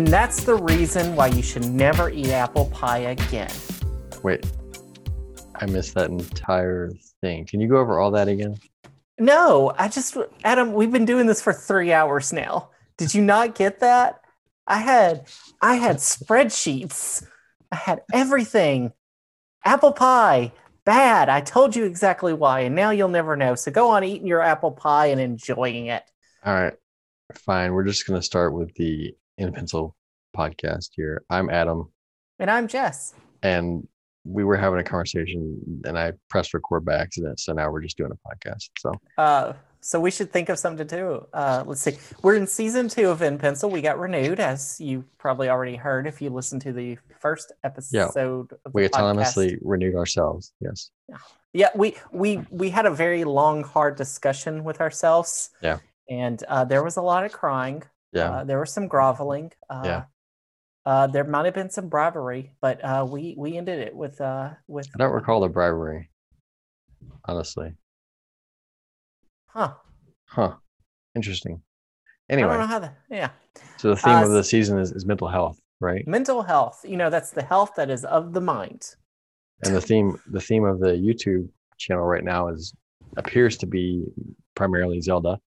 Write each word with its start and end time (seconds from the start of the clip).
And 0.00 0.08
that's 0.08 0.44
the 0.44 0.54
reason 0.54 1.14
why 1.14 1.26
you 1.26 1.42
should 1.42 1.66
never 1.66 2.08
eat 2.08 2.28
apple 2.28 2.70
pie 2.70 3.00
again. 3.00 3.52
Wait, 4.22 4.46
I 5.56 5.66
missed 5.66 5.92
that 5.92 6.08
entire 6.08 6.90
thing. 7.20 7.44
Can 7.44 7.60
you 7.60 7.68
go 7.68 7.76
over 7.76 7.98
all 7.98 8.10
that 8.12 8.26
again? 8.26 8.56
No, 9.18 9.74
I 9.76 9.88
just, 9.88 10.16
Adam, 10.42 10.72
we've 10.72 10.90
been 10.90 11.04
doing 11.04 11.26
this 11.26 11.42
for 11.42 11.52
three 11.52 11.92
hours 11.92 12.32
now. 12.32 12.70
Did 12.96 13.14
you 13.14 13.20
not 13.20 13.54
get 13.54 13.80
that? 13.80 14.22
I 14.66 14.78
had, 14.78 15.28
I 15.60 15.74
had 15.74 15.96
spreadsheets. 15.96 17.22
I 17.70 17.76
had 17.76 18.00
everything. 18.10 18.94
Apple 19.66 19.92
pie, 19.92 20.52
bad. 20.86 21.28
I 21.28 21.42
told 21.42 21.76
you 21.76 21.84
exactly 21.84 22.32
why, 22.32 22.60
and 22.60 22.74
now 22.74 22.88
you'll 22.88 23.08
never 23.08 23.36
know. 23.36 23.54
So 23.54 23.70
go 23.70 23.90
on 23.90 24.02
eating 24.02 24.26
your 24.26 24.40
apple 24.40 24.72
pie 24.72 25.08
and 25.08 25.20
enjoying 25.20 25.88
it. 25.88 26.04
All 26.42 26.54
right, 26.54 26.72
fine. 27.34 27.74
We're 27.74 27.84
just 27.84 28.06
gonna 28.06 28.22
start 28.22 28.54
with 28.54 28.74
the 28.76 29.14
In 29.40 29.52
Pencil 29.54 29.96
podcast 30.36 30.90
here. 30.92 31.22
I'm 31.30 31.48
Adam, 31.48 31.90
And 32.38 32.50
I'm 32.50 32.68
Jess. 32.68 33.14
and 33.42 33.88
we 34.24 34.44
were 34.44 34.54
having 34.56 34.78
a 34.78 34.84
conversation, 34.84 35.58
and 35.86 35.98
I 35.98 36.12
pressed 36.28 36.52
record 36.52 36.84
by 36.84 36.96
accident. 36.96 37.40
So 37.40 37.54
now 37.54 37.70
we're 37.70 37.80
just 37.80 37.96
doing 37.96 38.12
a 38.12 38.28
podcast. 38.28 38.68
So 38.78 38.92
Uh, 39.16 39.54
so 39.80 39.98
we 39.98 40.10
should 40.10 40.30
think 40.30 40.50
of 40.50 40.58
something 40.58 40.86
to 40.86 40.96
do. 40.96 41.26
Uh, 41.32 41.64
let's 41.66 41.80
see. 41.80 41.96
We're 42.22 42.34
in 42.34 42.46
season 42.46 42.88
two 42.90 43.08
of 43.08 43.22
In 43.22 43.38
Pencil. 43.38 43.70
We 43.70 43.80
got 43.80 43.98
renewed, 43.98 44.38
as 44.40 44.78
you 44.78 45.04
probably 45.16 45.48
already 45.48 45.76
heard 45.76 46.06
if 46.06 46.20
you 46.20 46.28
listened 46.28 46.60
to 46.62 46.72
the 46.74 46.98
first 47.18 47.50
episode. 47.64 48.52
Of 48.66 48.74
we 48.74 48.82
the 48.82 48.90
podcast. 48.90 49.14
autonomously 49.16 49.58
renewed 49.62 49.94
ourselves. 49.94 50.52
Yes. 50.60 50.90
Yeah, 51.54 51.70
we 51.74 51.96
we 52.12 52.44
we 52.50 52.68
had 52.68 52.84
a 52.84 52.90
very 52.90 53.24
long, 53.24 53.64
hard 53.64 53.96
discussion 53.96 54.64
with 54.64 54.82
ourselves. 54.82 55.48
Yeah. 55.62 55.78
And 56.10 56.42
uh, 56.44 56.64
there 56.66 56.84
was 56.84 56.98
a 56.98 57.02
lot 57.02 57.24
of 57.24 57.32
crying. 57.32 57.84
Yeah. 58.12 58.30
Uh, 58.30 58.44
there 58.44 58.58
was 58.58 58.72
some 58.72 58.88
groveling. 58.88 59.52
Uh, 59.68 59.82
Yeah. 59.84 60.04
Uh, 60.86 61.06
there 61.06 61.24
might 61.24 61.44
have 61.44 61.54
been 61.54 61.70
some 61.70 61.88
bribery, 61.88 62.54
but 62.60 62.82
uh, 62.82 63.06
we 63.08 63.34
we 63.36 63.56
ended 63.58 63.78
it 63.80 63.94
with 63.94 64.20
uh 64.20 64.50
with 64.66 64.88
I 64.94 64.98
don't 64.98 65.12
recall 65.12 65.40
the 65.40 65.48
bribery. 65.48 66.10
Honestly. 67.26 67.74
huh. 69.48 69.74
Huh. 70.26 70.54
Interesting. 71.14 71.62
I 72.30 72.36
don't 72.36 72.48
know 72.48 72.54
Anyway, 72.54 72.66
how 72.66 72.78
the 72.78 72.92
yeah 73.10 73.30
so 73.78 73.90
the 73.90 73.96
theme 73.96 74.16
Uh, 74.16 74.22
of 74.24 74.30
the 74.30 74.44
season 74.44 74.78
is, 74.78 74.92
is 74.92 75.04
mental 75.04 75.28
health, 75.28 75.58
right? 75.80 76.06
mental 76.06 76.42
health. 76.42 76.84
You 76.84 76.96
know, 76.96 77.10
that's 77.10 77.30
the 77.30 77.42
health 77.42 77.72
that 77.76 77.90
is 77.90 78.04
of 78.04 78.32
the 78.32 78.40
mind. 78.40 78.96
And 79.62 79.74
the 79.74 79.80
theme 79.80 80.16
the 80.30 80.40
theme 80.40 80.64
of 80.64 80.80
the 80.80 80.92
YouTube 80.92 81.48
channel 81.78 82.04
right 82.04 82.24
now 82.24 82.48
is 82.48 82.72
appears 83.16 83.58
to 83.58 83.66
be 83.66 84.04
primarily 84.54 85.00
Zelda. 85.00 85.38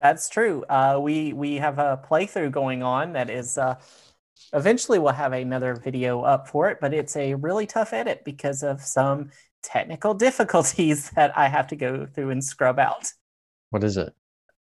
That's 0.00 0.28
true. 0.28 0.64
Uh, 0.68 0.98
we 1.00 1.32
we 1.32 1.56
have 1.56 1.78
a 1.78 2.00
playthrough 2.08 2.52
going 2.52 2.82
on 2.82 3.12
that 3.14 3.30
is. 3.30 3.56
Uh, 3.58 3.76
eventually, 4.52 4.98
we'll 4.98 5.12
have 5.12 5.32
another 5.32 5.74
video 5.74 6.20
up 6.22 6.48
for 6.48 6.68
it, 6.70 6.78
but 6.80 6.92
it's 6.92 7.16
a 7.16 7.34
really 7.34 7.66
tough 7.66 7.92
edit 7.92 8.22
because 8.24 8.62
of 8.62 8.82
some 8.82 9.30
technical 9.62 10.14
difficulties 10.26 11.10
that 11.10 11.36
I 11.36 11.48
have 11.48 11.66
to 11.68 11.76
go 11.76 12.06
through 12.06 12.30
and 12.30 12.44
scrub 12.44 12.78
out. 12.78 13.10
What 13.70 13.82
is 13.84 13.96
it? 13.96 14.12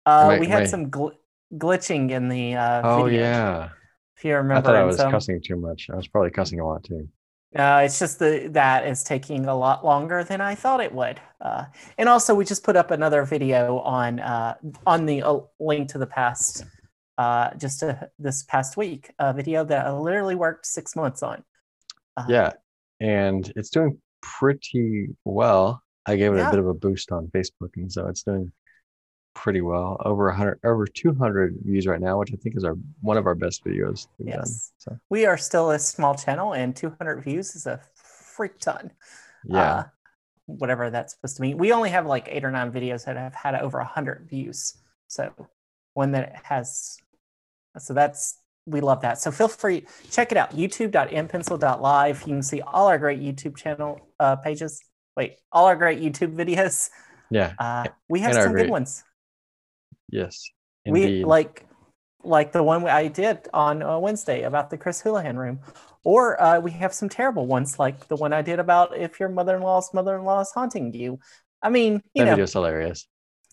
Uh, 0.04 0.30
I- 0.32 0.38
we 0.40 0.46
had 0.48 0.62
I- 0.62 0.66
some 0.66 0.90
gl- 0.90 1.14
glitching 1.54 2.10
in 2.10 2.28
the 2.28 2.54
uh, 2.56 2.82
Oh 2.84 3.04
video, 3.04 3.20
yeah. 3.20 3.68
if 4.16 4.24
you 4.24 4.34
remember, 4.34 4.58
I 4.68 4.72
thought 4.72 4.76
I 4.76 4.84
was 4.84 4.96
so- 4.96 5.10
cussing 5.10 5.40
too 5.40 5.56
much. 5.56 5.88
I 5.92 5.96
was 5.96 6.08
probably 6.08 6.30
cussing 6.30 6.58
a 6.60 6.66
lot 6.66 6.82
too. 6.84 7.08
Uh, 7.56 7.82
it's 7.84 7.98
just 7.98 8.20
the 8.20 8.48
that 8.52 8.86
is 8.86 9.02
taking 9.02 9.46
a 9.46 9.54
lot 9.54 9.84
longer 9.84 10.22
than 10.22 10.40
I 10.40 10.54
thought 10.54 10.80
it 10.80 10.92
would. 10.94 11.20
Uh, 11.40 11.64
and 11.98 12.08
also, 12.08 12.34
we 12.34 12.44
just 12.44 12.62
put 12.62 12.76
up 12.76 12.90
another 12.92 13.24
video 13.24 13.78
on 13.80 14.20
uh, 14.20 14.54
on 14.86 15.06
the 15.06 15.22
uh, 15.22 15.40
link 15.58 15.88
to 15.90 15.98
the 15.98 16.06
past, 16.06 16.64
uh, 17.18 17.52
just 17.54 17.82
uh 17.82 17.94
this 18.20 18.44
past 18.44 18.76
week, 18.76 19.10
a 19.18 19.32
video 19.32 19.64
that 19.64 19.86
I 19.86 19.90
literally 19.92 20.36
worked 20.36 20.64
six 20.66 20.94
months 20.94 21.22
on. 21.24 21.42
Uh, 22.16 22.26
Yeah. 22.28 22.52
And 23.00 23.50
it's 23.56 23.70
doing 23.70 23.98
pretty 24.22 25.08
well. 25.24 25.82
I 26.06 26.16
gave 26.16 26.32
it 26.34 26.36
Yeah. 26.36 26.48
a 26.48 26.50
bit 26.50 26.60
of 26.60 26.66
a 26.66 26.74
boost 26.74 27.10
on 27.10 27.28
Facebook 27.28 27.70
and 27.76 27.90
so 27.90 28.06
it's 28.06 28.22
doing 28.22 28.52
pretty 29.34 29.60
well. 29.60 29.96
Over 30.04 30.26
100 30.26 30.60
over 30.64 30.86
200 30.86 31.58
views 31.62 31.86
right 31.86 32.00
now, 32.00 32.18
which 32.18 32.32
I 32.32 32.36
think 32.36 32.56
is 32.56 32.64
our 32.64 32.74
one 33.00 33.16
of 33.16 33.26
our 33.26 33.34
best 33.34 33.64
videos 33.64 34.06
we've 34.18 34.28
done. 34.32 34.40
Yes. 34.40 34.72
So, 34.78 34.96
We 35.10 35.26
are 35.26 35.38
still 35.38 35.70
a 35.70 35.78
small 35.78 36.14
channel, 36.14 36.52
and 36.54 36.74
200 36.74 37.22
views 37.22 37.54
is 37.54 37.66
a 37.66 37.80
freak 37.94 38.58
ton. 38.58 38.90
yeah. 39.44 39.74
Uh, 39.74 39.84
whatever 40.46 40.90
that's 40.90 41.14
supposed 41.14 41.36
to 41.36 41.42
mean. 41.42 41.56
We 41.58 41.72
only 41.72 41.90
have 41.90 42.06
like 42.06 42.26
eight 42.28 42.44
or 42.44 42.50
nine 42.50 42.72
videos 42.72 43.04
that 43.04 43.16
have 43.16 43.34
had 43.34 43.54
over 43.54 43.78
100 43.78 44.26
views. 44.28 44.74
So 45.06 45.32
one 45.94 46.10
that 46.12 46.40
has, 46.44 46.96
so 47.78 47.94
that's, 47.94 48.36
we 48.66 48.80
love 48.80 49.00
that. 49.02 49.20
So 49.20 49.30
feel 49.30 49.46
free, 49.46 49.86
check 50.10 50.32
it 50.32 50.38
out, 50.38 50.56
youtube.inpencil.live. 50.56 52.20
You 52.22 52.26
can 52.26 52.42
see 52.42 52.60
all 52.62 52.88
our 52.88 52.98
great 52.98 53.20
YouTube 53.20 53.56
channel 53.56 54.00
uh, 54.18 54.36
pages. 54.36 54.80
Wait, 55.16 55.36
all 55.52 55.66
our 55.66 55.76
great 55.76 56.00
YouTube 56.00 56.34
videos. 56.34 56.90
yeah. 57.30 57.52
Uh, 57.58 57.84
we 58.08 58.18
have 58.20 58.34
some 58.34 58.52
good 58.52 58.70
ones. 58.70 59.04
Yes. 60.10 60.48
We 60.86 61.24
like, 61.24 61.66
like 62.22 62.52
the 62.52 62.62
one 62.62 62.86
I 62.86 63.08
did 63.08 63.48
on 63.52 63.82
uh, 63.82 63.98
Wednesday 63.98 64.42
about 64.42 64.70
the 64.70 64.76
Chris 64.78 65.00
Houlihan 65.00 65.36
room. 65.36 65.60
Or 66.02 66.40
uh, 66.40 66.58
we 66.60 66.70
have 66.72 66.94
some 66.94 67.08
terrible 67.10 67.46
ones, 67.46 67.78
like 67.78 68.08
the 68.08 68.16
one 68.16 68.32
I 68.32 68.40
did 68.42 68.58
about 68.58 68.96
if 68.96 69.20
your 69.20 69.28
mother-in-law's 69.28 69.92
mother-in-law 69.92 70.40
is 70.40 70.50
haunting 70.50 70.94
you. 70.94 71.18
I 71.62 71.68
mean, 71.68 71.94
you 72.14 72.24
that 72.24 72.24
know, 72.24 72.30
video's 72.32 72.52
hilarious. 72.54 73.06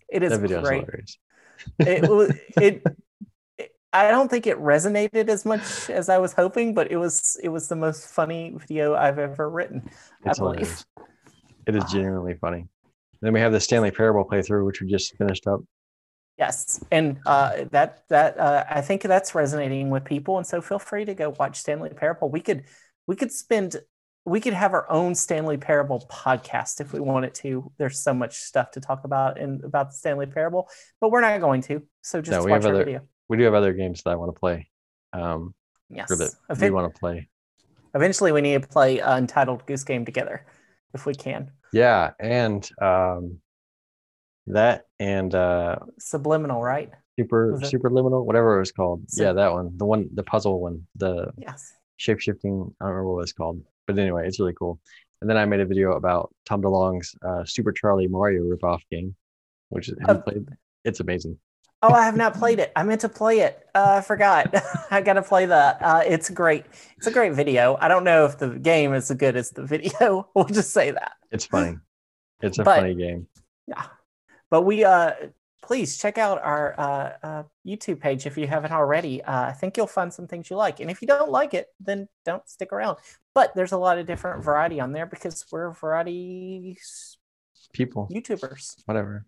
it 0.09 0.23
is 0.23 0.31
That 0.31 0.39
video's 0.39 0.65
great. 0.67 0.85
hilarious. 0.85 1.17
It, 1.79 2.39
it, 2.61 2.83
it, 3.57 3.71
I 3.91 4.09
don't 4.11 4.29
think 4.29 4.47
it 4.47 4.57
resonated 4.59 5.27
as 5.27 5.43
much 5.45 5.89
as 5.89 6.07
I 6.07 6.19
was 6.19 6.31
hoping, 6.31 6.73
but 6.73 6.89
it 6.89 6.95
was 6.97 7.37
it 7.43 7.49
was 7.49 7.67
the 7.67 7.75
most 7.75 8.07
funny 8.07 8.53
video 8.57 8.95
I've 8.95 9.19
ever 9.19 9.49
written. 9.49 9.89
I 10.25 10.29
It's 10.29 10.39
believe. 10.39 10.55
hilarious. 10.59 10.85
It 11.67 11.75
is 11.75 11.83
genuinely 11.91 12.35
funny. 12.35 12.65
Then 13.21 13.33
we 13.33 13.41
have 13.41 13.51
the 13.51 13.59
Stanley 13.59 13.91
Parable 13.91 14.23
playthrough, 14.23 14.65
which 14.65 14.79
we 14.79 14.87
just 14.87 15.17
finished 15.17 15.47
up. 15.47 15.59
Yes, 16.37 16.83
and 16.91 17.19
uh, 17.25 17.65
that 17.71 18.03
that 18.09 18.39
uh, 18.39 18.63
I 18.69 18.81
think 18.81 19.01
that's 19.01 19.33
resonating 19.33 19.89
with 19.89 20.03
people, 20.03 20.37
and 20.37 20.45
so 20.45 20.61
feel 20.61 20.77
free 20.79 21.03
to 21.05 21.15
go 21.15 21.33
watch 21.39 21.57
Stanley 21.57 21.89
Parable. 21.89 22.29
We 22.29 22.41
could 22.41 22.65
we 23.07 23.15
could 23.15 23.31
spend 23.31 23.77
we 24.23 24.39
could 24.39 24.53
have 24.53 24.73
our 24.73 24.89
own 24.91 25.15
Stanley 25.15 25.57
Parable 25.57 26.05
podcast 26.11 26.79
if 26.79 26.93
we 26.93 26.99
wanted 26.99 27.33
to. 27.35 27.71
There's 27.77 27.99
so 27.99 28.13
much 28.13 28.35
stuff 28.37 28.71
to 28.71 28.81
talk 28.81 29.03
about 29.03 29.39
in 29.39 29.61
about 29.63 29.89
the 29.89 29.95
Stanley 29.95 30.27
Parable, 30.27 30.69
but 31.01 31.09
we're 31.11 31.21
not 31.21 31.39
going 31.41 31.61
to. 31.63 31.81
So 32.03 32.21
just 32.21 32.31
No, 32.37 32.43
we 32.45 32.51
watch 32.51 32.63
have 32.63 32.73
other- 32.73 32.83
video. 32.83 33.01
We 33.29 33.37
do 33.37 33.43
have 33.43 33.53
other 33.55 33.73
games 33.73 34.03
that 34.03 34.11
I 34.11 34.15
want 34.15 34.33
to 34.33 34.39
play. 34.39 34.69
Um, 35.13 35.53
Yes, 35.89 36.09
that 36.09 36.59
we 36.59 36.69
want 36.69 36.93
to 36.93 36.99
play. 36.99 37.29
eventually 37.95 38.31
we 38.33 38.41
need 38.41 38.61
to 38.61 38.67
play 38.67 38.99
uh, 39.01 39.15
Untitled 39.17 39.65
Goose 39.65 39.85
Game 39.85 40.03
together 40.05 40.45
if 40.93 41.05
we 41.05 41.15
can. 41.15 41.51
Yeah, 41.71 42.11
and 42.19 42.69
um, 42.81 43.39
that 44.47 44.85
and 44.99 45.33
uh, 45.35 45.77
Subliminal, 45.99 46.61
right? 46.61 46.91
super 47.19 47.57
superliminal, 47.63 48.23
whatever 48.25 48.57
it 48.57 48.59
was 48.59 48.71
called. 48.71 49.09
Sup- 49.09 49.23
yeah, 49.23 49.33
that 49.33 49.51
one, 49.51 49.75
the 49.77 49.85
one, 49.85 50.07
the 50.13 50.23
puzzle 50.23 50.59
one, 50.61 50.85
the 50.95 51.31
Yes. 51.37 51.73
shape 51.97 52.19
shifting. 52.19 52.73
I 52.79 52.85
don't 52.85 52.93
remember 52.93 53.13
what 53.15 53.23
it's 53.23 53.33
called, 53.33 53.61
but 53.87 53.97
anyway, 53.97 54.27
it's 54.27 54.39
really 54.39 54.53
cool. 54.53 54.79
And 55.21 55.29
then 55.29 55.35
I 55.37 55.45
made 55.45 55.59
a 55.59 55.65
video 55.65 55.93
about 55.93 56.31
Tom 56.45 56.61
DeLonge's 56.61 57.15
uh, 57.25 57.43
Super 57.43 57.71
Charlie 57.71 58.07
Mario 58.07 58.43
ripoff 58.43 58.81
game, 58.91 59.15
which 59.69 59.89
is 59.89 59.95
Uh, 60.07 60.15
played? 60.19 60.47
It's 60.85 60.99
amazing. 60.99 61.39
Oh, 61.81 61.91
I 61.91 62.05
have 62.05 62.15
not 62.15 62.35
played 62.35 62.59
it. 62.59 62.71
I 62.75 62.83
meant 62.83 63.01
to 63.01 63.09
play 63.09 63.39
it. 63.39 63.67
Uh, 63.73 63.95
I 63.97 64.01
forgot. 64.01 64.53
I 64.91 65.01
got 65.01 65.13
to 65.13 65.21
play 65.23 65.45
that. 65.47 65.81
Uh, 65.81 66.01
it's 66.05 66.29
great. 66.29 66.65
It's 66.97 67.07
a 67.07 67.11
great 67.11 67.33
video. 67.33 67.77
I 67.81 67.87
don't 67.87 68.03
know 68.03 68.25
if 68.25 68.37
the 68.37 68.49
game 68.49 68.93
is 68.93 69.09
as 69.11 69.17
good 69.17 69.35
as 69.35 69.49
the 69.51 69.63
video. 69.75 70.27
We'll 70.35 70.45
just 70.45 70.71
say 70.71 70.91
that. 70.91 71.13
It's 71.31 71.45
funny. 71.45 71.77
It's 72.41 72.59
a 72.59 72.63
But- 72.63 72.77
funny 72.77 72.93
game. 72.95 73.27
Yeah. 73.67 73.85
But 74.49 74.61
we, 74.63 74.83
uh, 74.83 75.11
please 75.63 75.97
check 75.97 76.17
out 76.17 76.41
our 76.41 76.79
uh, 76.79 77.11
uh, 77.23 77.43
YouTube 77.65 77.99
page 77.99 78.25
if 78.25 78.37
you 78.37 78.47
haven't 78.47 78.71
already. 78.71 79.23
Uh, 79.23 79.47
I 79.47 79.51
think 79.51 79.75
you'll 79.75 79.87
find 79.87 80.13
some 80.13 80.27
things 80.27 80.49
you 80.49 80.55
like. 80.55 80.79
And 80.79 80.89
if 80.89 81.01
you 81.01 81.07
don't 81.07 81.31
like 81.31 81.53
it, 81.53 81.67
then 81.79 82.07
don't 82.25 82.47
stick 82.47 82.71
around. 82.71 82.97
But 83.33 83.53
there's 83.55 83.73
a 83.73 83.77
lot 83.77 83.97
of 83.97 84.05
different 84.05 84.43
variety 84.43 84.79
on 84.79 84.91
there 84.93 85.05
because 85.05 85.45
we're 85.51 85.71
variety 85.71 86.77
People, 87.73 88.07
YouTubers, 88.11 88.75
whatever. 88.85 89.25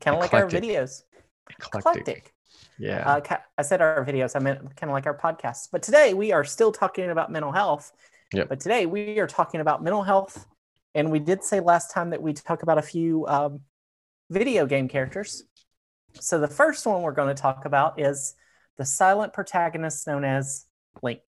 kind 0.00 0.14
of 0.14 0.20
like 0.20 0.32
our 0.34 0.46
videos. 0.46 1.02
Eclectic. 1.50 1.80
Eclectic. 1.80 2.32
Yeah. 2.78 3.20
Uh, 3.28 3.36
I 3.58 3.62
said 3.62 3.80
our 3.80 4.04
videos. 4.04 4.36
I 4.36 4.38
meant 4.38 4.60
kind 4.76 4.90
of 4.90 4.94
like 4.94 5.06
our 5.06 5.16
podcasts. 5.16 5.68
But 5.70 5.82
today 5.82 6.14
we 6.14 6.32
are 6.32 6.44
still 6.44 6.72
talking 6.72 7.10
about 7.10 7.30
mental 7.30 7.52
health. 7.52 7.92
Yep. 8.32 8.48
But 8.48 8.60
today 8.60 8.86
we 8.86 9.18
are 9.18 9.26
talking 9.26 9.60
about 9.60 9.82
mental 9.82 10.02
health, 10.02 10.46
and 10.94 11.10
we 11.10 11.18
did 11.18 11.44
say 11.44 11.60
last 11.60 11.92
time 11.92 12.10
that 12.10 12.22
we 12.22 12.32
talk 12.32 12.62
about 12.62 12.78
a 12.78 12.82
few 12.82 13.26
um, 13.26 13.60
video 14.32 14.66
game 14.66 14.88
characters. 14.88 15.44
So 16.14 16.40
the 16.40 16.48
first 16.48 16.86
one 16.86 17.02
we're 17.02 17.12
going 17.12 17.34
to 17.34 17.40
talk 17.40 17.64
about 17.64 18.00
is 18.00 18.34
the 18.78 18.84
silent 18.84 19.32
protagonist 19.32 20.06
known 20.06 20.24
as 20.24 20.66
Link. 21.02 21.22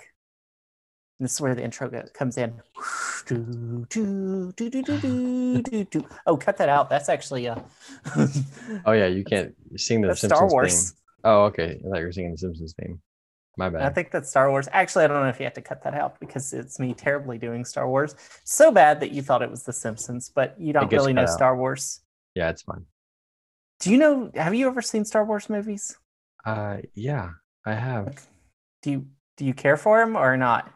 And 1.18 1.24
this 1.24 1.34
is 1.34 1.40
where 1.40 1.54
the 1.54 1.62
intro 1.62 1.88
go- 1.88 2.04
comes 2.12 2.36
in. 2.36 2.60
Oh, 6.26 6.36
cut 6.36 6.56
that 6.56 6.68
out. 6.68 6.90
That's 6.90 7.08
actually 7.08 7.48
uh, 7.48 7.60
a. 8.16 8.28
oh 8.86 8.92
yeah, 8.92 9.06
you 9.06 9.24
can't 9.24 9.54
sing 9.76 10.00
the 10.00 10.08
Simpsons 10.08 10.38
Star 10.38 10.48
Wars. 10.48 10.90
theme. 10.90 10.98
Oh, 11.24 11.44
okay. 11.44 11.80
I 11.80 11.88
thought 11.88 11.98
you 11.98 12.04
were 12.04 12.12
singing 12.12 12.32
the 12.32 12.38
Simpsons 12.38 12.74
theme. 12.78 13.00
My 13.56 13.70
bad. 13.70 13.82
I 13.82 13.90
think 13.90 14.10
that's 14.10 14.28
Star 14.28 14.50
Wars. 14.50 14.68
Actually, 14.72 15.04
I 15.04 15.06
don't 15.06 15.22
know 15.22 15.28
if 15.28 15.38
you 15.38 15.44
have 15.44 15.54
to 15.54 15.62
cut 15.62 15.84
that 15.84 15.94
out 15.94 16.18
because 16.18 16.52
it's 16.52 16.80
me 16.80 16.92
terribly 16.92 17.38
doing 17.38 17.64
Star 17.64 17.88
Wars. 17.88 18.16
So 18.42 18.72
bad 18.72 18.98
that 19.00 19.12
you 19.12 19.22
thought 19.22 19.42
it 19.42 19.50
was 19.50 19.62
The 19.62 19.72
Simpsons, 19.72 20.32
but 20.34 20.56
you 20.58 20.72
don't 20.72 20.90
really 20.90 21.12
know 21.12 21.22
out. 21.22 21.30
Star 21.30 21.56
Wars. 21.56 22.00
Yeah, 22.34 22.50
it's 22.50 22.62
fine. 22.62 22.84
Do 23.80 23.90
you 23.90 23.98
know? 23.98 24.30
Have 24.34 24.54
you 24.54 24.66
ever 24.66 24.82
seen 24.82 25.04
Star 25.04 25.24
Wars 25.24 25.50
movies? 25.50 25.96
Uh, 26.44 26.78
yeah, 26.94 27.30
I 27.66 27.74
have. 27.74 28.26
Do 28.82 28.90
you 28.90 29.06
do 29.36 29.44
you 29.44 29.54
care 29.54 29.76
for 29.76 29.98
them 29.98 30.16
or 30.16 30.36
not? 30.36 30.70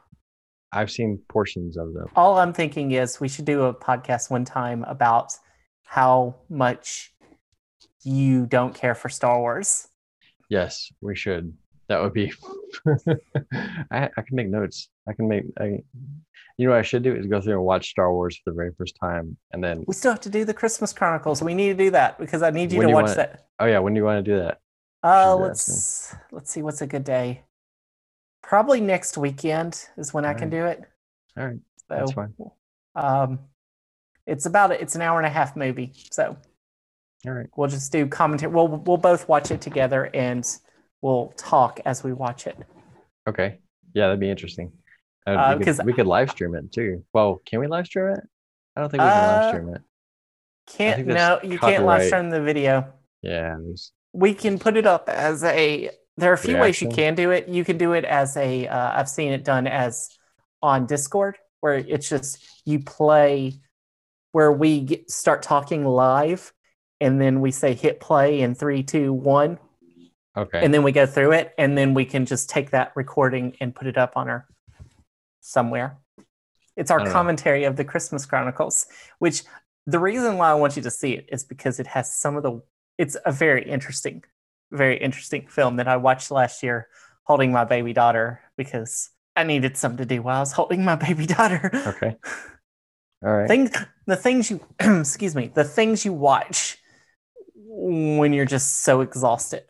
I've 0.73 0.91
seen 0.91 1.21
portions 1.29 1.77
of 1.79 1.95
them. 1.95 2.09
All 2.15 2.39
I'm 2.39 2.53
thinking 2.53 2.93
is 2.93 3.21
we 3.21 3.29
should 3.29 3.47
do 3.47 3.63
a 3.63 3.75
podcast 3.75 4.31
one 4.31 4.45
time 4.45 4.85
about 4.85 5.33
how 5.85 6.37
much 6.51 7.15
you 8.03 8.47
don't 8.47 8.75
care 8.75 8.95
for 8.95 9.09
Star 9.09 9.39
Wars. 9.41 9.89
Yes, 10.51 10.91
we 11.01 11.17
should. 11.17 11.55
That 11.89 12.03
would 12.03 12.13
be. 12.13 12.33
I 13.91 14.11
I 14.17 14.23
can 14.23 14.37
make 14.37 14.49
notes. 14.49 14.89
I 15.09 15.13
can 15.15 15.29
make. 15.29 15.45
I, 15.59 15.83
you 16.59 16.67
know 16.67 16.71
what 16.71 16.81
I 16.81 16.83
should 16.83 17.03
do 17.03 17.15
is 17.15 17.27
go 17.27 17.41
through 17.41 17.55
and 17.55 17.63
watch 17.63 17.91
Star 17.91 18.13
Wars 18.13 18.37
for 18.37 18.51
the 18.51 18.57
very 18.57 18.73
first 18.77 18.97
time, 19.01 19.37
and 19.53 19.63
then 19.63 19.85
We 19.87 19.95
still 19.95 20.11
have 20.11 20.21
to 20.23 20.29
do 20.31 20.45
the 20.45 20.53
Christmas 20.55 20.93
Chronicles. 20.93 21.41
We 21.43 21.55
need 21.55 21.69
to 21.69 21.85
do 21.85 21.91
that 21.93 22.19
because 22.19 22.43
I 22.43 22.51
need 22.51 22.73
you 22.73 22.83
to 22.83 22.89
you 22.89 22.95
watch 22.95 23.05
want- 23.07 23.17
that. 23.17 23.47
oh 23.61 23.67
yeah, 23.67 23.79
when 23.79 23.95
do 23.95 23.99
you 23.99 24.05
want 24.05 24.25
to 24.25 24.31
do 24.31 24.39
that? 24.39 24.59
Uh, 25.03 25.37
let's 25.37 26.15
let's 26.33 26.51
see 26.51 26.63
what's 26.63 26.83
a 26.83 26.87
good 26.87 27.05
day. 27.05 27.43
Probably 28.43 28.81
next 28.81 29.17
weekend 29.17 29.87
is 29.97 30.13
when 30.13 30.25
I 30.25 30.35
can 30.35 30.51
do 30.51 30.65
it. 30.67 30.83
All 31.37 31.47
right, 31.47 31.59
So, 31.79 31.85
that's 31.89 32.13
fine. 32.13 32.35
Um, 32.97 33.39
it's 34.27 34.47
about 34.47 34.73
it's 34.73 34.95
an 34.97 35.03
hour 35.03 35.19
and 35.19 35.27
a 35.27 35.31
half 35.31 35.55
movie, 35.55 35.93
so 36.11 36.37
All 37.27 37.33
right, 37.33 37.47
we'll 37.57 37.69
just 37.69 37.93
do 37.93 38.07
commentary. 38.07 38.53
We'll 38.53 38.69
we'll 38.69 38.97
both 38.97 39.29
watch 39.29 39.51
it 39.51 39.61
together 39.61 40.11
and 40.13 40.45
we'll 41.03 41.33
talk 41.37 41.81
as 41.85 42.03
we 42.05 42.13
watch 42.13 42.47
it. 42.47 42.57
okay, 43.29 43.59
yeah, 43.95 44.07
that'd 44.07 44.21
be 44.21 44.31
interesting. 44.31 44.73
Uh, 45.27 45.31
Uh, 45.31 45.57
we, 45.59 45.65
could, 45.65 45.85
we 45.85 45.93
could 45.93 46.07
live 46.07 46.31
stream 46.31 46.55
it 46.55 46.73
too. 46.73 47.05
Well, 47.13 47.43
can 47.45 47.61
we 47.61 47.67
live 47.67 47.87
stream 47.87 48.15
it? 48.15 48.21
I 48.77 48.81
don't 48.81 48.91
think 48.91 49.03
we 49.03 49.09
can 49.09 49.25
Uh, 49.25 49.37
live 49.37 49.55
stream 49.55 49.75
it. 49.75 49.83
Can't 50.67 51.07
no, 51.07 51.41
you 51.43 51.59
can't 51.59 51.85
live 51.85 52.05
stream 52.05 52.31
the 52.31 52.43
video. 52.43 52.93
Yeah, 53.23 53.57
there's, 53.61 53.93
We 54.13 54.35
can 54.35 54.59
put 54.59 54.77
it 54.77 54.87
up 54.87 55.09
as 55.09 55.43
a. 55.45 55.91
There 56.17 56.31
are 56.31 56.35
a 56.35 56.39
few 56.39 56.57
ways 56.59 56.81
you 56.83 56.89
can 56.89 57.15
do 57.15 57.31
it. 57.31 57.49
You 57.49 57.65
can 57.65 57.79
do 57.79 57.93
it 57.93 58.05
as 58.05 58.37
a. 58.37 58.67
Uh, 58.67 58.93
I've 58.99 59.09
seen 59.09 59.33
it 59.33 59.45
done 59.45 59.67
as 59.67 60.09
on 60.63 60.87
Discord, 60.87 61.37
where 61.61 61.75
it's 61.75 62.09
just 62.09 62.39
you 62.65 62.81
play, 62.81 63.55
where 64.33 64.53
we 64.53 64.81
get, 64.81 65.11
start 65.11 65.43
talking 65.43 65.85
live, 65.85 66.53
and 67.01 67.21
then 67.21 67.41
we 67.41 67.51
say 67.51 67.75
hit 67.75 68.01
play 68.01 68.41
in 68.41 68.55
three, 68.55 68.83
two, 68.83 69.13
one, 69.13 69.59
okay. 70.37 70.65
and 70.65 70.73
then 70.73 70.83
we 70.83 70.93
go 70.93 71.07
through 71.07 71.33
it, 71.33 71.55
and 71.59 71.77
then 71.77 71.95
we 71.95 72.05
can 72.05 72.27
just 72.27 72.49
take 72.49 72.71
that 72.71 72.93
recording 72.95 73.57
and 73.61 73.75
put 73.75 73.87
it 73.87 73.99
up 73.99 74.17
on 74.17 74.29
our 74.29 74.47
somewhere. 75.41 75.99
It's 76.77 76.91
our 76.91 76.99
don't 76.99 77.09
know. 77.09 77.13
commentary 77.13 77.65
of 77.65 77.77
the 77.77 77.85
Christmas 77.85 78.25
Chronicles, 78.25 78.87
which 79.19 79.43
the 79.87 79.99
reason 79.99 80.37
why 80.37 80.51
I 80.51 80.55
want 80.55 80.77
you 80.77 80.83
to 80.83 80.91
see 80.91 81.15
it 81.15 81.29
is 81.33 81.45
because 81.45 81.81
it 81.81 81.87
has 81.89 82.15
some 82.15 82.37
of 82.37 82.43
the. 82.43 82.63
It's 82.99 83.17
a 83.25 83.33
very 83.33 83.69
interesting, 83.69 84.25
very 84.71 84.99
interesting 84.99 85.47
film 85.47 85.77
that 85.77 85.89
I 85.89 85.97
watched 85.97 86.31
last 86.31 86.63
year, 86.63 86.89
holding 87.25 87.53
my 87.53 87.65
baby 87.65 87.93
daughter 87.93 88.41
because 88.57 89.11
I 89.35 89.45
needed 89.45 89.77
something 89.77 89.99
to 89.99 90.05
do 90.05 90.21
while 90.23 90.37
I 90.37 90.41
was 90.41 90.53
holding 90.53 90.85
my 90.85 90.97
baby 90.97 91.27
daughter. 91.27 91.71
okay. 91.87 92.17
All 93.25 93.33
right. 93.33 93.49
Things, 93.49 93.71
the 94.07 94.17
things 94.17 94.51
you, 94.51 94.61
excuse 94.81 95.35
me, 95.35 95.51
the 95.53 95.65
things 95.65 96.05
you 96.05 96.13
watch 96.13 96.79
when 97.55 98.33
you're 98.33 98.45
just 98.45 98.83
so 98.83 99.01
exhausted. 99.01 99.65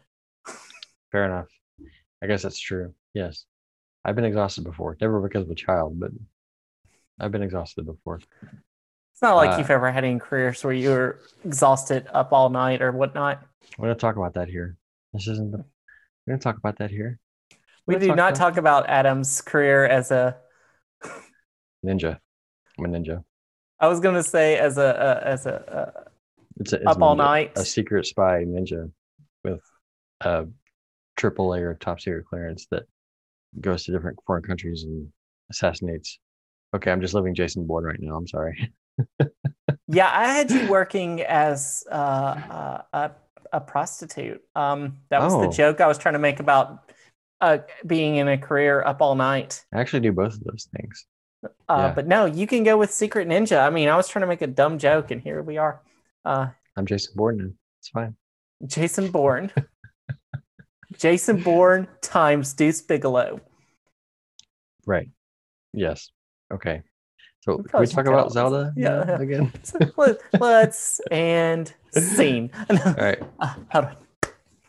Fair 1.13 1.25
enough. 1.25 1.49
I 2.23 2.27
guess 2.27 2.43
that's 2.43 2.59
true. 2.59 2.95
Yes. 3.15 3.45
I've 4.05 4.17
been 4.17 4.25
exhausted 4.25 4.65
before. 4.65 4.97
Never 5.01 5.21
because 5.21 5.43
of 5.45 5.51
a 5.51 5.55
child, 5.55 5.99
but 6.01 6.11
I've 7.21 7.33
been 7.33 7.43
exhausted 7.43 7.87
before. 7.87 8.21
It's 8.43 9.23
not 9.23 9.35
like 9.37 9.51
Uh, 9.55 9.59
you've 9.59 9.71
ever 9.71 9.91
had 9.91 10.05
any 10.05 10.19
careers 10.19 10.63
where 10.63 10.73
you 10.73 10.91
were 10.91 11.21
exhausted 11.45 12.07
up 12.13 12.33
all 12.33 12.51
night 12.51 12.81
or 12.83 12.93
whatnot. 12.93 13.43
We're 13.77 13.87
going 13.89 13.97
to 13.97 14.01
talk 14.01 14.17
about 14.17 14.35
that 14.35 14.49
here. 14.49 14.77
This 15.13 15.27
isn't 15.29 15.51
the. 15.51 15.59
We're 15.59 16.33
going 16.33 16.39
to 16.39 16.45
talk 16.45 16.59
about 16.59 16.79
that 16.79 16.91
here. 16.91 17.19
We 17.87 17.95
do 17.95 18.09
gonna 18.09 18.17
not 18.17 18.29
about 18.33 18.35
talk 18.39 18.57
about 18.59 18.89
Adam's 18.89 19.41
career 19.41 19.87
as 19.87 20.11
a. 20.11 20.37
ninja. 21.85 22.19
I'm 22.79 22.85
a 22.85 22.89
ninja. 22.89 23.25
I 23.81 23.89
was 23.89 24.01
gonna 24.01 24.23
say 24.23 24.59
as 24.59 24.77
a, 24.77 24.83
a 24.83 25.27
as 25.27 25.47
a, 25.47 25.93
It's, 26.61 26.73
a, 26.75 26.77
it's 26.77 26.87
Up 26.87 27.01
all 27.01 27.15
ninja, 27.15 27.19
night. 27.19 27.53
A 27.57 27.65
secret 27.65 28.05
spy 28.07 28.45
ninja 28.45 28.91
with 29.43 29.61
a 30.21 30.47
triple 31.19 31.53
A 31.53 31.61
or 31.61 31.75
top 31.75 32.01
secret 32.01 32.25
clearance 32.27 32.67
that 32.71 32.85
goes 33.61 33.85
to 33.85 33.93
different 33.93 34.19
foreign 34.27 34.45
countries 34.45 34.85
and 34.85 35.09
assassinates. 35.51 36.19
Okay, 36.75 36.91
I'm 36.91 37.01
just 37.01 37.15
living 37.15 37.35
Jason 37.35 37.67
Bourne 37.67 37.85
right 37.85 37.99
now. 38.01 38.17
I'm 38.17 38.27
sorry. 38.27 38.73
yeah, 39.89 40.11
I 40.13 40.29
had 40.33 40.51
you 40.51 40.69
working 40.69 41.21
as 41.23 41.85
uh, 41.91 41.95
uh, 41.95 42.83
a 42.93 43.11
a 43.51 43.61
prostitute. 43.61 44.43
Um, 44.55 44.99
that 45.09 45.23
was 45.23 45.33
the 45.33 45.49
Oh. 45.49 45.51
joke 45.53 45.81
I 45.81 45.87
was 45.87 45.97
trying 45.97 46.13
to 46.15 46.19
make 46.19 46.39
about 46.41 46.91
uh, 47.41 47.59
being 47.87 48.17
in 48.17 48.29
a 48.29 48.37
career 48.37 48.83
up 48.85 49.01
all 49.01 49.15
night. 49.15 49.65
I 49.75 49.81
actually 49.81 50.01
do 50.01 50.13
both 50.13 50.35
of 50.35 50.45
those 50.45 50.69
things. 50.77 51.07
Uh, 51.43 51.49
Yeah. 51.71 51.93
But 51.95 52.07
no, 52.07 52.27
you 52.27 52.47
can 52.47 52.63
go 52.63 52.77
with 52.77 52.93
Secret 52.93 53.27
Ninja. 53.27 53.67
I 53.67 53.71
mean, 53.71 53.89
I 53.89 53.97
was 53.97 54.07
trying 54.09 54.21
to 54.23 54.27
make 54.27 54.43
a 54.43 54.47
dumb 54.47 54.79
joke, 54.79 55.11
and 55.11 55.21
here 55.23 55.43
we 55.43 55.57
are. 55.57 55.81
Uh, 56.27 56.49
I'm 56.77 56.85
Jason 56.85 57.15
Bourne 57.17 57.39
now. 57.39 57.49
It's 57.81 57.89
fine. 57.89 58.15
Jason 58.67 59.11
Bourne. 59.11 59.51
Jason 60.99 61.41
Bourne 61.41 61.87
times 62.03 62.53
Deuce 62.53 62.83
Bigalow. 62.83 63.41
Right. 64.85 65.09
Yes. 65.73 66.11
Okay. 66.53 66.83
So 67.41 67.57
We 67.57 67.65
can 67.65 67.81
we 67.81 67.87
talk 67.87 68.07
about 68.07 68.33
Zelda. 68.33 68.73
Yeah, 68.77 69.03
again? 69.21 69.53
Let's 70.41 71.01
and 71.11 71.73
scene. 71.93 72.51
All 72.71 72.95
right. 72.95 73.23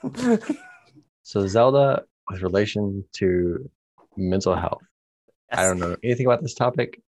Uh. 0.01 0.37
So 1.23 1.45
Zelda 1.45 2.03
with 2.29 2.41
relation 2.41 3.03
to 3.15 3.69
mental 4.15 4.55
health. 4.55 4.81
I 5.51 5.63
don't 5.63 5.77
know 5.77 5.97
anything 6.03 6.25
about 6.25 6.41
this 6.41 6.53
topic 6.53 7.01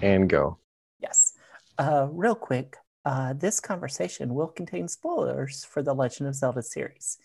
and 0.00 0.30
go. 0.30 0.56
Yes. 0.98 1.34
Uh, 1.78 2.06
real 2.10 2.34
quick, 2.34 2.76
uh, 3.04 3.34
this 3.34 3.60
conversation 3.60 4.34
will 4.34 4.46
contain 4.46 4.88
spoilers 4.88 5.62
for 5.62 5.82
the 5.82 5.94
Legend 5.94 6.28
of 6.30 6.34
Zelda 6.34 6.62
series. 6.62 7.18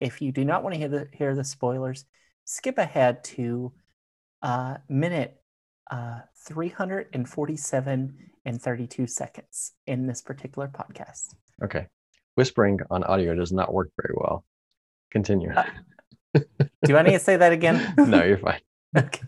If 0.00 0.20
you 0.20 0.32
do 0.32 0.44
not 0.44 0.62
want 0.62 0.74
to 0.74 0.78
hear 0.78 0.88
the 0.88 1.08
hear 1.12 1.34
the 1.34 1.44
spoilers, 1.44 2.04
skip 2.44 2.78
ahead 2.78 3.24
to 3.24 3.72
uh, 4.42 4.76
minute 4.88 5.40
uh, 5.90 6.20
347 6.46 8.16
and 8.44 8.62
32 8.62 9.06
seconds 9.06 9.72
in 9.86 10.06
this 10.06 10.22
particular 10.22 10.68
podcast. 10.68 11.34
Okay. 11.62 11.86
Whispering 12.34 12.80
on 12.90 13.02
audio 13.04 13.34
does 13.34 13.52
not 13.52 13.72
work 13.72 13.90
very 14.00 14.14
well. 14.16 14.44
Continue. 15.10 15.50
Uh, 15.52 15.64
Do 16.84 16.96
I 16.96 17.02
need 17.02 17.12
to 17.12 17.18
say 17.18 17.36
that 17.36 17.52
again? 17.52 17.94
no, 17.98 18.24
you're 18.24 18.38
fine. 18.38 18.60
Okay. 18.96 19.26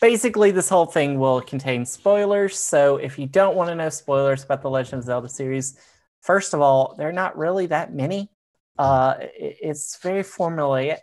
Basically, 0.00 0.52
this 0.52 0.68
whole 0.68 0.86
thing 0.86 1.18
will 1.18 1.40
contain 1.40 1.84
spoilers. 1.84 2.56
So 2.56 2.98
if 2.98 3.18
you 3.18 3.26
don't 3.26 3.56
want 3.56 3.68
to 3.68 3.74
know 3.74 3.88
spoilers 3.88 4.44
about 4.44 4.62
the 4.62 4.70
Legend 4.70 5.00
of 5.00 5.06
Zelda 5.06 5.28
series, 5.28 5.76
first 6.20 6.54
of 6.54 6.60
all, 6.60 6.94
they're 6.96 7.10
not 7.10 7.36
really 7.36 7.66
that 7.66 7.92
many. 7.92 8.30
Uh, 8.78 9.14
it's 9.20 9.96
very 10.02 10.22
formulaic. 10.22 10.98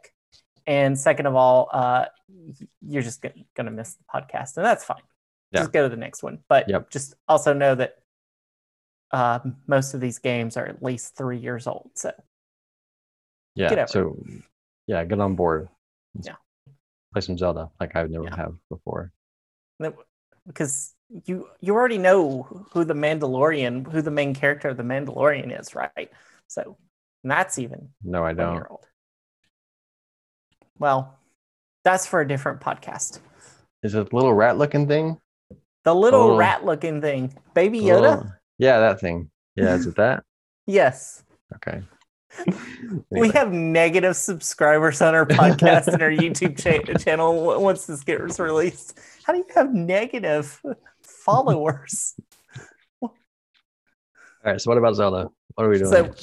And 0.68 0.98
second 0.98 1.26
of 1.28 1.36
all, 1.36 1.70
uh, 1.72 2.06
you're 2.82 3.04
just 3.04 3.22
going 3.22 3.46
to 3.58 3.72
miss 3.72 3.96
the 3.96 4.04
podcast, 4.14 4.58
and 4.58 4.66
that's 4.66 4.84
fine. 4.84 5.02
Yeah. 5.52 5.62
Just 5.62 5.74
go 5.74 5.84
to 5.84 5.90
the 5.90 5.98
next 5.98 6.24
one. 6.24 6.40
But 6.50 6.68
Yep. 6.68 6.90
just 6.90 7.16
also 7.28 7.54
know 7.54 7.76
that 7.76 7.96
uh, 9.12 9.40
most 9.68 9.94
of 9.94 10.02
these 10.02 10.18
games 10.20 10.58
are 10.58 10.66
at 10.66 10.82
least 10.82 11.16
three 11.16 11.38
years 11.38 11.68
old. 11.68 11.92
So 11.94 12.12
Yeah. 13.54 13.70
Get 13.70 13.90
so 13.90 14.18
yeah, 14.88 15.04
get 15.06 15.20
on 15.20 15.36
board. 15.36 15.70
Yeah. 16.22 16.36
Play 17.14 17.22
some 17.22 17.38
Zelda 17.38 17.70
like 17.80 17.96
I've 17.96 18.10
never 18.10 18.26
Yeah. 18.26 18.36
have 18.36 18.56
before. 18.70 19.12
because 20.48 20.94
you 21.26 21.48
you 21.62 21.74
already 21.74 21.98
know 22.00 22.44
who 22.72 22.84
the 22.84 22.94
Mandalorian, 22.94 23.90
who 23.92 24.02
the 24.02 24.12
main 24.12 24.34
character 24.34 24.70
of 24.70 24.78
the 24.78 24.84
Mandalorian 24.84 25.58
is, 25.58 25.76
right? 25.76 26.12
So 26.48 26.78
and 27.26 27.32
that's 27.32 27.58
even 27.58 27.90
No, 28.04 28.24
I 28.24 28.34
don't. 28.34 28.54
year 28.54 28.68
old. 28.70 28.86
Well, 30.78 31.18
that's 31.84 32.06
for 32.06 32.22
a 32.22 32.28
different 32.28 32.62
podcast. 32.62 33.18
Is 33.82 33.96
it 33.96 34.12
the 34.12 34.16
little 34.16 34.32
rat 34.36 34.60
looking 34.60 34.88
thing? 34.88 35.18
The 35.86 35.96
little 35.96 36.20
oh. 36.20 36.24
little- 36.26 36.38
rat-looking 36.38 37.02
thing, 37.02 37.34
Baby 37.56 37.80
oh. 37.92 37.96
Yoda. 37.96 38.02
little- 38.02 38.32
Yeah, 38.60 38.80
that 38.80 39.00
thing. 39.00 39.32
Yeah, 39.56 39.74
is 39.74 39.88
it 39.88 39.96
that? 39.98 40.24
Yes, 40.68 41.24
Okay. 41.56 41.82
we 43.10 43.30
have 43.32 43.52
negative 43.52 44.16
subscribers 44.16 45.02
on 45.02 45.16
our 45.16 45.26
podcast 45.26 45.88
and 45.88 46.04
our 46.04 46.10
YouTube 46.12 46.60
cha- 46.62 46.94
channel 47.00 47.60
once 47.60 47.88
this 47.88 48.04
gets 48.04 48.40
released. 48.40 49.00
How 49.24 49.34
do 49.34 49.40
you 49.40 49.46
have 49.56 49.74
negative 49.74 50.62
followers? 51.02 52.14
All 53.02 53.12
right. 54.44 54.62
So 54.62 54.70
what 54.70 54.78
about 54.78 54.94
Zelda? 54.96 55.30
What 55.56 55.66
are 55.66 55.70
we 55.70 55.80
doing? 55.80 55.90
So, 55.92 56.14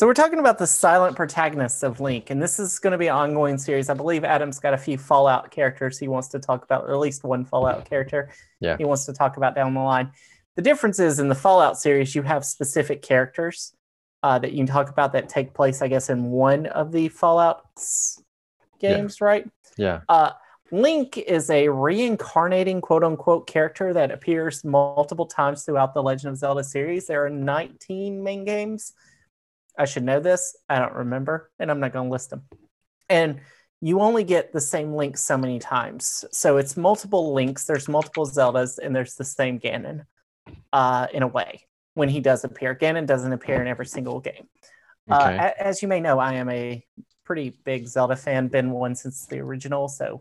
So 0.00 0.06
we're 0.06 0.14
talking 0.14 0.38
about 0.38 0.56
the 0.56 0.66
silent 0.66 1.14
protagonists 1.14 1.82
of 1.82 2.00
Link, 2.00 2.30
and 2.30 2.42
this 2.42 2.58
is 2.58 2.78
going 2.78 2.92
to 2.92 2.96
be 2.96 3.08
an 3.08 3.14
ongoing 3.14 3.58
series. 3.58 3.90
I 3.90 3.92
believe 3.92 4.24
Adam's 4.24 4.58
got 4.58 4.72
a 4.72 4.78
few 4.78 4.96
Fallout 4.96 5.50
characters 5.50 5.98
he 5.98 6.08
wants 6.08 6.28
to 6.28 6.38
talk 6.38 6.64
about, 6.64 6.84
or 6.84 6.94
at 6.94 7.00
least 7.00 7.22
one 7.22 7.44
Fallout 7.44 7.84
character 7.84 8.30
Yeah. 8.60 8.78
he 8.78 8.86
wants 8.86 9.04
to 9.04 9.12
talk 9.12 9.36
about 9.36 9.54
down 9.54 9.74
the 9.74 9.80
line. 9.80 10.10
The 10.56 10.62
difference 10.62 11.00
is 11.00 11.18
in 11.18 11.28
the 11.28 11.34
Fallout 11.34 11.78
series, 11.78 12.14
you 12.14 12.22
have 12.22 12.46
specific 12.46 13.02
characters 13.02 13.74
uh, 14.22 14.38
that 14.38 14.52
you 14.52 14.56
can 14.64 14.68
talk 14.68 14.88
about 14.88 15.12
that 15.12 15.28
take 15.28 15.52
place, 15.52 15.82
I 15.82 15.88
guess, 15.88 16.08
in 16.08 16.30
one 16.30 16.64
of 16.64 16.92
the 16.92 17.10
Fallout 17.10 17.66
s- 17.76 18.22
Yeah. 18.78 18.96
games, 18.96 19.20
right? 19.20 19.46
Yeah. 19.76 20.00
Uh, 20.08 20.30
Link 20.72 21.18
is 21.18 21.50
a 21.50 21.68
reincarnating 21.68 22.80
quote 22.80 23.04
unquote 23.04 23.46
character 23.46 23.92
that 23.92 24.12
appears 24.12 24.64
multiple 24.64 25.26
times 25.26 25.64
throughout 25.64 25.92
the 25.92 26.02
Legend 26.02 26.30
of 26.32 26.38
Zelda 26.38 26.64
series. 26.64 27.06
There 27.06 27.22
are 27.22 27.28
19 27.28 28.22
main 28.22 28.46
games. 28.46 28.94
I 29.80 29.86
should 29.86 30.04
know 30.04 30.20
this. 30.20 30.54
I 30.68 30.78
don't 30.78 30.94
remember, 30.94 31.50
and 31.58 31.70
I'm 31.70 31.80
not 31.80 31.94
going 31.94 32.08
to 32.08 32.12
list 32.12 32.28
them. 32.28 32.42
And 33.08 33.40
you 33.80 34.00
only 34.00 34.24
get 34.24 34.52
the 34.52 34.60
same 34.60 34.92
link 34.94 35.16
so 35.16 35.38
many 35.38 35.58
times. 35.58 36.26
So 36.32 36.58
it's 36.58 36.76
multiple 36.76 37.32
links, 37.32 37.64
there's 37.64 37.88
multiple 37.88 38.26
Zeldas, 38.26 38.78
and 38.78 38.94
there's 38.94 39.14
the 39.14 39.24
same 39.24 39.58
Ganon 39.58 40.04
uh, 40.72 41.06
in 41.14 41.22
a 41.22 41.26
way 41.26 41.66
when 41.94 42.10
he 42.10 42.20
does 42.20 42.44
appear. 42.44 42.74
Ganon 42.74 43.06
doesn't 43.06 43.32
appear 43.32 43.62
in 43.62 43.66
every 43.66 43.86
single 43.86 44.20
game. 44.20 44.48
Uh, 45.10 45.28
Okay. 45.28 45.36
a- 45.38 45.66
as 45.66 45.80
you 45.80 45.88
may 45.88 46.00
know, 46.00 46.18
I 46.18 46.34
am 46.34 46.50
a 46.50 46.84
pretty 47.24 47.56
big 47.64 47.86
Zelda 47.86 48.16
fan, 48.16 48.48
been 48.48 48.70
one 48.70 48.94
since 48.94 49.26
the 49.26 49.38
original, 49.38 49.88
so 49.88 50.20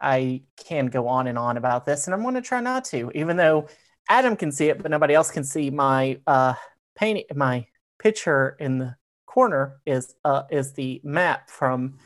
I 0.00 0.42
can 0.56 0.86
go 0.86 1.06
on 1.06 1.28
and 1.28 1.38
on 1.38 1.56
about 1.56 1.86
this, 1.86 2.06
and 2.08 2.14
I'm 2.14 2.22
going 2.22 2.34
to 2.34 2.42
try 2.42 2.60
not 2.60 2.84
to, 2.86 3.12
even 3.14 3.36
though 3.36 3.68
Adam 4.08 4.34
can 4.34 4.50
see 4.50 4.70
it, 4.70 4.82
but 4.82 4.90
nobody 4.90 5.14
else 5.14 5.30
can 5.30 5.44
see 5.44 5.70
my 5.70 6.18
uh, 6.26 6.54
paint. 6.96 7.24
My 7.36 7.66
picture 8.00 8.56
in 8.58 8.78
the 8.78 8.96
corner 9.26 9.80
is 9.86 10.14
uh, 10.24 10.42
is 10.50 10.72
the 10.72 11.00
map 11.04 11.48
from 11.50 11.98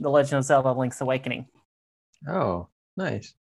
the 0.00 0.08
Legend 0.08 0.38
of 0.38 0.44
Zelda: 0.44 0.72
Link's 0.72 1.00
Awakening, 1.00 1.46
oh, 2.26 2.68
nice. 2.96 3.34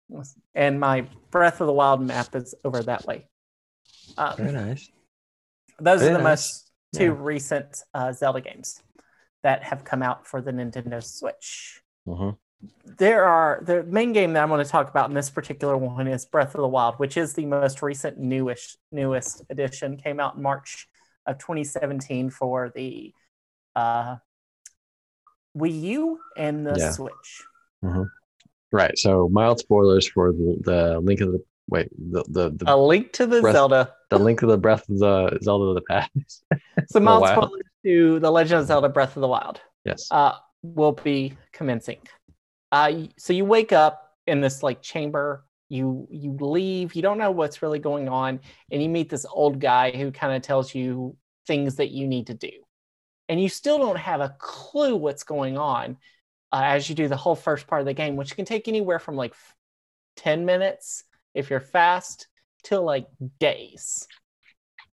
and 0.55 0.81
my 0.81 1.07
Breath 1.31 1.61
of 1.61 1.67
the 1.67 1.73
Wild 1.73 2.01
map 2.01 2.35
is 2.35 2.55
over 2.65 2.83
that 2.83 3.07
way. 3.07 3.27
Uh, 4.17 4.35
Very 4.37 4.53
nice. 4.53 4.91
those 5.79 6.03
are 6.03 6.07
the 6.07 6.13
nice. 6.19 6.23
most 6.23 6.71
two 6.95 7.05
Yeah. 7.13 7.17
recent 7.19 7.83
uh, 7.93 8.13
Zelda 8.13 8.41
games 8.41 8.83
that 9.43 9.63
have 9.65 9.85
come 9.85 10.03
out 10.03 10.27
for 10.27 10.41
the 10.41 10.51
Nintendo 10.53 11.05
Switch. 11.05 11.83
hmm 12.07 12.31
There 12.99 13.25
are 13.25 13.61
the 13.63 13.83
main 13.85 14.13
game 14.13 14.33
that 14.33 14.43
I'm 14.43 14.49
going 14.49 14.65
to 14.65 14.71
talk 14.71 14.89
about 14.89 15.11
in 15.11 15.15
this 15.15 15.31
particular 15.31 15.77
one 15.77 16.09
is 16.09 16.25
Breath 16.25 16.55
of 16.55 16.63
the 16.63 16.69
Wild, 16.69 16.95
which 16.97 17.17
is 17.17 17.35
the 17.35 17.45
most 17.47 17.83
recent 17.83 18.19
newish 18.19 18.77
newest 18.91 19.43
edition. 19.51 19.97
Came 19.99 20.19
out 20.19 20.37
in 20.37 20.43
March 20.43 20.89
of 21.29 21.39
2017 21.39 22.31
for 22.31 22.73
the 22.75 23.13
uh, 23.77 24.17
Wii 25.57 25.81
U 25.83 26.19
and 26.37 26.67
the 26.67 26.75
Yeah. 26.77 26.91
Switch. 26.91 27.45
Right. 28.73 28.99
So 28.99 29.29
mild 29.31 29.61
spoilers 29.61 30.09
for 30.09 30.33
the, 30.33 30.59
the 30.63 31.01
link 31.01 31.21
of 31.21 31.33
the 31.33 31.43
wait 31.69 31.89
the 32.13 32.25
the 32.29 32.51
the, 32.51 32.65
A 32.73 32.77
link 32.77 33.13
to 33.15 33.27
the 33.27 33.41
Breath- 33.41 33.55
Zelda. 33.55 33.95
the 34.11 34.19
link 34.19 34.43
of 34.43 34.49
the 34.49 34.59
breath 34.59 34.89
of 34.89 34.99
the 34.99 35.39
Zelda 35.43 35.65
of 35.67 35.75
the 35.75 35.83
past. 35.83 36.45
so 36.89 37.01
mild 37.01 37.27
spoilers 37.29 37.63
to 37.85 38.19
the 38.21 38.31
Legend 38.31 38.61
of 38.63 38.67
Zelda: 38.67 38.89
Breath 38.89 39.17
of 39.17 39.21
the 39.23 39.29
Wild. 39.29 39.61
yes. 39.85 40.09
uh, 40.11 40.33
will 40.63 40.93
be 40.93 41.35
commencing. 41.53 41.99
Uh, 42.73 42.93
so 43.17 43.33
you 43.33 43.45
wake 43.45 43.73
up 43.73 44.13
in 44.27 44.41
this 44.41 44.63
like 44.63 44.83
chamber. 44.83 45.45
You 45.69 46.09
you 46.11 46.37
leave. 46.41 46.95
You 46.95 47.03
don't 47.03 47.19
know 47.19 47.31
what's 47.31 47.63
really 47.63 47.79
going 47.79 48.09
on, 48.09 48.41
and 48.71 48.83
you 48.83 48.89
meet 48.89 49.11
this 49.11 49.27
old 49.31 49.61
guy 49.61 49.91
who 49.91 50.11
kind 50.11 50.35
of 50.35 50.43
tells 50.43 50.75
you 50.75 51.17
things 51.47 51.77
that 51.77 51.91
you 51.91 52.07
need 52.07 52.29
to 52.29 52.35
do, 52.35 52.53
and 53.29 53.41
you 53.41 53.49
still 53.49 53.79
don't 53.79 53.99
have 53.99 54.21
a 54.21 54.35
clue 54.39 54.97
what's 54.97 55.25
going 55.25 55.59
on 55.59 55.97
uh, 56.53 56.63
as 56.65 56.89
you 56.89 56.95
do 56.95 57.09
the 57.09 57.17
whole 57.17 57.37
first 57.37 57.67
part 57.67 57.81
of 57.81 57.87
the 57.87 57.95
game, 57.95 58.17
which 58.17 58.37
can 58.37 58.45
take 58.45 58.69
anywhere 58.69 58.99
from 58.99 59.17
like 59.17 59.33
f- 59.33 59.55
ten 60.17 60.45
minutes 60.45 61.05
if 61.35 61.51
you're 61.51 61.61
fast 61.61 62.29
till 62.65 62.83
like 62.83 63.07
days 63.39 64.09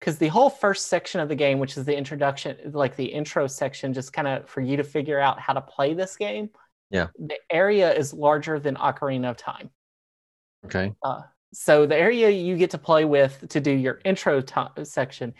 because 0.04 0.18
the 0.18 0.28
whole 0.28 0.50
first 0.50 0.88
section 0.88 1.18
of 1.18 1.30
the 1.30 1.34
game, 1.34 1.58
which 1.58 1.78
is 1.78 1.86
the 1.86 1.96
introduction, 1.96 2.58
like 2.74 2.94
the 2.94 3.06
intro 3.06 3.46
section, 3.46 3.94
just 3.94 4.12
kind 4.12 4.28
of 4.28 4.46
for 4.46 4.60
you 4.60 4.76
to 4.76 4.84
figure 4.84 5.18
out 5.18 5.40
how 5.40 5.54
to 5.54 5.62
play 5.62 5.94
this 5.94 6.14
game. 6.16 6.50
Yeah. 6.90 7.06
The 7.18 7.36
area 7.50 7.90
is 7.90 8.12
larger 8.12 8.60
than 8.60 8.74
Ocarina 8.74 9.30
of 9.30 9.38
Time. 9.38 9.70
Okay. 10.66 10.92
So 11.54 11.86
the 11.86 11.96
area 11.96 12.30
you 12.30 12.56
get 12.56 12.70
to 12.70 12.78
play 12.78 13.04
with 13.04 13.48
to 13.50 13.60
do 13.60 13.70
your 13.70 14.00
intro 14.04 14.42
section 14.82 15.34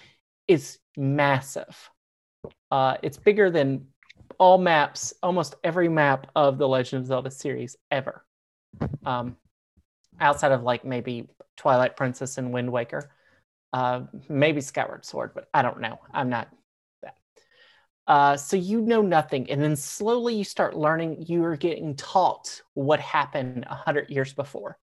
is 0.47 0.79
massive. 0.97 1.91
Uh, 2.71 2.97
it's 3.03 3.17
bigger 3.17 3.51
than 3.51 3.89
all 4.39 4.59
maps, 4.59 5.13
almost 5.23 5.57
every 5.65 5.89
map 5.89 6.29
of 6.37 6.57
the 6.57 6.69
Legend 6.69 7.03
of 7.03 7.07
Zelda 7.09 7.31
series 7.31 7.77
ever. 7.91 8.25
Um, 9.05 9.37
outside 10.21 10.53
of 10.53 10.63
like 10.63 10.85
maybe 10.85 11.29
Twilight 11.57 11.97
Princess 11.97 12.39
and 12.39 12.53
Wind 12.53 12.71
Waker, 12.71 13.11
uh, 13.73 14.03
maybe 14.29 14.61
Skyward 14.61 15.05
Sword, 15.05 15.33
but 15.35 15.49
I 15.53 15.63
don't 15.63 15.81
know. 15.81 15.99
I'm 16.13 16.31
not 16.31 16.49
that. 17.03 17.17
Uh, 18.07 18.37
so 18.37 18.57
you 18.57 18.81
know 18.81 19.03
nothing, 19.03 19.51
and 19.51 19.61
then 19.61 19.75
slowly 19.75 20.37
you 20.37 20.45
start 20.45 20.77
learning. 20.77 21.25
You 21.27 21.45
are 21.45 21.57
getting 21.57 21.97
taught 21.97 22.63
what 22.75 23.01
happened 23.01 23.67
a 23.69 23.75
hundred 23.75 24.11
years 24.11 24.33
before 24.33 24.79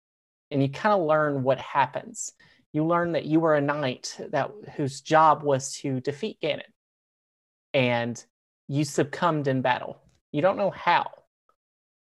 and 0.52 0.62
you 0.62 0.70
kind 0.70 1.00
of 1.00 1.08
learn 1.08 1.44
what 1.44 1.60
happens. 1.60 2.34
You 2.72 2.86
learn 2.86 3.14
that 3.14 3.26
you 3.26 3.40
were 3.40 3.56
a 3.56 3.62
knight 3.62 4.16
that 4.32 4.52
whose 4.76 5.02
job 5.02 5.44
was 5.44 5.74
to 5.78 6.00
defeat 6.02 6.38
Ganon, 6.42 6.62
and 7.74 8.24
you 8.68 8.84
succumbed 8.84 9.48
in 9.48 9.62
battle. 9.62 10.02
You 10.32 10.42
don't 10.42 10.58
know 10.58 10.70
how. 10.70 11.10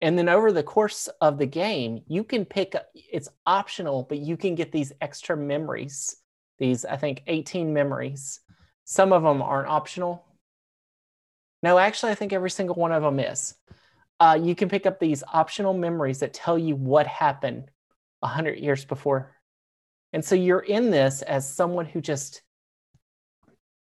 And 0.01 0.17
then 0.17 0.29
over 0.29 0.51
the 0.51 0.63
course 0.63 1.09
of 1.21 1.37
the 1.37 1.45
game, 1.45 2.01
you 2.07 2.23
can 2.23 2.45
pick 2.45 2.75
up, 2.75 2.87
it's 2.93 3.29
optional, 3.45 4.05
but 4.07 4.19
you 4.19 4.37
can 4.37 4.55
get 4.55 4.71
these 4.71 4.91
extra 5.01 5.35
memories. 5.35 6.15
These, 6.59 6.85
I 6.85 6.97
think, 6.97 7.23
18 7.27 7.73
memories. 7.73 8.39
Some 8.85 9.11
of 9.11 9.23
them 9.23 9.41
aren't 9.41 9.69
optional. 9.69 10.25
No, 11.63 11.77
actually, 11.77 12.11
I 12.11 12.15
think 12.15 12.33
every 12.33 12.49
single 12.49 12.75
one 12.75 12.91
of 12.91 13.03
them 13.03 13.19
is. 13.19 13.55
Uh, 14.19 14.37
you 14.41 14.55
can 14.55 14.69
pick 14.69 14.85
up 14.85 14.99
these 14.99 15.23
optional 15.33 15.73
memories 15.73 16.19
that 16.19 16.33
tell 16.33 16.57
you 16.57 16.75
what 16.75 17.05
happened 17.05 17.69
a 18.21 18.27
hundred 18.27 18.59
years 18.59 18.85
before. 18.85 19.35
And 20.13 20.23
so 20.23 20.35
you're 20.35 20.59
in 20.59 20.89
this 20.89 21.21
as 21.21 21.51
someone 21.51 21.85
who 21.85 22.01
just 22.01 22.41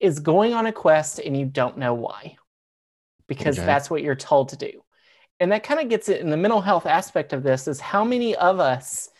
is 0.01 0.21
going 0.21 0.53
on 0.53 0.67
a 0.67 0.73
quest 0.73 1.19
and 1.19 1.37
you 1.37 1.47
don't 1.47 1.79
know 1.79 1.95
why, 1.95 2.37
because 3.29 3.59
Okay. 3.59 3.67
that's 3.67 3.91
what 3.91 4.03
you're 4.03 4.15
told 4.15 4.51
to 4.51 4.57
do. 4.57 4.83
And 5.41 5.53
that 5.53 5.65
kind 5.65 5.81
of 5.81 5.89
gets 5.89 6.09
it 6.09 6.21
in 6.21 6.31
the 6.31 6.37
mental 6.37 6.61
health 6.61 6.87
aspect 6.87 7.33
of 7.33 7.43
this 7.43 7.67
is 7.67 7.81
how 7.81 8.05
many 8.05 8.37
of 8.37 8.61
us 8.61 9.11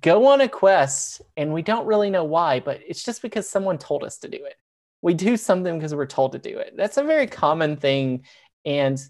go 0.00 0.26
on 0.26 0.40
a 0.40 0.48
quest 0.48 1.22
and 1.36 1.52
we 1.52 1.62
don't 1.62 1.86
really 1.86 2.10
know 2.10 2.24
why, 2.24 2.60
but 2.60 2.80
it's 2.86 3.02
just 3.02 3.22
because 3.22 3.48
someone 3.48 3.78
told 3.78 4.04
us 4.04 4.18
to 4.18 4.28
do 4.28 4.44
it. 4.44 4.54
We 5.00 5.14
do 5.14 5.36
something 5.36 5.76
because 5.76 5.94
we're 5.94 6.06
told 6.06 6.32
to 6.32 6.38
do 6.38 6.58
it. 6.58 6.74
That's 6.76 6.96
a 6.96 7.04
very 7.04 7.26
common 7.26 7.76
thing. 7.76 8.24
And 8.64 9.00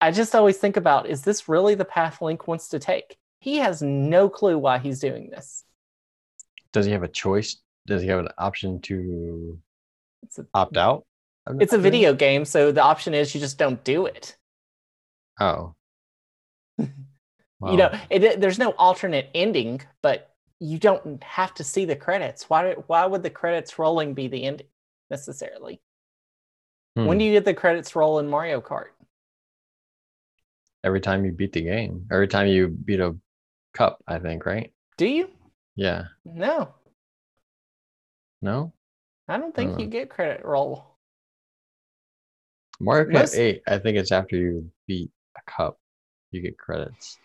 I 0.00 0.10
just 0.10 0.34
always 0.34 0.58
think 0.58 0.76
about 0.76 1.08
is 1.08 1.22
this 1.22 1.48
really 1.48 1.74
the 1.74 1.86
path 1.86 2.20
Link 2.20 2.46
wants 2.46 2.68
to 2.68 2.78
take? 2.78 3.16
He 3.46 3.58
has 3.58 3.80
no 3.80 4.28
clue 4.28 4.58
why 4.58 4.78
he's 4.78 4.98
doing 4.98 5.30
this. 5.30 5.62
Does 6.72 6.84
he 6.84 6.90
have 6.90 7.04
a 7.04 7.08
choice? 7.08 7.58
Does 7.86 8.02
he 8.02 8.08
have 8.08 8.18
an 8.18 8.26
option 8.38 8.80
to 8.80 9.56
It's 10.24 10.40
a, 10.40 10.46
opt 10.52 10.76
out? 10.76 11.06
it's 11.60 11.72
a 11.72 11.78
video 11.78 12.12
game, 12.12 12.44
so 12.44 12.72
the 12.72 12.82
option 12.82 13.14
is 13.14 13.32
you 13.36 13.40
just 13.40 13.56
don't 13.56 13.84
do 13.84 14.06
it. 14.06 14.36
Oh. 15.38 15.74
You 17.66 17.78
know, 17.78 17.90
it, 18.10 18.22
it- 18.22 18.40
there's 18.40 18.58
no 18.58 18.72
alternate 18.72 19.30
ending, 19.34 19.80
but 20.02 20.34
you 20.60 20.78
don't 20.78 21.22
have 21.22 21.54
to 21.54 21.64
see 21.64 21.84
the 21.86 21.96
credits. 21.96 22.50
Why? 22.50 22.72
Why 22.74 23.06
would 23.06 23.22
the 23.22 23.30
credits 23.30 23.78
rolling 23.78 24.12
be 24.12 24.28
the 24.28 24.44
ending 24.44 24.66
necessarily? 25.08 25.80
Hmm. 26.96 27.06
When 27.06 27.16
do 27.18 27.24
you 27.24 27.32
get 27.32 27.44
the 27.46 27.54
credits 27.54 27.96
roll 27.96 28.18
in 28.18 28.28
Mario 28.28 28.60
Kart? 28.60 28.88
every 30.84 31.00
time 31.00 31.24
you 31.24 31.32
beat 31.32 31.52
the 31.52 31.62
game, 31.62 32.06
every 32.12 32.28
time 32.28 32.46
you 32.46 32.68
beat 32.68 33.00
a 33.00 33.16
cup, 33.76 34.02
I 34.06 34.18
think, 34.18 34.46
right? 34.46 34.72
Do 34.96 35.06
you? 35.06 35.30
Yeah. 35.74 36.04
No, 36.24 36.74
No? 38.42 38.72
I 39.28 39.38
don't 39.38 39.54
think 39.54 39.74
Uh. 39.74 39.78
you 39.82 39.86
get 39.86 40.08
credit 40.10 40.44
roll. 40.44 40.96
Mario 42.80 43.06
Kart 43.06 43.12
Most- 43.12 43.34
8, 43.34 43.62
I 43.66 43.78
think 43.78 43.96
it's 43.98 44.12
after 44.12 44.36
you 44.36 44.70
beat 44.86 45.10
a 45.36 45.50
cup, 45.50 45.78
you 46.30 46.40
get 46.42 46.58
credits. 46.58 47.18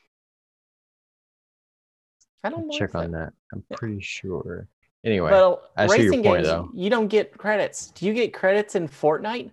I 2.44 2.50
don't 2.50 2.72
Check 2.72 2.96
on 2.96 3.12
that. 3.12 3.34
I'm 3.54 3.64
Yeah. 3.70 3.78
pretty 3.78 4.02
sure. 4.02 4.68
Anyway, 5.04 5.30
But 5.30 5.72
I 5.78 5.88
see 5.88 6.04
your 6.04 6.14
point, 6.14 6.24
games, 6.24 6.48
though. 6.48 6.70
you 6.74 6.90
don't 6.90 7.08
get 7.08 7.38
credits. 7.38 7.92
Do 7.92 8.06
you 8.06 8.14
get 8.14 8.34
credits 8.34 8.76
in 8.76 8.88
Fortnite 8.88 9.52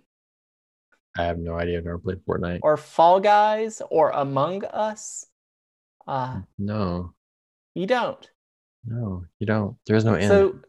I 1.17 1.23
have 1.25 1.39
no 1.39 1.55
idea. 1.55 1.79
I've 1.79 1.85
never 1.85 1.97
played 1.99 2.23
Fortnite. 2.25 2.59
or 2.61 2.77
Fall 2.77 3.19
Guys 3.19 3.81
or 3.89 4.11
Among 4.11 4.63
Us? 4.65 5.28
Uh, 6.09 6.41
No, 6.57 7.13
you 7.75 7.85
don't. 7.85 8.29
no, 8.85 9.23
you 9.39 9.45
don't. 9.45 9.77
There's 9.85 10.05
no 10.05 10.15
end. 10.15 10.27
So 10.27 10.59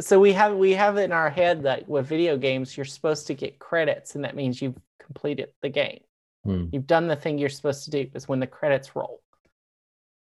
So 0.00 0.18
we 0.18 0.32
have 0.32 0.56
we 0.56 0.72
have 0.72 0.96
it 0.96 1.04
in 1.04 1.12
our 1.12 1.30
head 1.30 1.62
that 1.64 1.88
with 1.88 2.06
video 2.06 2.36
games 2.36 2.76
you're 2.76 2.86
supposed 2.86 3.26
to 3.26 3.34
get 3.34 3.58
credits, 3.58 4.14
and 4.14 4.24
that 4.24 4.34
means 4.34 4.60
you've 4.62 4.78
completed 5.00 5.50
the 5.62 5.68
game. 5.68 6.00
Hmm. 6.44 6.66
You've 6.72 6.86
done 6.86 7.08
the 7.08 7.16
thing 7.16 7.38
you're 7.38 7.48
supposed 7.48 7.84
to 7.84 7.90
do 7.90 8.10
is 8.14 8.28
when 8.28 8.40
the 8.40 8.46
credits 8.46 8.96
roll. 8.96 9.20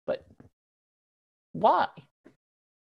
But 0.07 0.27
why? 1.53 1.89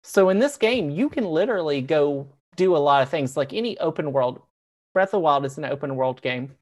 So 0.02 0.28
in 0.28 0.38
this 0.38 0.57
game, 0.57 0.90
you 0.90 1.09
can 1.09 1.25
literally 1.25 1.81
go 1.81 2.28
do 2.57 2.76
a 2.76 2.78
lot 2.78 3.02
of 3.02 3.09
things 3.09 3.37
like 3.37 3.52
any 3.52 3.76
open 3.78 4.12
world. 4.12 4.40
Breath 4.93 5.09
of 5.09 5.12
the 5.12 5.21
Wild 5.21 5.45
is 5.45 5.59
an 5.59 5.64
open 5.64 5.97
world 5.97 6.23
game. 6.23 6.54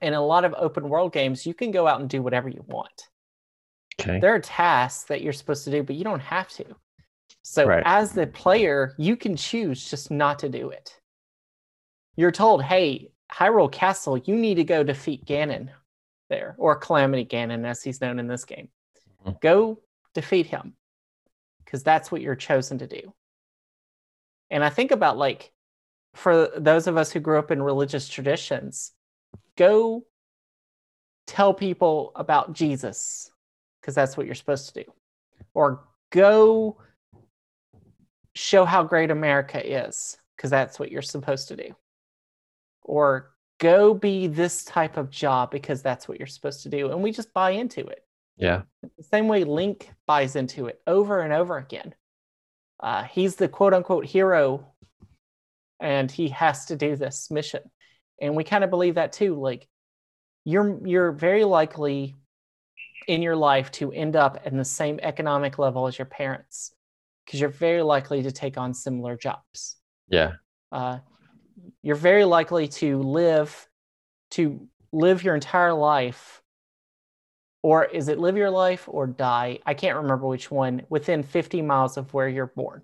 And 0.00 0.14
a 0.14 0.20
lot 0.20 0.44
of 0.44 0.54
open 0.58 0.88
world 0.88 1.12
games, 1.12 1.46
you 1.46 1.54
can 1.54 1.70
go 1.70 1.86
out 1.86 2.00
and 2.00 2.08
do 2.10 2.20
whatever 2.22 2.48
you 2.48 2.64
want. 2.66 3.08
Okay. 4.04 4.20
There 4.20 4.34
are 4.34 4.40
tasks 4.40 5.04
that 5.04 5.22
you're 5.22 5.32
supposed 5.32 5.64
to 5.64 5.70
do, 5.70 5.82
but 5.82 5.96
you 5.96 6.04
don't 6.04 6.20
have 6.20 6.48
to. 6.50 6.64
So 7.42 7.66
Right. 7.66 7.82
as 7.84 8.12
the 8.12 8.26
player, 8.26 8.94
you 8.98 9.16
can 9.16 9.36
choose 9.36 9.88
just 9.88 10.10
not 10.10 10.38
to 10.40 10.48
do 10.48 10.70
it. 10.70 10.98
You're 12.16 12.30
told, 12.30 12.62
hey, 12.62 13.12
Hyrule 13.32 13.72
Castle, 13.72 14.18
you 14.18 14.36
need 14.36 14.54
to 14.56 14.64
go 14.64 14.82
defeat 14.82 15.24
Ganon 15.24 15.70
there, 16.30 16.54
or 16.58 16.76
Calamity 16.76 17.24
Ganon, 17.24 17.66
as 17.66 17.82
he's 17.82 18.00
known 18.00 18.18
in 18.18 18.28
this 18.28 18.44
game. 18.44 18.70
Mhm. 19.24 19.40
Go 19.40 19.82
defeat 20.14 20.46
him, 20.46 20.76
because 21.64 21.82
that's 21.82 22.12
what 22.12 22.20
you're 22.20 22.36
chosen 22.36 22.78
to 22.78 22.86
do. 22.86 23.14
And 24.50 24.62
I 24.62 24.70
think 24.70 24.90
about 24.90 25.18
like, 25.18 25.52
for 26.14 26.48
those 26.56 26.86
of 26.86 26.96
us 26.96 27.10
who 27.10 27.18
grew 27.20 27.38
up 27.38 27.50
in 27.50 27.62
religious 27.62 28.08
traditions, 28.08 28.92
go 29.56 30.06
tell 31.26 31.52
people 31.52 32.12
about 32.14 32.52
Jesus, 32.52 33.32
because 33.84 33.94
that's 33.94 34.16
what 34.16 34.24
you're 34.24 34.34
supposed 34.34 34.72
to 34.72 34.84
do. 34.84 34.90
Or 35.52 35.84
go 36.10 36.78
show 38.34 38.64
how 38.64 38.82
great 38.82 39.10
America 39.10 39.60
is, 39.62 40.16
because 40.34 40.50
that's 40.50 40.78
what 40.78 40.90
you're 40.90 41.02
supposed 41.02 41.48
to 41.48 41.56
do. 41.56 41.76
Or 42.80 43.34
go 43.60 43.92
be 43.92 44.26
this 44.26 44.64
type 44.64 44.96
of 44.96 45.10
job 45.10 45.50
because 45.50 45.82
that's 45.82 46.08
what 46.08 46.18
you're 46.18 46.26
supposed 46.26 46.62
to 46.62 46.70
do. 46.70 46.90
And 46.90 47.02
we 47.02 47.12
just 47.12 47.34
buy 47.34 47.50
into 47.50 47.86
it. 47.86 48.06
Yeah. 48.38 48.62
The 48.96 49.02
same 49.02 49.28
way 49.28 49.44
Link 49.44 49.90
buys 50.06 50.34
into 50.34 50.66
it 50.66 50.80
over 50.86 51.20
and 51.20 51.32
over 51.32 51.58
again. 51.58 51.94
Uh, 52.80 53.04
he's 53.04 53.36
the 53.36 53.48
quote 53.48 53.74
unquote 53.74 54.06
hero 54.06 54.66
and 55.78 56.10
he 56.10 56.28
has 56.28 56.66
to 56.66 56.76
do 56.76 56.96
this 56.96 57.30
mission. 57.30 57.60
And 58.20 58.34
we 58.34 58.44
kind 58.44 58.64
of 58.64 58.70
believe 58.70 58.94
that 58.94 59.12
too. 59.12 59.34
Like 59.34 59.68
you're 60.44 60.80
you're 60.86 61.12
very 61.12 61.44
likely 61.44 62.16
in 63.08 63.22
your 63.22 63.36
life 63.36 63.70
to 63.72 63.92
end 63.92 64.16
up 64.16 64.46
in 64.46 64.56
the 64.56 64.64
same 64.64 64.98
economic 65.02 65.58
level 65.58 65.86
as 65.86 65.98
your 65.98 66.06
parents 66.06 66.72
because 67.24 67.40
you're 67.40 67.48
very 67.50 67.82
likely 67.82 68.22
to 68.22 68.30
take 68.32 68.56
on 68.58 68.74
similar 68.74 69.16
jobs 69.16 69.76
Yeah. 70.08 70.32
uh, 70.72 70.98
you're 71.82 71.96
very 71.96 72.24
likely 72.24 72.68
to 72.68 72.98
live 73.02 73.68
to 74.32 74.68
live 74.92 75.22
your 75.22 75.34
entire 75.34 75.72
life 75.72 76.42
or 77.62 77.84
is 77.84 78.08
it 78.08 78.18
live 78.18 78.36
your 78.36 78.50
life 78.50 78.88
or 78.88 79.06
die 79.06 79.58
i 79.66 79.74
can't 79.74 79.96
remember 79.96 80.26
which 80.26 80.50
one 80.50 80.82
within 80.88 81.22
50 81.22 81.62
miles 81.62 81.96
of 81.96 82.12
where 82.14 82.28
you're 82.28 82.52
born 82.54 82.82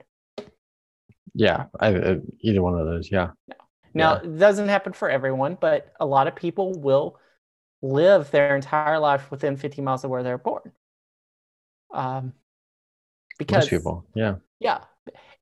Yeah. 1.34 1.66
I, 1.78 1.88
I, 1.94 2.16
either 2.40 2.62
one 2.62 2.78
of 2.78 2.86
those. 2.86 3.10
Yeah. 3.10 3.30
now 3.94 4.14
Yeah. 4.14 4.20
it 4.22 4.38
doesn't 4.38 4.68
happen 4.68 4.92
for 4.92 5.08
everyone 5.10 5.56
but 5.60 5.92
a 6.00 6.06
lot 6.06 6.26
of 6.28 6.34
people 6.34 6.72
will 6.80 7.18
live 7.82 8.30
their 8.30 8.54
entire 8.54 8.98
life 8.98 9.30
within 9.30 9.56
50 9.56 9.82
miles 9.82 10.04
of 10.04 10.10
where 10.10 10.22
they're 10.22 10.38
born 10.38 10.72
um, 11.92 12.32
because 13.38 13.64
Most 13.64 13.70
people. 13.70 14.06
Yeah. 14.14 14.36
Yeah. 14.58 14.80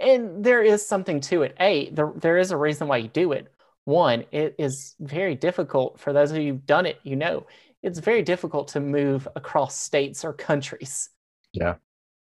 And 0.01 0.45
there 0.45 0.63
is 0.63 0.87
something 0.87 1.21
to 1.23 1.43
it. 1.43 1.57
A, 1.59 1.91
there, 1.91 2.13
there 2.17 2.39
is 2.39 2.51
a 2.51 2.57
reason 2.57 2.89
why 2.89 2.99
you 2.99 3.09
do 3.09 3.33
it. 3.33 3.53
One, 3.85 4.25
it 4.33 4.55
is 4.59 4.95
very 5.01 5.35
difficult 5.35 5.99
for 5.99 6.13
those 6.13 6.31
of 6.31 6.37
you 6.39 6.53
who've 6.53 6.67
done 6.67 6.87
it, 6.87 6.99
you 7.03 7.17
know, 7.17 7.47
it's 7.83 7.99
very 7.99 8.23
difficult 8.23 8.69
to 8.69 8.81
move 8.81 9.27
across 9.35 9.79
states 9.79 10.25
or 10.25 10.33
countries. 10.33 11.11
Yeah. 11.53 11.77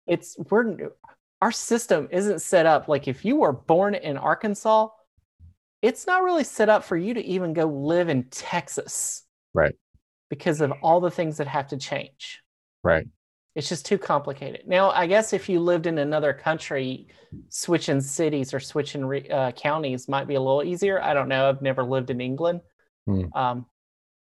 It's 0.08 0.36
we're 0.50 0.92
our 1.42 1.52
system 1.52 2.08
isn't 2.12 2.42
set 2.42 2.66
up 2.66 2.88
like 2.88 3.08
if 3.08 3.24
you 3.26 3.36
were 3.36 3.52
born 3.52 3.96
in 3.96 4.18
Arkansas, 4.18 4.90
it's 5.82 6.08
not 6.08 6.24
really 6.24 6.44
set 6.44 6.70
up 6.70 6.84
for 6.84 6.98
you 6.98 7.14
to 7.14 7.24
even 7.24 7.54
go 7.54 7.66
live 7.66 8.10
in 8.10 8.24
Texas. 8.26 9.24
Right. 9.54 9.76
Because 10.32 10.62
of 10.62 10.72
all 10.82 11.00
the 11.00 11.12
things 11.12 11.38
that 11.38 11.48
have 11.48 11.68
to 11.68 11.78
change. 11.78 12.42
Right. 12.84 13.06
It's 13.54 13.68
just 13.68 13.86
too 13.86 13.98
complicated. 13.98 14.62
Now, 14.66 14.92
I 14.92 15.06
guess 15.06 15.34
if 15.34 15.50
you 15.50 15.60
lived 15.60 15.86
in 15.86 15.98
another 15.98 16.32
country, 16.34 17.08
switching 17.50 18.02
cities 18.02 18.54
or 18.54 18.60
switching 18.62 19.06
re- 19.06 19.30
uh, 19.30 19.52
counties 19.52 20.08
might 20.08 20.28
be 20.28 20.36
a 20.36 20.40
little 20.40 20.64
easier. 20.64 21.02
I 21.02 21.14
don't 21.14 21.28
know. 21.28 21.50
I've 21.50 21.62
never 21.62 21.84
lived 21.84 22.10
in 22.10 22.22
England. 22.22 22.62
Hmm. 23.06 23.26
Um, 23.34 23.66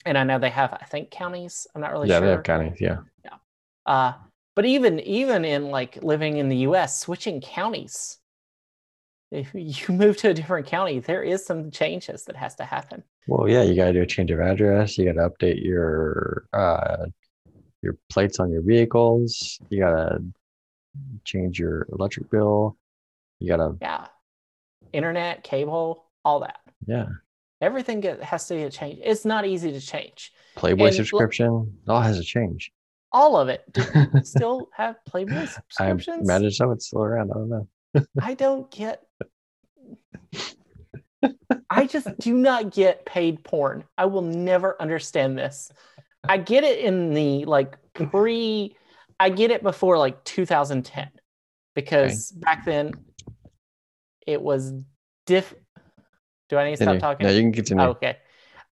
and 0.05 0.19
I 0.19 0.25
know 0.25 0.39
they 0.39 0.51
have, 0.51 0.73
I 0.73 0.85
think, 0.85 1.11
counties. 1.11 1.67
I'm 1.75 1.81
not 1.81 1.93
really 1.93 2.09
yeah. 2.09 2.19
sure. 2.19 2.27
They 2.27 2.33
have 2.33 2.43
counties. 2.43 2.81
Yeah. 2.81 2.99
Uh, 3.87 4.13
but 4.55 4.65
even 4.65 5.01
even 5.01 5.45
in 5.45 5.71
like 5.71 6.03
living 6.03 6.37
in 6.37 6.49
the 6.49 6.59
U.S., 6.59 7.01
switching 7.01 7.41
counties, 7.41 8.19
if 9.31 9.51
you 9.55 9.95
move 9.95 10.17
to 10.19 10.31
a 10.31 10.35
different 10.35 10.67
county, 10.67 11.01
there 11.01 11.23
is 11.23 11.45
some 11.45 11.71
changes 11.71 12.25
that 12.25 12.37
has 12.37 12.55
to 12.57 12.65
happen. 12.65 13.03
Well, 13.27 13.49
yeah. 13.49 13.63
You 13.63 13.75
got 13.75 13.87
to 13.87 13.93
do 13.93 14.03
a 14.03 14.07
change 14.07 14.31
of 14.31 14.41
address. 14.41 14.99
You 14.99 15.13
got 15.13 15.21
to 15.21 15.31
update 15.31 15.65
your 15.65 16.47
uh, 16.53 17.07
your 17.83 17.97
plates 18.11 18.41
on 18.41 18.51
your 18.51 18.63
vehicles. 18.63 19.59
You 19.71 19.81
got 19.81 19.91
to 19.91 20.23
change 21.25 21.59
your 21.59 21.87
electric 21.93 22.31
bill. 22.31 22.77
You 23.41 23.49
got 23.49 23.57
to. 23.57 23.77
Yeah, 23.81 24.07
internet, 24.93 25.43
cable, 25.45 26.05
all 26.25 26.41
that. 26.41 26.61
Yeah. 26.87 27.07
Everything 27.61 28.01
get, 28.01 28.23
has 28.23 28.47
to 28.49 28.57
get 28.57 28.73
changed. 28.73 29.01
It's 29.05 29.25
not 29.25 29.47
easy 29.47 29.73
to 29.73 29.81
change. 29.81 30.33
Playboy 30.57 30.87
And 30.87 30.95
subscription. 30.95 31.79
It 31.87 31.91
all 31.91 32.01
has 32.01 32.19
to 32.19 32.25
change. 32.25 32.73
All 33.13 33.37
of 33.37 33.49
it. 33.49 33.65
Still 34.27 34.69
have 34.75 34.97
Playboy 35.07 35.47
subscriptions? 35.47 36.29
I 36.29 36.35
imagine 36.35 36.51
so. 36.51 36.71
It's 36.73 36.87
still 36.89 37.03
around. 37.03 37.31
I 37.31 37.35
don't 37.35 37.49
know. 37.49 37.69
I 38.21 38.35
don't 38.35 38.71
get. 38.71 39.03
I 41.75 41.87
just 41.87 42.09
do 42.19 42.35
not 42.35 42.71
get 42.71 43.05
paid 43.05 43.43
porn. 43.45 43.85
I 43.99 44.07
will 44.07 44.23
never 44.23 44.81
understand 44.81 45.37
this. 45.37 45.71
I 46.29 46.39
get 46.39 46.65
it 46.65 46.79
in 46.79 47.13
the 47.13 47.45
like 47.45 47.77
pre. 47.95 48.77
I 49.19 49.29
get 49.29 49.51
it 49.51 49.63
before 49.63 49.99
like 49.99 50.23
2010, 50.25 51.11
because 51.75 52.31
back 52.33 52.65
then 52.65 52.93
it 54.27 54.41
was 54.41 54.73
diff. 55.27 55.55
Do 56.49 56.57
I 56.57 56.71
need 56.71 56.77
to 56.77 56.85
stop 56.85 56.99
talking? 56.99 57.27
No, 57.27 57.33
you 57.33 57.43
can 57.43 57.53
continue. 57.53 57.85
Oh, 57.85 57.91
okay. 57.91 58.19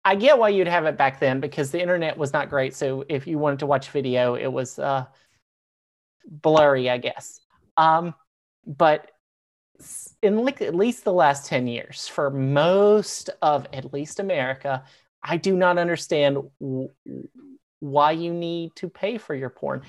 I 0.05 0.15
get 0.15 0.39
why 0.39 0.49
you'd 0.49 0.67
have 0.67 0.87
it 0.87 0.97
back 0.97 1.21
then 1.21 1.41
because 1.41 1.71
the 1.71 1.81
internet 1.81 2.17
was 2.17 2.33
not 2.33 2.49
great. 2.49 2.75
So 2.75 3.05
if 3.09 3.27
you 3.27 3.39
wanted 3.39 3.59
to 3.61 3.67
watch 3.67 3.91
video, 3.91 4.35
it 4.35 4.47
was 4.47 4.79
uh, 4.79 5.05
blurry, 6.27 6.89
I 6.89 6.99
guess. 6.99 7.41
Um, 7.77 8.15
but 8.67 9.11
in 10.23 10.45
like 10.45 10.61
at 10.63 10.75
least 10.75 11.05
the 11.05 11.13
last 11.13 11.47
10 11.47 11.67
years, 11.67 12.09
for 12.09 12.31
most 12.31 13.31
of 13.43 13.67
at 13.73 13.93
least 13.93 14.21
America, 14.21 14.85
I 15.23 15.37
do 15.37 15.57
not 15.57 15.79
understand 15.79 16.39
w- 16.61 16.91
why 17.81 18.13
you 18.13 18.33
need 18.33 18.75
to 18.77 18.89
pay 18.89 19.19
for 19.19 19.35
your 19.35 19.51
porn. 19.51 19.83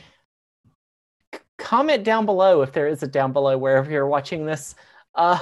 C- 1.34 1.41
comment 1.58 2.04
down 2.04 2.25
below 2.25 2.62
if 2.62 2.71
there 2.71 2.88
is 2.88 3.04
a 3.04 3.08
down 3.08 3.34
below 3.34 3.58
wherever 3.58 3.89
you're 3.89 4.08
watching 4.08 4.45
this 4.45 4.75
uh, 5.15 5.39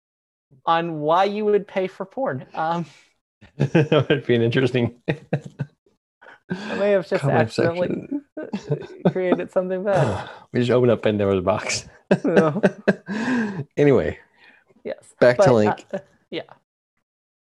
on 0.66 1.00
why 1.00 1.24
you 1.24 1.44
would 1.44 1.66
pay 1.66 1.86
for 1.86 2.06
porn. 2.06 2.46
Um, 2.54 2.86
that 3.56 4.06
would 4.08 4.26
be 4.26 4.34
an 4.34 4.42
interesting. 4.42 5.00
I 5.08 6.74
may 6.76 6.90
have 6.92 7.08
just 7.08 7.22
comment 7.22 7.40
accidentally 7.40 8.08
created 9.10 9.50
something 9.50 9.82
bad. 9.82 10.28
we 10.52 10.60
just 10.60 10.70
opened 10.70 10.92
up 10.92 11.02
Pandora's 11.02 11.42
box. 11.44 11.88
No. 12.24 12.60
anyway, 13.76 14.18
Yes. 14.84 15.14
back 15.20 15.38
But, 15.38 15.44
to 15.46 15.52
Link. 15.54 15.86
uh, 15.92 15.98
yeah. 16.30 16.42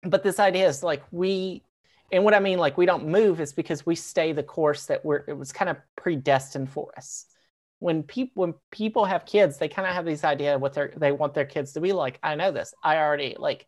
But 0.04 0.24
this 0.24 0.40
idea 0.40 0.68
is 0.68 0.84
like 0.84 1.04
we, 1.12 1.64
and 2.12 2.24
what 2.24 2.34
I 2.34 2.40
mean, 2.40 2.60
like 2.60 2.78
we 2.78 2.86
don't 2.86 3.08
move, 3.08 3.40
is 3.42 3.54
because 3.54 3.86
we 3.86 3.96
stay 3.96 4.32
the 4.34 4.44
course 4.44 4.86
that 4.88 5.04
we're. 5.04 5.24
It 5.28 5.38
was 5.38 5.52
kind 5.52 5.70
of 5.70 5.78
predestined 5.96 6.70
for 6.70 6.92
us. 6.98 7.26
When 7.80 8.04
people 8.04 8.42
when 8.42 8.54
people 8.72 9.06
have 9.06 9.26
kids, 9.26 9.58
they 9.58 9.68
kind 9.68 9.88
of 9.88 9.94
have 9.94 10.06
this 10.06 10.24
idea 10.24 10.56
of 10.56 10.62
what 10.62 10.74
they 10.74 10.88
they 10.96 11.12
want 11.12 11.34
their 11.34 11.46
kids 11.46 11.74
to 11.74 11.82
be 11.82 11.92
like. 11.94 12.20
I 12.24 12.36
know 12.36 12.52
this. 12.52 12.74
I 12.84 12.98
already 12.98 13.36
like. 13.38 13.68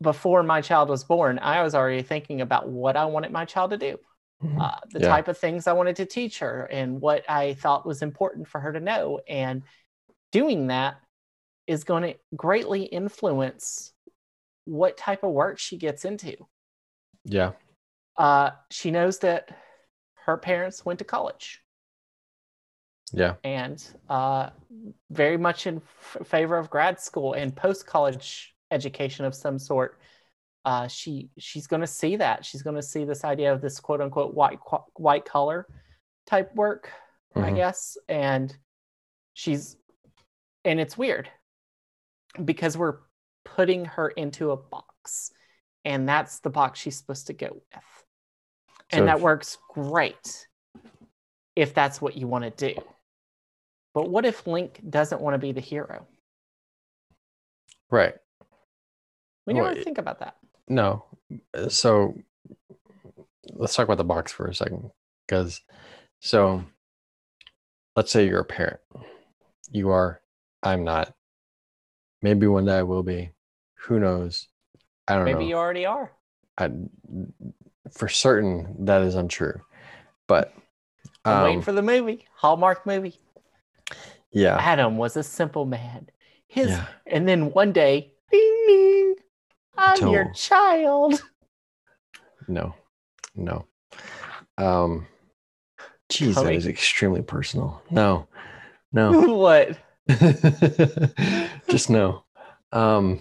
Before 0.00 0.42
my 0.42 0.62
child 0.62 0.88
was 0.88 1.04
born, 1.04 1.38
I 1.38 1.62
was 1.62 1.76
already 1.76 2.02
thinking 2.02 2.40
about 2.40 2.68
what 2.68 2.96
I 2.96 3.04
wanted 3.04 3.30
my 3.30 3.44
child 3.44 3.70
to 3.70 3.76
do. 3.78 3.98
Mhm. 4.42 4.60
uh, 4.60 4.80
the 4.90 5.00
Yeah. 5.00 5.08
type 5.08 5.28
of 5.28 5.38
things 5.38 5.66
I 5.66 5.72
wanted 5.72 5.96
to 5.96 6.06
teach 6.06 6.40
her 6.40 6.64
and 6.64 7.00
what 7.00 7.28
I 7.30 7.54
thought 7.54 7.86
was 7.86 8.02
important 8.02 8.48
for 8.48 8.60
her 8.60 8.72
to 8.72 8.80
know. 8.80 9.20
And 9.28 9.62
doing 10.32 10.66
that 10.68 10.96
is 11.66 11.84
going 11.84 12.02
to 12.02 12.18
greatly 12.34 12.82
influence 12.82 13.92
what 14.64 14.96
type 14.96 15.22
of 15.22 15.30
work 15.32 15.58
she 15.58 15.76
gets 15.76 16.04
into. 16.04 16.36
yeah. 17.24 17.52
Uh, 18.16 18.50
she 18.70 18.90
knows 18.90 19.20
that 19.20 19.48
her 20.26 20.36
parents 20.36 20.84
went 20.84 20.98
to 20.98 21.04
college. 21.04 21.60
Yeah. 23.14 23.34
and 23.44 23.84
uh, 24.08 24.48
very 25.10 25.36
much 25.36 25.66
in 25.66 25.76
f- 25.76 26.26
favor 26.26 26.56
of 26.56 26.70
grad 26.70 26.98
school 26.98 27.34
and 27.34 27.54
post 27.54 27.86
college 27.86 28.54
education 28.70 29.26
of 29.26 29.34
some 29.34 29.58
sort. 29.58 30.00
Uh, 30.64 30.86
she 30.86 31.28
she's 31.38 31.66
going 31.66 31.80
to 31.80 31.86
see 31.88 32.14
that 32.16 32.44
she's 32.44 32.62
going 32.62 32.76
to 32.76 32.82
see 32.82 33.04
this 33.04 33.24
idea 33.24 33.52
of 33.52 33.60
this 33.60 33.80
quote 33.80 34.00
unquote 34.00 34.32
white 34.32 34.60
qu- 34.60 34.84
white 34.94 35.24
collar 35.24 35.66
type 36.26 36.54
work, 36.54 36.88
I 37.34 37.50
Mhm. 37.50 37.56
guess, 37.56 37.96
and 38.08 38.56
she's 39.34 39.76
and 40.64 40.78
it's 40.78 40.96
weird 40.96 41.28
because 42.44 42.78
we're 42.78 42.98
putting 43.44 43.84
her 43.86 44.10
into 44.10 44.52
a 44.52 44.56
box, 44.56 45.32
and 45.84 46.08
that's 46.08 46.38
the 46.38 46.50
box 46.50 46.78
she's 46.78 46.96
supposed 46.96 47.26
to 47.26 47.32
go 47.32 47.48
with, 47.52 48.04
and 48.90 49.00
So 49.00 49.04
that 49.06 49.20
works 49.20 49.58
great 49.70 50.46
if 51.56 51.74
that's 51.74 52.00
what 52.00 52.16
you 52.16 52.28
want 52.28 52.44
to 52.44 52.72
do. 52.74 52.80
But 53.94 54.08
what 54.08 54.24
if 54.24 54.46
Link 54.46 54.80
doesn't 54.88 55.20
want 55.20 55.34
to 55.34 55.38
be 55.38 55.50
the 55.50 55.60
hero? 55.60 56.06
Right. 57.90 58.14
We 59.44 59.54
Well, 59.54 59.64
never 59.64 59.78
it- 59.80 59.82
think 59.84 59.98
about 59.98 60.20
that. 60.20 60.36
No. 60.72 61.04
So 61.68 62.14
let's 63.50 63.74
talk 63.74 63.84
about 63.84 63.98
the 63.98 64.04
box 64.04 64.32
for 64.32 64.46
a 64.46 64.54
second. 64.54 64.90
Because, 65.26 65.60
so 66.20 66.64
let's 67.94 68.10
say 68.10 68.26
you're 68.26 68.40
a 68.40 68.44
parent. 68.44 68.80
You 69.70 69.90
are, 69.90 70.20
I'm 70.62 70.84
not. 70.84 71.14
Maybe 72.22 72.46
one 72.46 72.64
day 72.64 72.78
I 72.78 72.82
will 72.84 73.02
be. 73.02 73.32
Who 73.86 74.00
knows? 74.00 74.48
I 75.06 75.14
don't 75.16 75.24
Maybe 75.24 75.32
know. 75.32 75.38
Maybe 75.40 75.48
you 75.50 75.56
already 75.56 75.86
are. 75.86 76.12
I, 76.56 76.70
for 77.90 78.08
certain, 78.08 78.86
that 78.86 79.02
is 79.02 79.14
untrue. 79.14 79.60
But, 80.26 80.54
I'm 81.24 81.44
waiting 81.44 81.58
um, 81.58 81.64
for 81.64 81.72
the 81.72 81.82
movie, 81.82 82.26
Hallmark 82.34 82.86
movie. 82.86 83.18
yeah. 84.32 84.56
Adam 84.58 84.96
was 84.96 85.16
a 85.16 85.22
simple 85.22 85.66
man. 85.66 86.08
His 86.46 86.70
Yeah. 86.70 86.86
and 87.06 87.28
then 87.28 87.52
one 87.52 87.72
day, 87.72 88.11
I'm 89.82 90.08
your 90.08 90.32
child. 90.32 91.22
No, 92.48 92.74
no. 93.34 93.66
Um, 94.58 95.06
geez, 96.08 96.34
that 96.34 96.42
Coming. 96.42 96.56
is 96.56 96.66
extremely 96.66 97.22
personal. 97.22 97.82
No, 97.90 98.28
no. 98.92 99.20
what? 99.36 99.78
Just 101.68 101.90
no. 101.90 102.24
Um. 102.72 103.20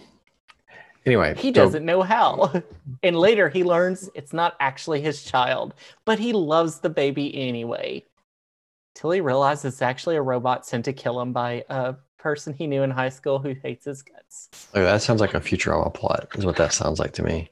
Anyway, 1.03 1.33
He 1.35 1.51
doesn't 1.51 1.85
know 1.85 2.01
how. 2.03 2.61
And 3.03 3.15
later 3.15 3.49
he 3.49 3.63
learns 3.63 4.09
it's 4.13 4.33
not 4.33 4.55
actually 4.59 5.01
his 5.01 5.23
child, 5.23 5.73
but 6.05 6.19
he 6.19 6.33
loves 6.33 6.79
the 6.79 6.89
baby 6.89 7.35
anyway. 7.35 8.05
Till 8.93 9.09
he 9.09 9.21
realizes 9.21 9.73
it's 9.73 9.81
actually 9.81 10.17
a 10.17 10.21
robot 10.21 10.67
sent 10.67 10.85
to 10.85 10.93
kill 10.93 11.19
him 11.19 11.33
by 11.33 11.63
a 11.69 11.95
person 12.21 12.53
he 12.53 12.67
knew 12.67 12.83
in 12.83 12.91
high 12.91 13.09
school 13.09 13.39
who 13.39 13.53
hates 13.63 13.85
his 13.85 14.01
guts. 14.03 14.49
Oh, 14.73 14.83
that 14.83 15.01
sounds 15.01 15.19
like 15.21 15.33
a 15.33 15.39
Futurama 15.41 15.93
plot. 15.93 16.27
Is 16.35 16.45
what 16.45 16.55
that 16.57 16.71
sounds 16.73 16.99
like 16.99 17.13
to 17.13 17.23
me. 17.23 17.49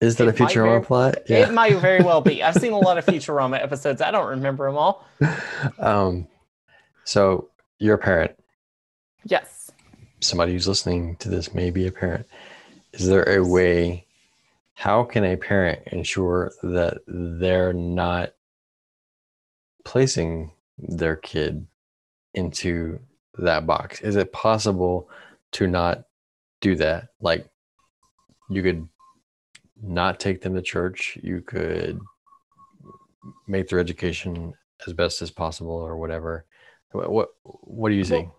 Is 0.00 0.16
that 0.16 0.28
It 0.28 0.38
a 0.40 0.44
Futurama 0.44 0.64
very- 0.70 0.82
plot? 0.82 1.14
Yeah. 1.28 1.48
It 1.48 1.52
might 1.52 1.76
very 1.78 2.02
well 2.04 2.20
be. 2.20 2.42
I've 2.42 2.54
seen 2.54 2.72
a 2.72 2.78
lot 2.78 2.98
of 2.98 3.06
Futurama 3.06 3.62
episodes. 3.62 4.00
I 4.00 4.10
don't 4.10 4.28
remember 4.28 4.66
them 4.66 4.76
all. 4.76 5.04
um. 5.78 6.28
So 7.04 7.48
you're 7.78 7.94
a 7.94 7.98
parent. 7.98 8.32
Yes. 9.24 9.70
somebody 10.20 10.52
who's 10.52 10.68
listening 10.68 11.16
to 11.16 11.28
this 11.28 11.52
may 11.54 11.70
be 11.70 11.86
a 11.86 11.92
parent. 11.92 12.26
Is 12.92 13.06
there 13.08 13.28
a 13.28 13.42
way? 13.44 14.04
How 14.74 15.02
can 15.04 15.24
a 15.24 15.36
parent 15.36 15.80
ensure 15.90 16.52
that 16.62 16.98
they're 17.08 17.72
not 17.72 18.32
placing 19.84 20.52
their 20.78 21.16
kid 21.16 21.66
into 22.34 23.00
that 23.42 23.66
box? 23.66 24.00
Is 24.00 24.16
it 24.16 24.32
possible 24.32 25.08
to 25.52 25.66
not 25.66 26.04
do 26.60 26.76
that? 26.76 27.08
Like, 27.20 27.48
you 28.50 28.62
could 28.62 28.88
not 29.82 30.18
take 30.20 30.40
them 30.42 30.54
to 30.54 30.62
church. 30.62 31.18
You 31.22 31.40
could 31.40 31.98
make 33.46 33.68
their 33.68 33.78
education 33.78 34.54
as 34.86 34.92
best 34.92 35.22
as 35.22 35.30
possible, 35.30 35.72
or 35.72 35.96
whatever. 35.96 36.44
What 36.92 37.10
what, 37.10 37.28
what 37.42 37.88
do 37.90 37.94
you 37.94 38.02
Well, 38.02 38.10
think? 38.10 38.30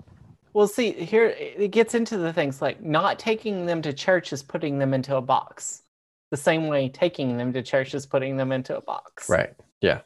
Well, 0.53 0.67
see, 0.67 0.91
here 0.91 1.27
it 1.37 1.71
gets 1.71 1.93
into 1.93 2.17
the 2.17 2.33
things 2.33 2.61
like 2.61 2.81
not 2.81 3.19
taking 3.19 3.65
them 3.65 3.81
to 3.83 3.93
church 3.93 4.33
is 4.33 4.41
putting 4.41 4.79
them 4.79 4.93
into 4.93 5.15
a 5.15 5.21
box. 5.21 5.83
The 6.31 6.37
same 6.37 6.67
way 6.67 6.89
taking 6.89 7.37
them 7.37 7.53
to 7.53 7.61
church 7.61 7.93
is 7.93 8.05
putting 8.05 8.37
them 8.37 8.51
into 8.51 8.75
a 8.77 8.81
box. 8.81 9.29
Right. 9.29 9.53
Yeah. 9.81 10.01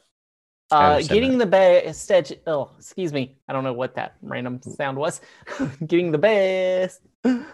Uh, 0.70 1.00
getting 1.02 1.38
the 1.38 1.46
best. 1.46 2.08
Edu- 2.10 2.38
oh, 2.46 2.70
excuse 2.78 3.12
me. 3.12 3.36
I 3.48 3.52
don't 3.52 3.64
know 3.64 3.72
what 3.72 3.94
that 3.96 4.16
random 4.22 4.60
sound 4.62 4.96
was. 4.96 5.20
getting 5.86 6.10
the 6.10 6.18
best. 6.18 7.00
getting 7.24 7.44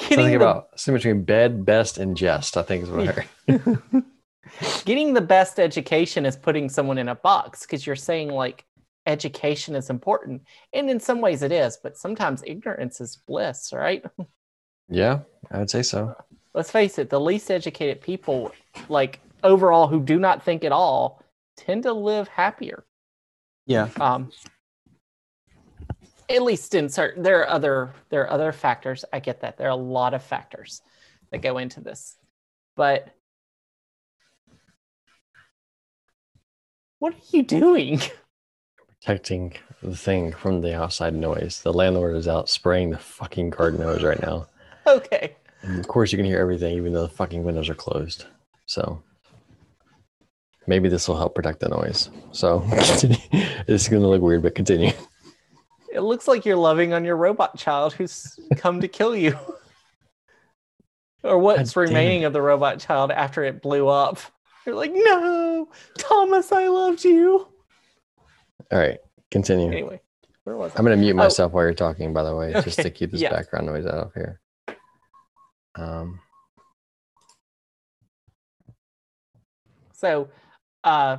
Something 0.00 0.30
the 0.30 0.36
about 0.36 0.68
something 0.78 0.98
between 0.98 1.24
bed, 1.24 1.64
best, 1.64 1.98
and 1.98 2.16
jest. 2.16 2.56
I 2.56 2.62
think 2.62 2.84
is 2.84 2.90
what 2.90 3.08
I 3.08 3.12
heard. 3.12 4.04
getting 4.84 5.14
the 5.14 5.20
best 5.20 5.58
education 5.60 6.24
is 6.24 6.36
putting 6.36 6.68
someone 6.68 6.98
in 6.98 7.08
a 7.08 7.14
box 7.14 7.62
because 7.62 7.86
you're 7.86 7.96
saying 7.96 8.30
like 8.30 8.64
education 9.06 9.74
is 9.74 9.90
important, 9.90 10.42
and 10.72 10.90
in 10.90 11.00
some 11.00 11.20
ways 11.20 11.42
it 11.42 11.52
is, 11.52 11.78
but 11.82 11.96
sometimes 11.96 12.42
ignorance 12.46 13.00
is 13.00 13.16
bliss, 13.26 13.72
right? 13.72 14.04
Yeah, 14.88 15.20
I 15.50 15.58
would 15.58 15.70
say 15.70 15.82
so. 15.82 16.14
let's 16.54 16.70
face 16.70 16.98
it, 16.98 17.10
the 17.10 17.20
least 17.20 17.50
educated 17.50 18.00
people, 18.00 18.52
like 18.88 19.20
overall, 19.44 19.86
who 19.86 20.00
do 20.00 20.18
not 20.18 20.42
think 20.42 20.64
at 20.64 20.72
all, 20.72 21.22
tend 21.58 21.82
to 21.82 21.92
live 21.92 22.28
happier. 22.28 22.84
Yeah. 23.66 23.88
Um, 24.00 24.30
at 26.30 26.42
least 26.42 26.74
in 26.74 26.88
certain, 26.88 27.22
there 27.22 27.40
are 27.40 27.48
other 27.48 27.94
there 28.10 28.22
are 28.22 28.30
other 28.30 28.52
factors. 28.52 29.04
I 29.12 29.20
get 29.20 29.40
that 29.40 29.58
there 29.58 29.66
are 29.66 29.70
a 29.70 29.76
lot 29.76 30.14
of 30.14 30.22
factors 30.22 30.82
that 31.30 31.42
go 31.42 31.58
into 31.58 31.80
this, 31.80 32.16
but 32.76 33.08
what 36.98 37.14
are 37.14 37.36
you 37.36 37.42
doing? 37.42 38.00
Protecting 39.00 39.54
the 39.82 39.96
thing 39.96 40.32
from 40.32 40.60
the 40.60 40.74
outside 40.74 41.14
noise. 41.14 41.60
The 41.62 41.72
landlord 41.72 42.16
is 42.16 42.26
out 42.26 42.48
spraying 42.48 42.90
the 42.90 42.98
fucking 42.98 43.50
garden 43.50 43.80
hose 43.80 44.02
right 44.02 44.20
now. 44.20 44.48
okay, 44.86 45.36
And 45.62 45.78
of 45.78 45.86
course, 45.88 46.12
you 46.12 46.18
can 46.18 46.26
hear 46.26 46.40
everything, 46.40 46.76
even 46.76 46.92
though 46.92 47.06
the 47.06 47.14
fucking 47.14 47.44
windows 47.44 47.68
are 47.68 47.74
closed. 47.74 48.26
So 48.66 49.02
maybe 50.68 50.88
this 50.88 51.08
will 51.08 51.16
help 51.16 51.34
protect 51.34 51.60
the 51.60 51.68
noise. 51.68 52.10
So 52.30 52.58
this 52.68 53.04
is 53.66 53.88
going 53.88 54.02
to 54.02 54.08
look 54.08 54.22
weird, 54.22 54.42
but 54.42 54.54
continue. 54.54 54.92
it 55.92 56.00
looks 56.00 56.28
like 56.28 56.44
you're 56.44 56.56
loving 56.56 56.92
on 56.92 57.04
your 57.04 57.16
robot 57.16 57.56
child 57.58 57.94
who's 57.94 58.38
come 58.56 58.80
to 58.82 58.88
kill 58.88 59.16
you. 59.16 59.36
or 61.24 61.38
what's 61.38 61.72
God 61.74 61.80
remaining 61.80 62.24
of 62.24 62.32
the 62.32 62.42
robot 62.42 62.78
child 62.78 63.10
after 63.10 63.42
it 63.44 63.62
blew 63.62 63.88
up. 63.88 64.18
You're 64.66 64.76
like, 64.76 64.92
no, 64.94 65.68
Thomas, 65.96 66.52
I 66.52 66.68
loved 66.68 67.02
you. 67.04 67.48
All 68.70 68.78
right, 68.78 68.98
continue. 69.30 69.68
Anyway, 69.68 70.00
where 70.44 70.56
was 70.58 70.72
I? 70.72 70.78
I'm 70.78 70.84
going 70.84 70.96
to 70.96 71.00
mute 71.00 71.14
Oh. 71.14 71.16
myself 71.16 71.52
while 71.52 71.64
you're 71.64 71.72
talking, 71.72 72.12
by 72.12 72.22
the 72.22 72.36
way, 72.36 72.52
just 72.52 72.80
to 72.80 72.90
keep 72.90 73.10
this 73.12 73.22
yeah. 73.22 73.30
background 73.30 73.66
noise 73.66 73.86
out 73.86 73.94
of 73.94 74.12
here. 74.14 74.40
Um, 75.76 76.20
So, 79.92 80.28
uh, 80.88 81.18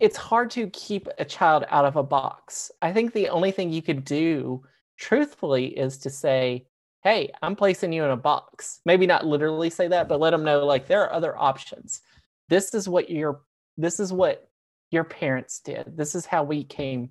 it's 0.00 0.16
hard 0.16 0.50
to 0.52 0.68
keep 0.70 1.06
a 1.18 1.24
child 1.24 1.64
out 1.68 1.84
of 1.84 1.96
a 1.96 2.02
box. 2.02 2.70
I 2.80 2.92
think 2.92 3.12
the 3.12 3.28
only 3.28 3.50
thing 3.50 3.70
you 3.70 3.82
could 3.82 4.04
do, 4.04 4.62
truthfully, 4.98 5.66
is 5.66 5.98
to 5.98 6.10
say, 6.10 6.66
"Hey, 7.02 7.30
I'm 7.42 7.54
placing 7.56 7.92
you 7.92 8.04
in 8.04 8.10
a 8.10 8.16
box." 8.16 8.80
Maybe 8.86 9.06
not 9.06 9.26
literally 9.26 9.70
say 9.70 9.88
that, 9.88 10.08
but 10.08 10.20
let 10.20 10.30
them 10.30 10.44
know 10.44 10.64
like 10.64 10.86
there 10.86 11.02
are 11.02 11.12
other 11.12 11.36
options. 11.36 12.00
This 12.48 12.74
is 12.74 12.88
what 12.88 13.10
your 13.10 13.42
this 13.76 14.00
is 14.00 14.12
what 14.12 14.48
your 14.90 15.04
parents 15.04 15.60
did. 15.60 15.96
This 15.96 16.14
is 16.14 16.24
how 16.24 16.42
we 16.42 16.64
came 16.64 17.10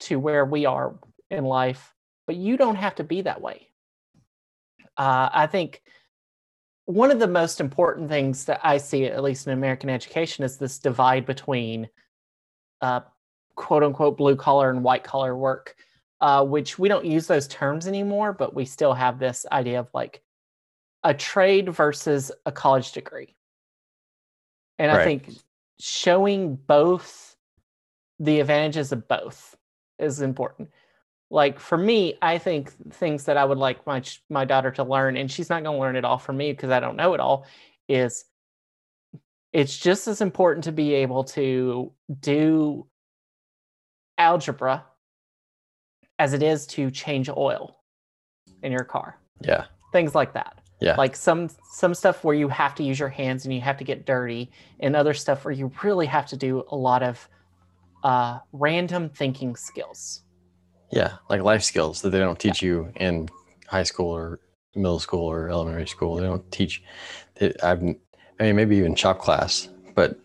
to 0.00 0.20
where 0.20 0.44
we 0.44 0.66
are 0.66 0.94
in 1.30 1.44
life. 1.44 1.94
But 2.26 2.36
you 2.36 2.56
don't 2.56 2.76
have 2.76 2.94
to 2.96 3.04
be 3.04 3.22
that 3.22 3.40
way. 3.40 3.68
Uh, 4.96 5.28
I 5.32 5.46
think 5.48 5.82
one 6.86 7.10
of 7.10 7.18
the 7.18 7.26
most 7.28 7.60
important 7.60 8.08
things 8.08 8.44
that 8.44 8.60
I 8.62 8.76
see, 8.76 9.06
at 9.06 9.22
least 9.22 9.46
in 9.46 9.52
American 9.52 9.88
education, 9.88 10.44
is 10.44 10.58
this 10.58 10.78
divide 10.78 11.24
between 11.24 11.88
uh, 12.80 13.00
quote 13.54 13.82
unquote 13.82 14.16
blue 14.16 14.36
collar 14.36 14.70
and 14.70 14.82
white 14.82 15.04
collar 15.04 15.36
work, 15.36 15.76
uh, 16.20 16.44
which 16.44 16.78
we 16.78 16.88
don't 16.88 17.04
use 17.04 17.26
those 17.26 17.48
terms 17.48 17.86
anymore, 17.86 18.32
but 18.32 18.54
we 18.54 18.64
still 18.64 18.92
have 18.92 19.18
this 19.18 19.46
idea 19.50 19.80
of 19.80 19.88
like 19.94 20.22
a 21.02 21.14
trade 21.14 21.70
versus 21.70 22.32
a 22.46 22.52
college 22.52 22.92
degree. 22.92 23.34
And 24.78 24.90
I 24.90 25.04
think 25.04 25.30
showing 25.78 26.56
both 26.56 27.36
the 28.18 28.40
advantages 28.40 28.92
of 28.92 29.06
both 29.06 29.56
is 29.98 30.20
important. 30.20 30.70
Like 31.34 31.58
for 31.58 31.76
me, 31.76 32.16
I 32.22 32.38
think 32.38 32.70
things 32.94 33.24
that 33.24 33.36
I 33.36 33.44
would 33.44 33.58
like 33.58 33.84
my 33.88 34.00
my 34.30 34.44
daughter 34.44 34.70
to 34.70 34.84
learn, 34.84 35.16
and 35.16 35.28
she's 35.28 35.50
not 35.50 35.64
going 35.64 35.74
to 35.74 35.80
learn 35.80 35.96
it 35.96 36.04
all 36.04 36.16
from 36.16 36.36
me 36.36 36.52
because 36.52 36.70
I 36.70 36.78
don't 36.78 36.94
know 36.94 37.12
it 37.12 37.18
all, 37.18 37.44
is 37.88 38.26
it's 39.52 39.76
just 39.76 40.06
as 40.06 40.20
important 40.20 40.62
to 40.64 40.72
be 40.72 40.94
able 40.94 41.24
to 41.24 41.92
do 42.20 42.86
algebra 44.16 44.84
as 46.20 46.34
it 46.34 46.42
is 46.44 46.68
to 46.68 46.88
change 46.92 47.28
oil 47.28 47.80
in 48.62 48.70
your 48.70 48.84
car. 48.84 49.18
Yeah. 49.40 49.64
Things 49.90 50.14
like 50.14 50.34
that. 50.34 50.60
Yeah. 50.80 50.94
Like 50.94 51.16
some 51.16 51.48
some 51.72 51.94
stuff 51.94 52.22
where 52.22 52.36
you 52.36 52.48
have 52.48 52.76
to 52.76 52.84
use 52.84 53.00
your 53.00 53.08
hands 53.08 53.44
and 53.44 53.52
you 53.52 53.60
have 53.60 53.78
to 53.78 53.84
get 53.84 54.06
dirty, 54.06 54.52
and 54.78 54.94
other 54.94 55.14
stuff 55.14 55.44
where 55.44 55.52
you 55.52 55.72
really 55.82 56.06
have 56.06 56.26
to 56.26 56.36
do 56.36 56.64
a 56.68 56.76
lot 56.76 57.02
of 57.02 57.28
uh, 58.04 58.38
random 58.52 59.08
thinking 59.08 59.56
skills. 59.56 60.20
Yeah. 60.94 61.14
Like 61.28 61.42
life 61.42 61.62
skills 61.62 62.02
that 62.02 62.10
they 62.10 62.20
don't 62.20 62.38
teach 62.38 62.62
you 62.62 62.92
in 62.96 63.28
high 63.66 63.82
school 63.82 64.10
or 64.10 64.38
middle 64.76 65.00
school 65.00 65.24
or 65.24 65.48
elementary 65.48 65.88
school. 65.88 66.14
They 66.14 66.22
don't 66.22 66.50
teach. 66.52 66.82
They, 67.34 67.52
I've, 67.62 67.82
I 67.82 68.42
mean, 68.42 68.56
maybe 68.56 68.76
even 68.76 68.94
shop 68.94 69.18
class, 69.18 69.68
but 69.96 70.18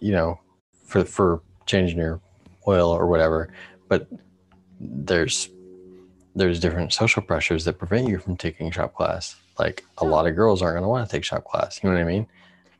you 0.00 0.12
know, 0.12 0.40
for 0.84 1.04
for 1.04 1.42
changing 1.66 1.98
your 1.98 2.20
oil 2.66 2.90
or 2.90 3.06
whatever. 3.06 3.52
But 3.88 4.08
there's 4.80 5.50
there's 6.34 6.60
different 6.60 6.94
social 6.94 7.22
pressures 7.22 7.66
that 7.66 7.74
prevent 7.74 8.08
you 8.08 8.18
from 8.18 8.38
taking 8.38 8.70
shop 8.70 8.94
class. 8.94 9.36
Like 9.58 9.84
a 9.98 10.04
lot 10.06 10.26
of 10.26 10.34
girls 10.34 10.62
aren't 10.62 10.76
going 10.76 10.84
to 10.84 10.88
want 10.88 11.06
to 11.08 11.14
take 11.14 11.24
shop 11.24 11.44
class. 11.44 11.80
You 11.82 11.90
know 11.90 11.96
what 11.96 12.02
I 12.02 12.06
mean? 12.06 12.26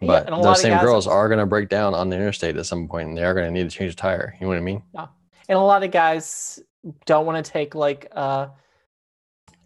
Yeah, 0.00 0.06
But 0.06 0.30
lot 0.30 0.42
those 0.42 0.62
same 0.62 0.78
girls 0.80 1.06
are 1.06 1.28
going 1.28 1.40
to 1.40 1.44
break 1.44 1.68
down 1.68 1.94
on 1.94 2.08
the 2.08 2.16
interstate 2.16 2.56
at 2.56 2.64
some 2.64 2.88
point, 2.88 3.08
and 3.08 3.18
they 3.18 3.24
are 3.24 3.34
going 3.34 3.46
to 3.46 3.50
need 3.52 3.68
to 3.68 3.76
change 3.76 3.92
a 3.92 3.96
tire. 3.96 4.34
You 4.40 4.46
know 4.46 4.48
what 4.48 4.56
I 4.56 4.62
mean? 4.62 4.82
And 5.50 5.58
a 5.58 5.60
lot 5.60 5.82
of 5.82 5.90
guys 5.90 6.58
don't 7.06 7.26
want 7.26 7.44
to 7.44 7.50
take 7.50 7.74
like 7.74 8.06
uh 8.14 8.48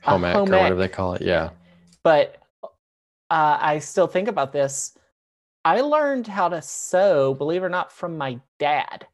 A 0.04 0.10
Home 0.10 0.24
ec 0.24 0.36
or 0.36 0.42
whatever 0.44 0.74
they 0.76 0.88
call 0.88 1.14
it. 1.14 1.22
Yeah. 1.22 1.50
but 2.02 2.36
uh, 3.30 3.58
I 3.60 3.78
still 3.78 4.06
think 4.06 4.28
about 4.28 4.52
this. 4.52 4.96
I 5.64 5.80
learned 5.80 6.26
how 6.26 6.48
to 6.50 6.60
sew, 6.60 7.32
believe 7.34 7.62
it 7.62 7.66
or 7.66 7.70
not, 7.70 7.90
from 7.90 8.18
my 8.18 8.38
dad. 8.58 9.06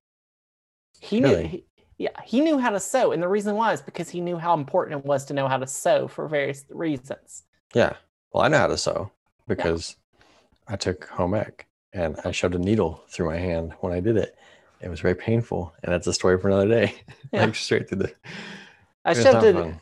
He 0.99 1.21
knew, 1.21 1.29
Really? 1.29 1.47
he, 1.47 1.65
yeah, 1.97 2.21
he 2.25 2.41
knew 2.41 2.59
how 2.59 2.71
to 2.71 2.81
sew, 2.81 3.13
and 3.13 3.23
the 3.23 3.29
reason 3.29 3.55
why 3.55 3.73
is 3.73 3.81
because 3.81 4.11
he 4.11 4.21
knew 4.21 4.37
how 4.37 4.55
important 4.55 4.99
it 4.99 5.07
was 5.07 5.25
to 5.27 5.33
know 5.35 5.47
how 5.49 5.57
to 5.59 5.67
sew 5.67 6.09
for 6.09 6.27
various 6.29 6.65
reasons. 6.71 7.45
Yeah. 7.73 7.95
Well, 8.33 8.43
I 8.43 8.49
know 8.49 8.59
how 8.59 8.67
to 8.67 8.77
sew 8.77 9.11
because 9.47 9.97
I 10.69 10.77
took 10.77 11.05
home 11.09 11.35
ec 11.35 11.67
and 11.93 12.19
I 12.25 12.33
shoved 12.33 12.55
a 12.57 12.59
needle 12.59 13.03
through 13.09 13.27
my 13.29 13.37
hand 13.39 13.73
when 13.81 13.93
I 13.93 14.01
did 14.01 14.17
it. 14.17 14.37
It 14.83 14.89
was 14.89 15.01
very 15.01 15.15
painful, 15.15 15.75
and 15.83 15.93
that's 15.93 16.07
a 16.07 16.13
story 16.15 16.39
for 16.41 16.49
another 16.49 16.69
day. 16.69 16.95
Yeah. 17.33 17.45
like 17.45 17.55
straight 17.55 17.89
through 17.89 17.99
the. 17.99 18.15
I 19.05 19.13
shoved 19.15 19.45
it. 19.45 19.75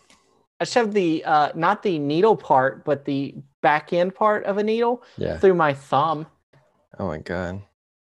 I 0.61 0.64
shoved 0.64 0.92
the 0.92 1.24
uh, 1.24 1.52
not 1.54 1.82
the 1.82 1.98
needle 1.98 2.37
part, 2.37 2.84
but 2.84 3.04
the 3.06 3.37
back 3.62 3.92
end 3.92 4.14
part 4.14 4.44
of 4.44 4.58
a 4.58 4.62
needle 4.62 5.02
Yeah. 5.16 5.38
through 5.38 5.54
my 5.54 5.72
thumb. 5.72 6.26
Oh 6.98 7.06
my 7.06 7.18
god. 7.18 7.62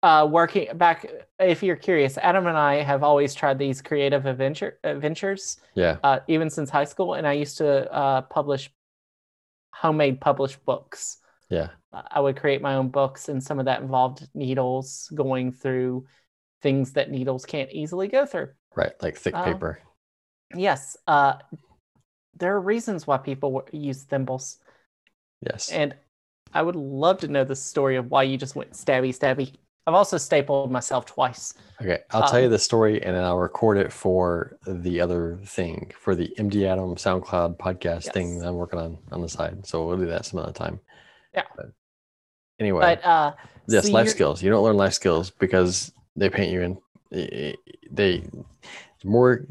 uh, 0.01 0.27
working 0.31 0.75
back. 0.77 1.05
If 1.37 1.61
you're 1.61 1.75
curious, 1.75 2.17
Adam 2.17 2.47
and 2.47 2.57
I 2.57 2.75
have 2.81 3.03
always 3.03 3.35
tried 3.35 3.59
these 3.59 3.81
creative 3.81 4.25
adventure 4.25 4.79
adventures, 4.83 5.57
Yeah. 5.75 5.97
uh, 6.03 6.19
even 6.27 6.49
since 6.49 6.69
high 6.69 6.85
school. 6.85 7.13
And 7.15 7.27
I 7.27 7.33
used 7.33 7.57
to 7.57 7.91
uh, 7.93 8.21
publish 8.21 8.71
homemade 9.73 10.19
published 10.21 10.63
books. 10.65 11.17
Yeah. 11.49 11.69
I 11.91 12.19
would 12.19 12.37
create 12.37 12.61
my 12.61 12.75
own 12.75 12.89
books, 12.89 13.29
and 13.29 13.43
some 13.43 13.59
of 13.59 13.65
that 13.65 13.81
involved 13.81 14.27
needles 14.33 15.11
going 15.13 15.51
through 15.51 16.05
things 16.61 16.93
that 16.93 17.09
needles 17.09 17.45
can't 17.45 17.71
easily 17.71 18.07
go 18.07 18.25
through. 18.25 18.49
Right. 18.75 18.91
Like 19.01 19.17
thick 19.17 19.35
Um, 19.35 19.43
paper. 19.45 19.79
Yes, 20.55 20.97
uh, 21.07 21.33
there 22.35 22.55
are 22.55 22.61
reasons 22.61 23.05
why 23.05 23.17
people 23.17 23.63
use 23.71 24.03
thimbles, 24.03 24.57
Yes. 25.41 25.71
and 25.71 25.95
I 26.53 26.61
would 26.63 26.75
love 26.75 27.19
to 27.19 27.27
know 27.27 27.43
the 27.43 27.55
story 27.55 27.97
of 27.97 28.09
why 28.09 28.23
you 28.23 28.37
just 28.37 28.55
went 28.55 28.71
stabby 28.71 29.09
stabby. 29.09 29.53
I've 29.85 29.93
also 29.93 30.17
stapled 30.17 30.71
myself 30.71 31.05
twice. 31.05 31.53
Okay, 31.81 31.99
I'll 32.11 32.27
tell 32.27 32.37
Um, 32.37 32.43
you 32.43 32.49
the 32.49 32.59
story 32.59 33.01
and 33.03 33.15
then 33.15 33.23
I'll 33.23 33.37
record 33.37 33.77
it 33.77 33.91
for 33.93 34.57
the 34.67 35.01
other 35.01 35.39
thing, 35.45 35.91
for 35.99 36.15
the 36.15 36.33
Empty 36.37 36.67
Adam 36.67 36.95
SoundCloud 36.95 37.57
podcast 37.57 38.11
thing 38.13 38.39
that 38.39 38.47
I'm 38.47 38.55
working 38.55 38.79
on 38.79 38.97
on 39.11 39.21
the 39.21 39.29
side. 39.29 39.65
So 39.65 39.87
we'll 39.87 39.97
do 39.97 40.05
that 40.07 40.25
some 40.25 40.39
other 40.39 40.51
time. 40.51 40.79
Yeah. 41.33 41.43
But 41.55 41.71
anyway, 42.59 42.81
But 42.81 43.05
uh, 43.05 43.33
yes, 43.67 43.87
so 43.87 43.91
life 43.93 44.09
skills. 44.09 44.41
You 44.43 44.49
don't 44.49 44.63
learn 44.63 44.77
life 44.77 44.93
skills 44.93 45.29
because 45.31 45.91
they 46.15 46.29
paint 46.29 46.51
you 46.51 46.61
in. 46.61 46.77
eh, 47.13 47.53
They 47.91 48.23
more 49.03 49.45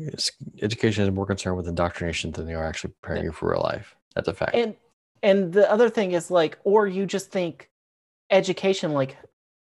education 0.60 1.04
is 1.04 1.10
more 1.10 1.24
concerned 1.26 1.56
with 1.56 1.66
indoctrination 1.68 2.32
than 2.32 2.46
they 2.46 2.54
are 2.54 2.64
actually 2.66 2.92
preparing 3.00 3.24
you 3.24 3.32
for 3.32 3.50
real 3.50 3.62
life. 3.62 3.96
That's 4.14 4.28
a 4.28 4.34
fact. 4.34 4.54
and 4.54 4.74
and 5.22 5.52
the 5.52 5.70
other 5.70 5.88
thing 5.90 6.12
is 6.12 6.30
like 6.30 6.58
or 6.64 6.86
you 6.86 7.06
just 7.06 7.30
think 7.30 7.70
education 8.30 8.92
like 8.92 9.16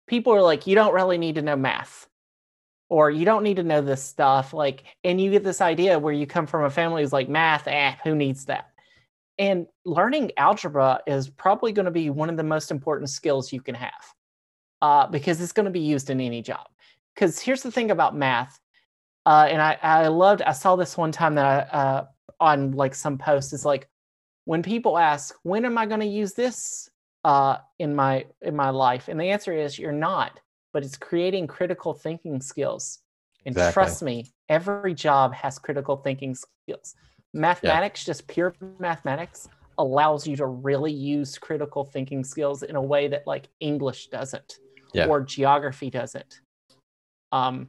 people 0.07 0.33
are 0.35 0.43
like 0.43 0.67
you 0.67 0.75
don't 0.75 0.93
really 0.95 1.19
need 1.19 1.37
to 1.37 1.43
know 1.43 1.57
math 1.57 2.07
or 2.91 3.11
you 3.11 3.25
don't 3.25 3.43
need 3.43 3.57
to 3.57 3.63
know 3.63 3.81
this 3.81 4.03
stuff 4.03 4.53
like 4.53 4.85
and 5.05 5.21
you 5.21 5.31
get 5.31 5.43
this 5.43 5.61
idea 5.63 5.99
where 5.99 6.13
you 6.13 6.27
come 6.27 6.47
from 6.47 6.65
a 6.65 6.71
family 6.71 7.03
who's 7.03 7.13
like 7.13 7.29
math 7.29 7.67
eh, 7.67 7.95
who 8.05 8.15
needs 8.15 8.45
that 8.45 8.69
and 9.39 9.67
learning 9.87 10.31
algebra 10.37 11.01
is 11.07 11.31
probably 11.31 11.73
going 11.73 11.87
to 11.87 11.91
be 11.91 12.11
one 12.11 12.29
of 12.29 12.37
the 12.37 12.45
most 12.45 12.71
important 12.71 13.09
skills 13.09 13.53
you 13.53 13.61
can 13.63 13.75
have 13.75 14.05
uh, 14.83 15.07
because 15.07 15.41
it's 15.41 15.53
going 15.53 15.65
to 15.65 15.71
be 15.71 15.81
used 15.81 16.11
in 16.11 16.21
any 16.21 16.43
job. 16.43 16.67
Because 17.15 17.41
here's 17.41 17.63
the 17.63 17.71
thing 17.73 17.91
about 17.91 18.15
math 18.15 18.59
uh, 19.27 19.47
and 19.51 19.63
I, 19.63 19.79
I 19.83 20.07
loved 20.09 20.43
i 20.43 20.53
saw 20.53 20.77
this 20.77 20.97
one 20.97 21.13
time 21.13 21.35
that 21.37 21.69
i 21.73 21.77
uh, 21.77 22.07
on 22.41 22.73
like 22.73 22.95
some 22.95 23.19
post 23.19 23.53
is 23.53 23.65
like 23.65 23.89
when 24.45 24.63
people 24.63 24.99
ask 24.99 25.35
when 25.43 25.65
am 25.65 25.79
i 25.79 25.87
going 25.87 26.01
to 26.01 26.07
use 26.07 26.33
this? 26.33 26.89
uh, 27.25 27.59
in 27.79 27.95
my 27.95 28.27
in 28.41 28.57
my 28.57 28.71
life 28.71 29.07
and 29.07 29.21
the 29.21 29.31
answer 29.31 29.53
is 29.53 29.79
you're 29.79 29.93
not 29.93 30.41
but 30.73 30.85
it's 30.85 30.97
creating 30.97 31.47
critical 31.47 31.95
thinking 31.95 32.41
skills 32.41 32.99
and 33.47 33.55
Exactly. 33.55 33.73
trust 33.73 34.03
me 34.03 34.27
every 34.49 34.93
job 34.95 35.33
has 35.33 35.59
critical 35.59 35.97
thinking 35.97 36.35
skills. 36.35 36.97
Mathematics 37.33 38.05
just 38.05 38.27
pure 38.27 38.55
mathematics 38.81 39.49
allows 39.79 40.27
you 40.27 40.35
to 40.37 40.47
really 40.47 40.93
use 40.93 41.39
critical 41.39 41.85
thinking 41.85 42.25
skills 42.25 42.65
in 42.65 42.75
a 42.75 42.83
way 42.83 43.07
that 43.09 43.25
like 43.27 43.49
english 43.61 44.09
doesn't 44.09 44.59
Yeah. 44.93 45.07
or 45.07 45.23
geography 45.23 45.91
doesn't 45.91 46.41
um 47.31 47.69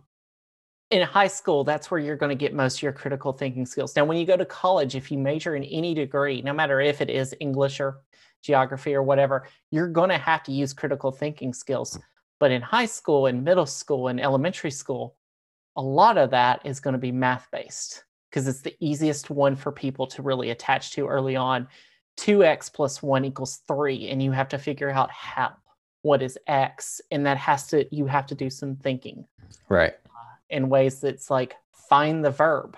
in 0.94 1.02
high 1.02 1.28
school, 1.28 1.64
that's 1.64 1.90
where 1.90 2.00
you're 2.00 2.16
going 2.16 2.30
to 2.30 2.36
get 2.36 2.54
most 2.54 2.78
of 2.78 2.84
your 2.84 2.92
critical 2.92 3.34
thinking 3.34 3.66
skills. 3.66 3.96
Now, 3.96 4.06
when 4.06 4.16
you 4.16 4.28
go 4.28 4.38
to 4.38 4.46
college, 4.46 4.96
if 4.96 5.12
you 5.12 5.18
major 5.18 5.56
in 5.56 5.64
any 5.64 5.96
degree, 5.96 6.44
no 6.44 6.54
matter 6.54 6.80
if 6.80 7.02
it 7.02 7.10
is 7.10 7.34
English 7.40 7.80
or 7.80 8.02
geography 8.44 8.94
or 8.94 9.02
whatever, 9.02 9.48
you're 9.72 9.88
going 9.88 10.12
to 10.12 10.20
have 10.20 10.44
to 10.44 10.52
use 10.52 10.72
critical 10.72 11.12
thinking 11.12 11.52
skills. 11.52 11.98
But 12.40 12.52
in 12.52 12.62
high 12.62 12.86
school 12.86 13.26
and 13.26 13.44
middle 13.44 13.66
school 13.66 14.10
and 14.10 14.22
elementary 14.22 14.70
school, 14.70 15.16
a 15.76 15.82
lot 15.82 16.20
of 16.20 16.30
that 16.30 16.62
is 16.64 16.80
going 16.80 16.94
to 16.94 17.00
be 17.00 17.12
math 17.12 17.48
based 17.52 18.04
because 18.30 18.48
it's 18.48 18.62
the 18.62 18.76
easiest 18.80 19.32
one 19.32 19.56
for 19.56 19.72
people 19.72 20.06
to 20.08 20.22
really 20.22 20.52
attach 20.52 20.92
to 20.92 21.08
early 21.08 21.36
on. 21.36 21.68
2x 22.18 22.72
plus 22.72 23.02
1 23.02 23.26
equals 23.26 23.62
3 23.68 24.10
and 24.10 24.22
you 24.22 24.32
have 24.32 24.50
to 24.50 24.60
figure 24.60 24.92
out 24.92 25.10
how 25.10 25.52
what 26.04 26.22
is 26.22 26.38
x 26.48 27.02
and 27.12 27.26
that 27.26 27.38
has 27.38 27.68
to 27.68 27.86
you 27.96 28.06
have 28.06 28.28
to 28.28 28.36
do 28.36 28.50
some 28.50 28.76
thinking 28.76 29.26
right. 29.70 29.94
in 30.50 30.70
ways 30.70 31.02
that's 31.02 31.30
like 31.32 31.56
find 31.90 32.24
the 32.24 32.32
verb. 32.32 32.78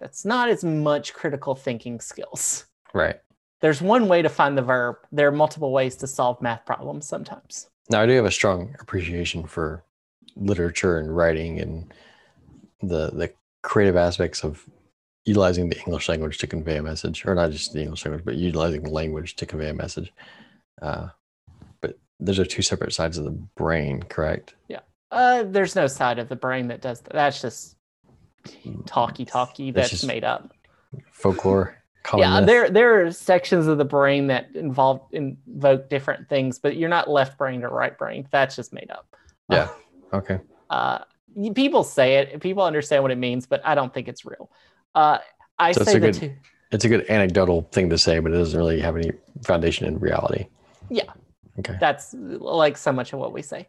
That's 0.00 0.24
not 0.24 0.48
as 0.48 0.64
much 0.64 1.12
critical 1.14 1.54
thinking 1.54 2.00
skills. 2.00 2.64
Right. 2.94 3.20
There's 3.60 3.82
one 3.82 4.08
way 4.08 4.22
to 4.22 4.28
find 4.28 4.56
the 4.56 4.62
verb. 4.62 4.96
There 5.12 5.28
are 5.28 5.32
multiple 5.32 5.72
ways 5.72 5.96
to 5.96 6.06
solve 6.06 6.40
math 6.40 6.64
problems 6.64 7.06
sometimes. 7.06 7.68
Now 7.90 8.02
I 8.02 8.06
do 8.06 8.12
have 8.12 8.24
a 8.24 8.30
strong 8.30 8.74
appreciation 8.80 9.46
for 9.46 9.84
literature 10.36 10.98
and 10.98 11.14
writing 11.14 11.60
and 11.60 11.92
the 12.82 13.10
the 13.10 13.32
creative 13.62 13.96
aspects 13.96 14.42
of 14.42 14.64
utilizing 15.26 15.68
the 15.68 15.78
English 15.80 16.08
language 16.08 16.38
to 16.38 16.46
convey 16.46 16.78
a 16.78 16.82
message, 16.82 17.26
or 17.26 17.34
not 17.34 17.50
just 17.50 17.74
the 17.74 17.82
English 17.82 18.04
language, 18.06 18.24
but 18.24 18.36
utilizing 18.36 18.84
language 18.84 19.36
to 19.36 19.44
convey 19.44 19.68
a 19.68 19.74
message. 19.74 20.12
Uh, 20.80 21.08
those 22.20 22.38
are 22.38 22.44
two 22.44 22.62
separate 22.62 22.92
sides 22.92 23.18
of 23.18 23.24
the 23.24 23.30
brain, 23.30 24.02
correct? 24.04 24.54
Yeah. 24.68 24.80
Uh, 25.10 25.44
there's 25.44 25.74
no 25.74 25.86
side 25.86 26.18
of 26.18 26.28
the 26.28 26.36
brain 26.36 26.68
that 26.68 26.80
does 26.80 27.00
that. 27.00 27.12
That's 27.12 27.40
just 27.40 27.76
talky 28.86 29.24
talky 29.24 29.70
That's 29.70 29.90
that's 29.90 30.04
made 30.04 30.24
up. 30.24 30.52
Folklore. 31.12 31.76
Yeah, 32.16 32.40
myth. 32.40 32.46
there 32.46 32.70
there 32.70 33.04
are 33.04 33.12
sections 33.12 33.66
of 33.66 33.76
the 33.76 33.84
brain 33.84 34.28
that 34.28 34.48
involve 34.54 35.02
invoke 35.12 35.90
different 35.90 36.30
things, 36.30 36.58
but 36.58 36.76
you're 36.78 36.88
not 36.88 37.10
left 37.10 37.36
brain 37.36 37.62
or 37.62 37.68
right 37.68 37.96
brain. 37.96 38.26
That's 38.32 38.56
just 38.56 38.72
made 38.72 38.90
up. 38.90 39.06
Yeah. 39.50 39.68
Okay. 40.12 40.40
uh, 40.70 41.00
people 41.54 41.84
say 41.84 42.16
it, 42.16 42.40
people 42.40 42.64
understand 42.64 43.02
what 43.04 43.12
it 43.12 43.18
means, 43.18 43.46
but 43.46 43.60
I 43.64 43.74
don't 43.76 43.92
think 43.94 44.08
it's 44.08 44.24
real. 44.24 44.50
Uh, 44.94 45.18
I 45.58 45.70
So 45.72 45.84
say 45.84 45.90
a 45.90 45.94
the 45.94 46.00
good- 46.00 46.14
two. 46.14 46.32
It's 46.72 46.84
a 46.84 46.88
good 46.88 47.04
anecdotal 47.10 47.68
thing 47.70 47.90
to 47.90 47.98
say, 47.98 48.18
but 48.18 48.32
it 48.32 48.36
doesn't 48.36 48.58
really 48.58 48.80
have 48.80 48.96
any 48.96 49.12
foundation 49.44 49.86
in 49.86 50.00
reality. 50.00 50.46
Yeah. 50.88 51.04
Okay. 51.60 51.76
That's 51.80 52.14
like 52.14 52.76
so 52.76 52.92
much 52.92 53.12
of 53.12 53.18
what 53.18 53.32
we 53.32 53.42
say. 53.42 53.68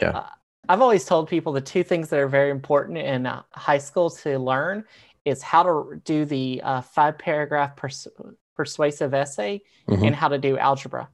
Yeah. 0.00 0.10
Uh, 0.10 0.26
I've 0.68 0.80
always 0.80 1.04
told 1.04 1.28
people 1.28 1.52
the 1.52 1.60
two 1.60 1.82
things 1.82 2.08
that 2.10 2.18
are 2.20 2.28
very 2.28 2.50
important 2.50 2.98
in 2.98 3.26
uh, 3.26 3.42
high 3.52 3.78
school 3.78 4.08
to 4.10 4.38
learn 4.38 4.84
is 5.24 5.42
how 5.42 5.62
to 5.62 6.00
do 6.04 6.24
the 6.24 6.60
uh, 6.64 6.80
five 6.80 7.18
paragraph 7.18 7.76
pers- 7.76 8.08
persuasive 8.56 9.12
essay 9.14 9.60
Mhm. 9.88 10.06
and 10.06 10.14
how 10.16 10.28
to 10.28 10.38
do 10.38 10.56
algebra. 10.58 11.08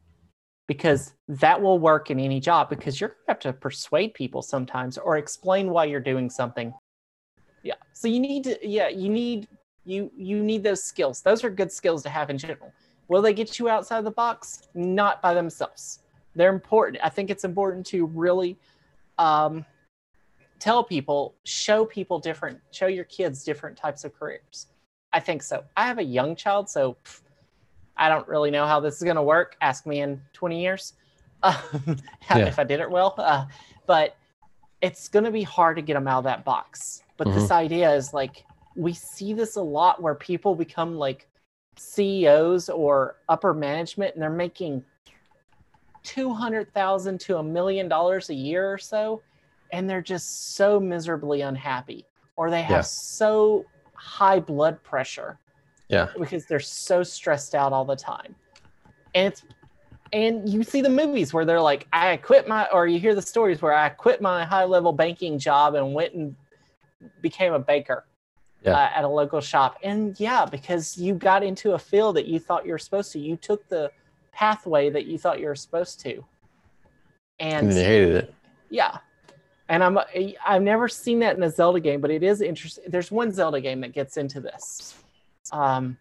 Because 0.67 1.15
that 1.29 1.61
will 1.63 1.79
work 1.79 2.11
in 2.11 2.21
any 2.21 2.41
job 2.41 2.69
because 2.69 3.01
you're 3.01 3.09
going 3.09 3.19
to 3.25 3.31
have 3.33 3.39
to 3.41 3.53
persuade 3.55 4.13
people 4.13 4.43
sometimes 4.43 4.99
or 4.99 5.17
explain 5.17 5.71
why 5.71 5.85
you're 5.87 6.01
doing 6.01 6.29
something. 6.29 6.75
Yeah. 7.63 7.75
So 7.95 8.07
you 8.07 8.21
need 8.21 8.45
to 8.45 8.69
yeah, 8.69 8.89
you 8.89 9.09
need 9.09 9.49
you 9.85 10.11
you 10.15 10.43
need 10.43 10.63
those 10.63 10.85
skills. 10.85 11.23
Those 11.23 11.43
are 11.43 11.49
good 11.51 11.73
skills 11.73 12.03
to 12.03 12.11
have 12.11 12.29
in 12.29 12.37
general. 12.37 12.71
Will 13.09 13.23
they 13.23 13.33
get 13.33 13.59
you 13.59 13.71
outside 13.71 14.05
the 14.05 14.11
box? 14.11 14.69
Not 14.75 15.23
by 15.23 15.33
themselves. 15.33 16.01
They're 16.35 16.53
important. 16.53 17.03
I 17.05 17.09
think 17.09 17.31
it's 17.31 17.45
important 17.45 17.87
to 17.87 18.07
really 18.07 18.57
um, 19.19 19.65
tell 20.59 20.85
people, 20.85 21.35
show 21.45 21.85
people 21.85 22.19
different, 22.19 22.61
show 22.71 22.87
your 22.87 23.05
kids 23.05 23.45
different 23.45 23.77
types 23.77 24.05
of 24.05 24.15
careers. 24.15 24.67
I 25.13 25.21
think 25.21 25.43
so. 25.43 25.65
I 25.77 25.87
have 25.87 25.99
a 25.99 26.05
young 26.05 26.37
child, 26.37 26.69
so 26.69 26.97
pff, 27.05 27.23
I 27.97 28.09
don't 28.09 28.29
really 28.29 28.51
know 28.51 28.67
how 28.67 28.79
this 28.81 28.97
is 28.97 29.03
going 29.03 29.17
to 29.17 29.23
work. 29.23 29.57
Ask 29.61 29.87
me 29.87 30.01
in 30.01 30.21
20 30.35 30.61
years 30.61 30.93
um, 31.43 31.55
Yeah. 32.31 32.47
if 32.47 32.59
I 32.59 32.65
did 32.65 32.81
it 32.81 32.91
well. 32.91 33.15
Uh, 33.19 33.47
but 33.87 34.17
it's 34.81 35.09
going 35.09 35.25
to 35.25 35.31
be 35.31 35.43
hard 35.43 35.77
to 35.77 35.83
get 35.83 35.95
them 35.95 36.07
out 36.07 36.19
of 36.19 36.25
that 36.25 36.45
box. 36.45 37.03
But 37.17 37.33
this 37.35 37.51
idea 37.51 37.93
is 37.93 38.13
like, 38.15 38.45
we 38.77 38.93
see 38.93 39.33
this 39.33 39.57
a 39.57 39.61
lot 39.61 40.01
where 40.01 40.15
people 40.15 40.55
become 40.55 40.95
like 40.95 41.27
CEOs 41.77 42.69
or 42.69 43.17
upper 43.29 43.53
management 43.53 44.15
and 44.15 44.23
they're 44.23 44.31
making 44.31 44.85
200,000 46.09 47.21
to 47.21 47.37
a 47.37 47.43
million 47.43 47.87
dollars 47.89 48.31
a 48.31 48.35
year 48.35 48.73
or 48.73 48.79
so 48.79 49.21
and 49.73 49.89
they're 49.89 50.01
just 50.01 50.55
so 50.57 50.81
miserably 50.81 51.43
unhappy 51.43 52.07
or 52.37 52.51
they 52.51 52.63
have 52.63 52.79
Yeah. 52.79 52.81
so 52.81 53.67
high 53.95 54.41
blood 54.41 54.83
pressure 54.83 55.39
Yeah. 55.89 56.09
because 56.19 56.47
they're 56.47 56.61
so 56.61 57.03
stressed 57.03 57.55
out 57.55 57.73
all 57.75 57.85
the 57.85 57.97
time. 57.97 58.35
And 59.15 59.33
it's 59.33 59.43
and 60.15 60.49
you 60.49 60.63
see 60.63 60.81
the 60.81 60.89
movies 60.89 61.35
where 61.35 61.45
they're 61.45 61.61
like, 61.61 61.87
I 61.93 62.17
quit 62.17 62.49
my 62.49 62.67
or 62.73 62.87
you 62.87 62.99
hear 62.99 63.15
the 63.15 63.21
stories 63.21 63.61
where 63.61 63.75
I 63.75 63.91
quit 63.91 64.23
my 64.23 64.43
high 64.47 64.65
level 64.65 64.93
banking 64.95 65.39
job 65.39 65.75
and 65.75 65.93
went 65.93 66.15
and 66.15 66.35
became 67.21 67.53
a 67.53 67.59
baker 67.59 68.07
Yeah. 68.63 68.73
uh, 68.79 68.91
at 68.99 69.05
a 69.05 69.09
local 69.09 69.43
shop. 69.43 69.77
And 69.83 70.19
yeah, 70.19 70.47
because 70.47 70.97
you 70.97 71.13
got 71.13 71.43
into 71.43 71.73
a 71.73 71.79
field 71.79 72.17
that 72.17 72.25
you 72.25 72.39
thought 72.41 72.65
you 72.65 72.73
were 72.73 72.79
supposed 72.79 73.13
to. 73.13 73.19
You 73.19 73.37
took 73.37 73.69
the 73.69 73.91
pathway 74.39 74.89
that 74.91 75.07
you 75.07 75.19
thought 75.19 75.41
you 75.41 75.47
were 75.47 75.55
supposed 75.57 76.01
to. 76.01 76.25
And 77.41 77.69
And 77.69 77.73
they 77.77 77.85
hated 77.85 78.15
it. 78.15 78.35
yeah. 78.71 78.99
And 79.71 79.85
I'm 79.85 79.99
I've 80.47 80.63
never 80.63 80.89
seen 80.89 81.19
that 81.19 81.37
in 81.37 81.43
a 81.43 81.51
Zelda 81.51 81.81
game, 81.81 82.01
but 82.01 82.11
it 82.11 82.23
is 82.23 82.41
interesting. 82.41 82.85
There's 82.89 83.11
one 83.11 83.33
Zelda 83.33 83.61
game 83.61 83.81
that 83.83 83.93
gets 83.93 84.17
into 84.17 84.41
this. 84.41 84.95
Um 85.53 85.99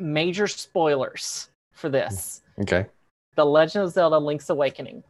major 0.00 0.46
spoilers 0.48 1.50
for 1.72 1.88
this. 1.88 2.42
Okay. 2.60 2.86
The 3.36 3.44
Legend 3.46 3.84
of 3.84 3.92
Zelda 3.92 4.18
Link's 4.18 4.50
Awakening. 4.50 5.02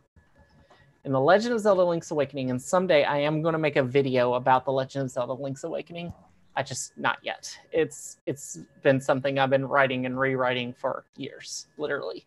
In 1.05 1.13
The 1.13 1.21
Legend 1.21 1.55
of 1.55 1.61
Zelda 1.61 1.83
Link's 1.85 2.11
Awakening, 2.11 2.51
and 2.51 2.61
someday 2.61 3.05
I 3.05 3.19
am 3.19 3.41
going 3.41 3.55
to 3.55 3.59
make 3.59 3.77
a 3.77 3.83
video 3.83 4.35
about 4.35 4.65
The 4.67 4.73
Legend 4.73 5.05
of 5.07 5.11
Zelda 5.11 5.33
Link's 5.33 5.65
Awakening. 5.65 6.13
I 6.57 6.63
just 6.63 6.93
not 6.99 7.19
yet. 7.23 7.57
It's 7.73 8.19
it's 8.27 8.59
been 8.83 9.01
something 9.01 9.39
I've 9.39 9.49
been 9.49 9.67
writing 9.67 10.05
and 10.07 10.19
rewriting 10.21 10.75
for 10.75 11.05
years, 11.17 11.69
literally. 11.79 12.27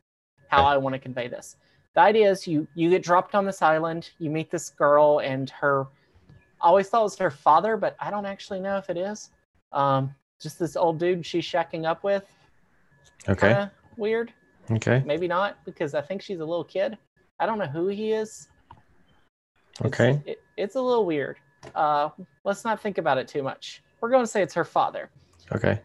How 0.51 0.65
I 0.65 0.75
want 0.75 0.93
to 0.93 0.99
convey 0.99 1.29
this. 1.29 1.55
The 1.95 2.01
idea 2.01 2.29
is 2.29 2.45
you 2.45 2.67
you 2.75 2.89
get 2.89 3.01
dropped 3.03 3.35
on 3.35 3.45
this 3.45 3.61
island, 3.61 4.09
you 4.19 4.29
meet 4.29 4.51
this 4.51 4.69
girl 4.69 5.19
and 5.19 5.49
her 5.51 5.87
I 6.61 6.67
always 6.67 6.89
thought 6.89 6.99
it 6.99 7.03
was 7.03 7.17
her 7.17 7.31
father, 7.31 7.75
but 7.77 7.95
I 7.99 8.11
don't 8.11 8.25
actually 8.25 8.59
know 8.59 8.77
if 8.77 8.89
it 8.89 8.97
is. 8.97 9.31
Um, 9.71 10.13
just 10.39 10.59
this 10.59 10.75
old 10.75 10.99
dude 10.99 11.25
she's 11.25 11.45
shacking 11.45 11.85
up 11.87 12.03
with. 12.03 12.25
Okay. 13.29 13.47
Kinda 13.47 13.71
weird 13.97 14.33
Okay. 14.69 15.01
maybe 15.05 15.27
not 15.27 15.57
because 15.65 15.95
I 15.95 16.01
think 16.01 16.21
she's 16.21 16.39
a 16.41 16.45
little 16.45 16.63
kid. 16.65 16.97
I 17.39 17.45
don't 17.45 17.57
know 17.57 17.65
who 17.67 17.87
he 17.87 18.11
is. 18.11 18.49
It's- 19.79 19.87
Okay. 19.87 20.21
it- 20.25 20.41
it's 20.57 20.75
a 20.75 20.81
little 20.81 21.05
weird. 21.05 21.37
Uh, 21.75 22.09
let's 22.43 22.63
not 22.65 22.79
think 22.81 22.97
about 22.97 23.17
it 23.17 23.27
too 23.27 23.41
much. 23.41 23.81
We're 24.01 24.09
going 24.09 24.23
to 24.23 24.27
say 24.27 24.41
it's 24.41 24.53
her 24.53 24.65
father. 24.65 25.09
Okay. 25.55 25.79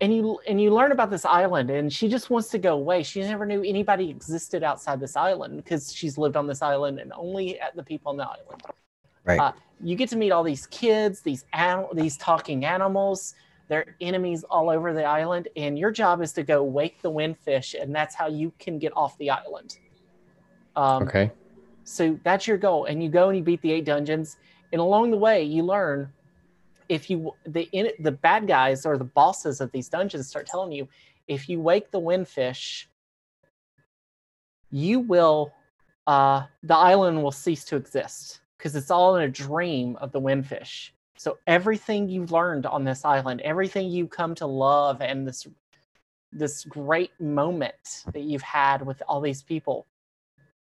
And 0.00 0.14
you 0.14 0.38
and 0.46 0.60
you 0.60 0.72
learn 0.72 0.92
about 0.92 1.10
this 1.10 1.24
island, 1.24 1.70
and 1.70 1.92
she 1.92 2.08
just 2.08 2.30
wants 2.30 2.48
to 2.50 2.58
go 2.58 2.74
away. 2.74 3.02
She 3.02 3.20
never 3.20 3.44
knew 3.44 3.64
anybody 3.64 4.08
existed 4.08 4.62
outside 4.62 5.00
this 5.00 5.16
island 5.16 5.56
because 5.56 5.92
she's 5.92 6.16
lived 6.16 6.36
on 6.36 6.46
this 6.46 6.62
island 6.62 7.00
and 7.00 7.12
only 7.16 7.58
at 7.58 7.74
the 7.74 7.82
people 7.82 8.10
on 8.10 8.16
the 8.16 8.28
island. 8.28 8.62
Right. 9.24 9.40
Uh, 9.40 9.52
you 9.82 9.96
get 9.96 10.08
to 10.10 10.16
meet 10.16 10.30
all 10.30 10.44
these 10.44 10.66
kids, 10.68 11.20
these 11.20 11.44
anim- 11.52 11.86
these 11.94 12.16
talking 12.16 12.64
animals. 12.64 13.34
They're 13.66 13.96
enemies 14.00 14.44
all 14.44 14.70
over 14.70 14.94
the 14.94 15.04
island, 15.04 15.48
and 15.56 15.76
your 15.76 15.90
job 15.90 16.22
is 16.22 16.32
to 16.34 16.42
go 16.44 16.62
wake 16.62 17.02
the 17.02 17.10
windfish, 17.10 17.74
and 17.74 17.92
that's 17.94 18.14
how 18.14 18.28
you 18.28 18.52
can 18.58 18.78
get 18.78 18.96
off 18.96 19.18
the 19.18 19.30
island. 19.30 19.78
Um, 20.76 21.02
Okay. 21.02 21.30
so 21.82 22.18
that's 22.22 22.46
your 22.46 22.56
goal, 22.56 22.84
and 22.84 23.02
you 23.02 23.10
go 23.10 23.28
and 23.28 23.36
you 23.36 23.42
beat 23.44 23.60
the 23.62 23.72
eight 23.72 23.84
dungeons, 23.84 24.38
and 24.72 24.80
along 24.80 25.10
the 25.10 25.18
way 25.18 25.42
you 25.42 25.64
learn 25.64 26.10
if 26.88 27.10
you 27.10 27.32
the 27.46 27.68
in, 27.72 27.90
the 28.00 28.12
bad 28.12 28.46
guys 28.46 28.86
or 28.86 28.96
the 28.96 29.04
bosses 29.04 29.60
of 29.60 29.70
these 29.72 29.88
dungeons 29.88 30.28
start 30.28 30.46
telling 30.46 30.72
you 30.72 30.88
if 31.26 31.48
you 31.48 31.60
wake 31.60 31.90
the 31.90 32.00
windfish, 32.00 32.86
you 34.70 35.00
will 35.00 35.52
uh, 36.06 36.44
the 36.62 36.76
island 36.76 37.22
will 37.22 37.32
cease 37.32 37.64
to 37.66 37.76
exist 37.76 38.40
because 38.56 38.74
it's 38.74 38.90
all 38.90 39.16
in 39.16 39.22
a 39.22 39.28
dream 39.28 39.96
of 39.96 40.10
the 40.10 40.20
windfish. 40.20 40.90
So 41.16 41.38
everything 41.46 42.08
you've 42.08 42.32
learned 42.32 42.64
on 42.64 42.84
this 42.84 43.04
island, 43.04 43.40
everything 43.42 43.90
you 43.90 44.06
come 44.06 44.34
to 44.36 44.46
love, 44.46 45.02
and 45.02 45.26
this 45.26 45.46
this 46.32 46.64
great 46.64 47.10
moment 47.20 48.04
that 48.12 48.22
you've 48.22 48.42
had 48.42 48.84
with 48.84 49.02
all 49.08 49.20
these 49.20 49.42
people, 49.42 49.86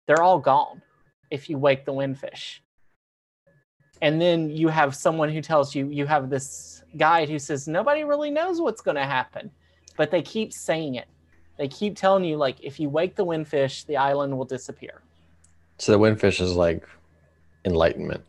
they're 0.05 0.21
all 0.21 0.39
gone 0.39 0.81
if 1.29 1.49
you 1.49 1.57
wake 1.57 1.85
the 1.85 1.93
windfish. 1.93 2.59
And 4.01 4.21
then 4.21 4.49
you 4.49 4.67
have 4.67 4.95
someone 4.95 5.29
who 5.29 5.41
tells 5.41 5.73
you 5.73 5.89
you 5.89 6.05
have 6.05 6.29
this 6.29 6.83
guide 6.97 7.29
who 7.29 7.39
says 7.39 7.67
nobody 7.67 8.03
really 8.03 8.31
knows 8.31 8.61
what's 8.61 8.81
going 8.81 8.95
to 8.95 9.05
happen, 9.05 9.51
but 9.95 10.11
they 10.11 10.21
keep 10.21 10.53
saying 10.53 10.95
it. 10.95 11.07
They 11.57 11.67
keep 11.67 11.95
telling 11.95 12.23
you 12.23 12.37
like 12.37 12.57
if 12.61 12.79
you 12.79 12.89
wake 12.89 13.15
the 13.15 13.25
windfish, 13.25 13.85
the 13.85 13.97
island 13.97 14.37
will 14.37 14.45
disappear. 14.45 15.01
So 15.79 15.91
the 15.91 15.99
windfish 15.99 16.41
is 16.41 16.53
like 16.53 16.87
enlightenment. 17.65 18.23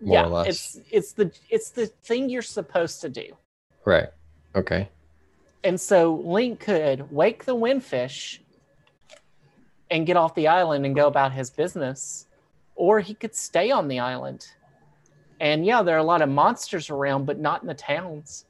More 0.00 0.14
yeah, 0.14 0.24
or 0.24 0.28
less. 0.28 0.46
it's 0.48 0.80
it's 0.90 1.12
the 1.12 1.32
it's 1.50 1.70
the 1.70 1.86
thing 1.86 2.28
you're 2.28 2.42
supposed 2.42 3.00
to 3.00 3.08
do. 3.08 3.36
Right. 3.84 4.08
Okay. 4.54 4.88
And 5.64 5.80
so 5.80 6.14
Link 6.24 6.60
could 6.60 7.10
wake 7.10 7.44
the 7.44 7.56
windfish 7.56 8.38
and 9.90 10.06
get 10.06 10.16
off 10.16 10.34
the 10.34 10.48
island 10.48 10.84
and 10.84 10.94
go 10.94 11.06
about 11.06 11.32
his 11.32 11.50
business, 11.50 12.25
or 12.76 13.00
he 13.00 13.14
could 13.14 13.34
stay 13.34 13.70
on 13.70 13.88
the 13.88 13.98
island. 13.98 14.46
And 15.40 15.66
yeah, 15.66 15.82
there 15.82 15.96
are 15.96 15.98
a 15.98 16.04
lot 16.04 16.22
of 16.22 16.28
monsters 16.28 16.88
around, 16.90 17.24
but 17.26 17.38
not 17.38 17.62
in 17.62 17.68
the 17.68 17.74
towns. 17.74 18.44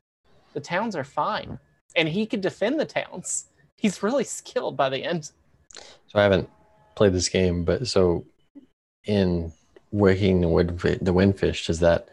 The 0.52 0.60
towns 0.60 0.94
are 0.94 1.04
fine. 1.04 1.58
And 1.94 2.08
he 2.08 2.26
could 2.26 2.40
defend 2.40 2.78
the 2.78 2.84
towns. 2.84 3.46
He's 3.76 4.02
really 4.02 4.24
skilled 4.24 4.76
by 4.76 4.88
the 4.88 5.02
end. 5.04 5.30
So 5.74 6.18
I 6.18 6.22
haven't 6.22 6.48
played 6.94 7.12
this 7.12 7.28
game, 7.28 7.64
but 7.64 7.86
so 7.86 8.24
in 9.04 9.52
waking 9.90 10.40
the 10.40 10.48
windfish, 10.48 10.98
the 11.02 11.12
windfish, 11.12 11.66
does 11.66 11.80
that 11.80 12.08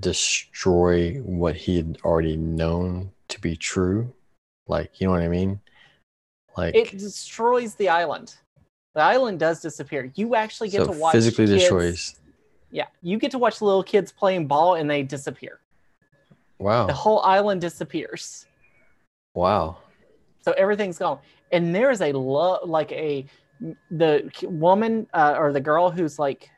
destroy 0.00 1.14
what 1.18 1.56
he 1.56 1.76
had 1.76 1.98
already 2.04 2.36
known 2.36 3.10
to 3.28 3.40
be 3.40 3.56
true? 3.56 4.12
Like, 4.66 5.00
you 5.00 5.06
know 5.06 5.12
what 5.12 5.22
I 5.22 5.28
mean? 5.28 5.60
Like, 6.56 6.74
It 6.74 6.98
destroys 6.98 7.74
the 7.74 7.88
island. 7.88 8.36
The 8.94 9.02
island 9.02 9.38
does 9.38 9.60
disappear. 9.60 10.10
You 10.14 10.34
actually 10.34 10.70
get 10.70 10.84
so 10.84 10.92
to 10.92 10.98
watch 10.98 11.12
physically 11.12 11.46
kids- 11.46 11.60
destroys. 11.60 12.14
Yeah, 12.70 12.86
you 13.02 13.18
get 13.18 13.30
to 13.30 13.38
watch 13.38 13.62
little 13.62 13.82
kids 13.82 14.12
playing 14.12 14.46
ball 14.46 14.74
and 14.74 14.90
they 14.90 15.02
disappear. 15.02 15.60
Wow. 16.58 16.86
The 16.86 16.92
whole 16.92 17.20
island 17.22 17.60
disappears. 17.60 18.46
Wow. 19.34 19.78
So 20.42 20.52
everything's 20.52 20.98
gone. 20.98 21.18
And 21.52 21.74
there 21.74 21.90
is 21.90 22.00
a 22.02 22.12
love, 22.12 22.68
like 22.68 22.92
a 22.92 23.26
the 23.90 24.30
woman 24.44 25.06
uh, 25.14 25.34
or 25.38 25.52
the 25.52 25.60
girl 25.60 25.90
who's 25.90 26.18
like 26.18 26.50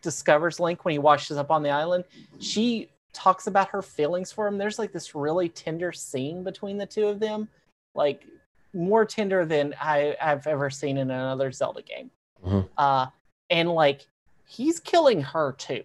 discovers 0.00 0.58
Link 0.58 0.84
when 0.84 0.92
he 0.92 0.98
washes 0.98 1.36
up 1.36 1.50
on 1.50 1.62
the 1.62 1.70
island. 1.70 2.04
She 2.38 2.88
talks 3.12 3.46
about 3.46 3.68
her 3.68 3.82
feelings 3.82 4.32
for 4.32 4.46
him. 4.46 4.58
There's 4.58 4.78
like 4.78 4.92
this 4.92 5.14
really 5.14 5.48
tender 5.48 5.92
scene 5.92 6.42
between 6.42 6.78
the 6.78 6.86
two 6.86 7.06
of 7.06 7.20
them, 7.20 7.48
like 7.94 8.26
more 8.74 9.04
tender 9.04 9.44
than 9.44 9.74
I, 9.80 10.16
I've 10.20 10.46
ever 10.46 10.70
seen 10.70 10.96
in 10.96 11.10
another 11.10 11.52
Zelda 11.52 11.82
game. 11.82 12.10
Mhm. 12.44 12.68
Uh, 12.76 13.06
and 13.50 13.70
like 13.70 14.06
he's 14.46 14.80
killing 14.80 15.20
her 15.22 15.52
too. 15.52 15.84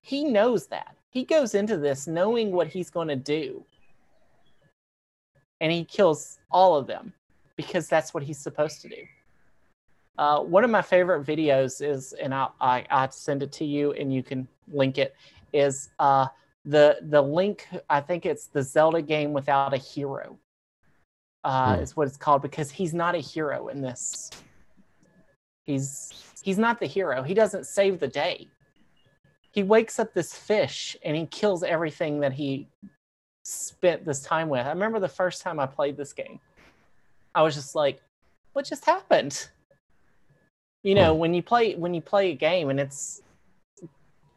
He 0.00 0.24
knows 0.24 0.66
that. 0.68 0.96
He 1.10 1.24
goes 1.24 1.54
into 1.54 1.76
this 1.76 2.06
knowing 2.06 2.52
what 2.52 2.68
he's 2.68 2.90
going 2.90 3.08
to 3.08 3.16
do 3.16 3.64
and 5.60 5.70
he 5.70 5.84
kills 5.84 6.38
all 6.50 6.76
of 6.76 6.86
them 6.86 7.12
because 7.56 7.88
that's 7.88 8.14
what 8.14 8.22
he's 8.22 8.38
supposed 8.38 8.80
to 8.82 8.88
do. 8.88 9.02
Uh, 10.18 10.40
one 10.40 10.64
of 10.64 10.70
my 10.70 10.82
favorite 10.82 11.24
videos 11.24 11.86
is, 11.86 12.12
and 12.14 12.34
I'll, 12.34 12.54
I, 12.60 12.84
I'll 12.90 13.10
send 13.10 13.42
it 13.42 13.52
to 13.52 13.64
you 13.64 13.92
and 13.92 14.12
you 14.12 14.22
can 14.22 14.46
link 14.72 14.98
it, 14.98 15.14
is 15.52 15.90
uh, 15.98 16.26
the, 16.64 16.98
the 17.02 17.20
link, 17.20 17.68
I 17.88 18.00
think 18.00 18.26
it's 18.26 18.46
the 18.46 18.62
Zelda 18.62 19.02
game 19.02 19.32
without 19.32 19.72
a 19.72 19.78
hero, 19.78 20.38
uh, 21.44 21.76
Hmm. 21.76 21.82
is 21.82 21.96
what 21.96 22.06
it's 22.08 22.16
called 22.16 22.42
because 22.42 22.70
he's 22.70 22.92
not 22.94 23.14
a 23.14 23.18
hero 23.18 23.68
in 23.68 23.80
this. 23.80 24.30
He's, 25.66 26.12
he's 26.42 26.58
not 26.58 26.80
the 26.80 26.86
hero. 26.86 27.22
He 27.22 27.34
doesn't 27.34 27.66
save 27.66 28.00
the 28.00 28.08
day. 28.08 28.48
he 29.52 29.62
wakes 29.64 29.98
up 29.98 30.14
this 30.14 30.32
fish 30.34 30.96
and 31.04 31.16
he 31.16 31.26
kills 31.26 31.62
everything 31.64 32.20
that 32.20 32.32
he 32.32 32.68
spent 33.44 34.04
this 34.04 34.22
time 34.22 34.48
with. 34.48 34.64
I 34.64 34.68
remember 34.70 35.00
the 35.00 35.08
first 35.08 35.42
time 35.42 35.58
I 35.58 35.66
played 35.66 35.96
this 35.96 36.12
game. 36.12 36.38
I 37.34 37.42
was 37.42 37.54
just 37.56 37.74
like, 37.74 38.00
what 38.52 38.64
just 38.64 38.84
happened? 38.84 39.48
You 40.84 40.94
know, 40.94 41.14
when 41.14 41.34
you 41.34 41.42
play 41.42 41.74
when 41.74 41.94
you 41.94 42.00
play 42.00 42.30
a 42.30 42.34
game 42.34 42.70
and 42.70 42.78
it's 42.80 43.22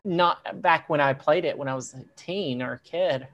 not 0.04 0.62
back 0.62 0.89
when 0.89 0.99
I 0.99 1.14
played 1.14 1.45
it 1.45 1.58
when 1.58 1.68
I 1.68 1.76
was 1.76 1.93
a 1.93 2.04
teen 2.16 2.62
or 2.62 2.74
a 2.74 2.80
kid. 2.80 3.24
I 3.24 3.28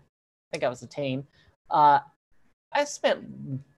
think 0.52 0.64
I 0.64 0.70
was 0.70 0.82
a 0.84 0.88
teen. 0.88 1.26
Uh, 1.72 2.00
I 2.72 2.84
spent 2.84 3.26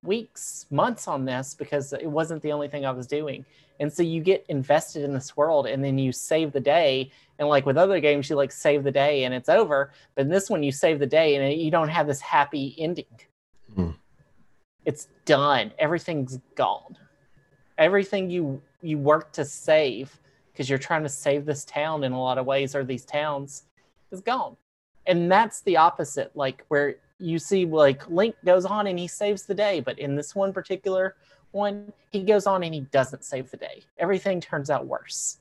weeks, 0.04 0.66
months 0.70 1.08
on 1.08 1.26
this 1.26 1.54
because 1.54 1.94
it 1.94 2.06
wasn't 2.06 2.42
the 2.42 2.52
only 2.52 2.68
thing 2.68 2.86
I 2.86 2.92
was 2.92 3.08
doing. 3.08 3.46
And 3.80 3.92
so 3.92 4.04
you 4.04 4.22
get 4.22 4.46
invested 4.50 5.04
in 5.04 5.14
this 5.14 5.36
world 5.36 5.66
and 5.66 5.84
then 5.84 5.98
you 5.98 6.12
save 6.12 6.52
the 6.52 6.60
day. 6.60 7.12
And 7.40 7.48
like 7.48 7.66
with 7.66 7.78
other 7.78 8.00
games, 8.00 8.30
you 8.30 8.36
like 8.36 8.52
save 8.52 8.84
the 8.84 8.92
day 8.92 9.24
and 9.24 9.34
it's 9.34 9.50
over. 9.50 9.92
But 10.16 10.24
in 10.24 10.30
this 10.30 10.50
one, 10.50 10.62
you 10.62 10.72
save 10.72 11.00
the 11.00 11.08
day 11.08 11.36
and 11.36 11.62
you 11.62 11.72
don't 11.72 11.90
have 11.90 12.06
this 12.06 12.22
happy 12.22 12.76
ending. 12.78 13.06
Hmm. 13.74 13.92
It's 14.86 15.08
done. 15.26 15.72
Everything's 15.80 16.40
gone. 16.56 16.98
Everything 17.78 18.30
you 18.30 18.62
you 18.84 18.98
work 18.98 19.32
to 19.32 19.46
save 19.46 20.20
because 20.52 20.70
you're 20.70 20.80
trying 20.80 21.04
to 21.04 21.10
save 21.10 21.46
this 21.46 21.64
town 21.66 22.04
in 22.04 22.12
a 22.12 22.20
lot 22.20 22.38
of 22.38 22.46
ways 22.46 22.76
or 22.76 22.84
these 22.84 23.06
towns 23.06 23.64
is 24.12 24.22
gone. 24.22 24.58
And 25.08 25.32
that's 25.32 25.62
the 25.62 25.78
opposite, 25.78 26.36
like 26.36 26.66
where 26.68 26.98
you 27.22 27.40
see 27.40 27.66
like 27.66 28.10
Link 28.10 28.36
goes 28.44 28.66
on 28.66 28.88
and 28.88 28.98
he 28.98 29.08
saves 29.08 29.44
the 29.44 29.54
day, 29.54 29.80
but 29.80 30.00
in 30.00 30.16
this 30.16 30.36
one 30.36 30.52
particular 30.52 31.16
one, 31.52 31.92
he 32.10 32.24
goes 32.24 32.48
on 32.48 32.64
and 32.64 32.74
he 32.74 32.82
doesn't 32.82 33.24
save 33.24 33.52
the 33.52 33.58
day. 33.58 33.84
Everything 33.98 34.42
turns 34.42 34.70
out 34.70 34.88
worse. 34.88 35.40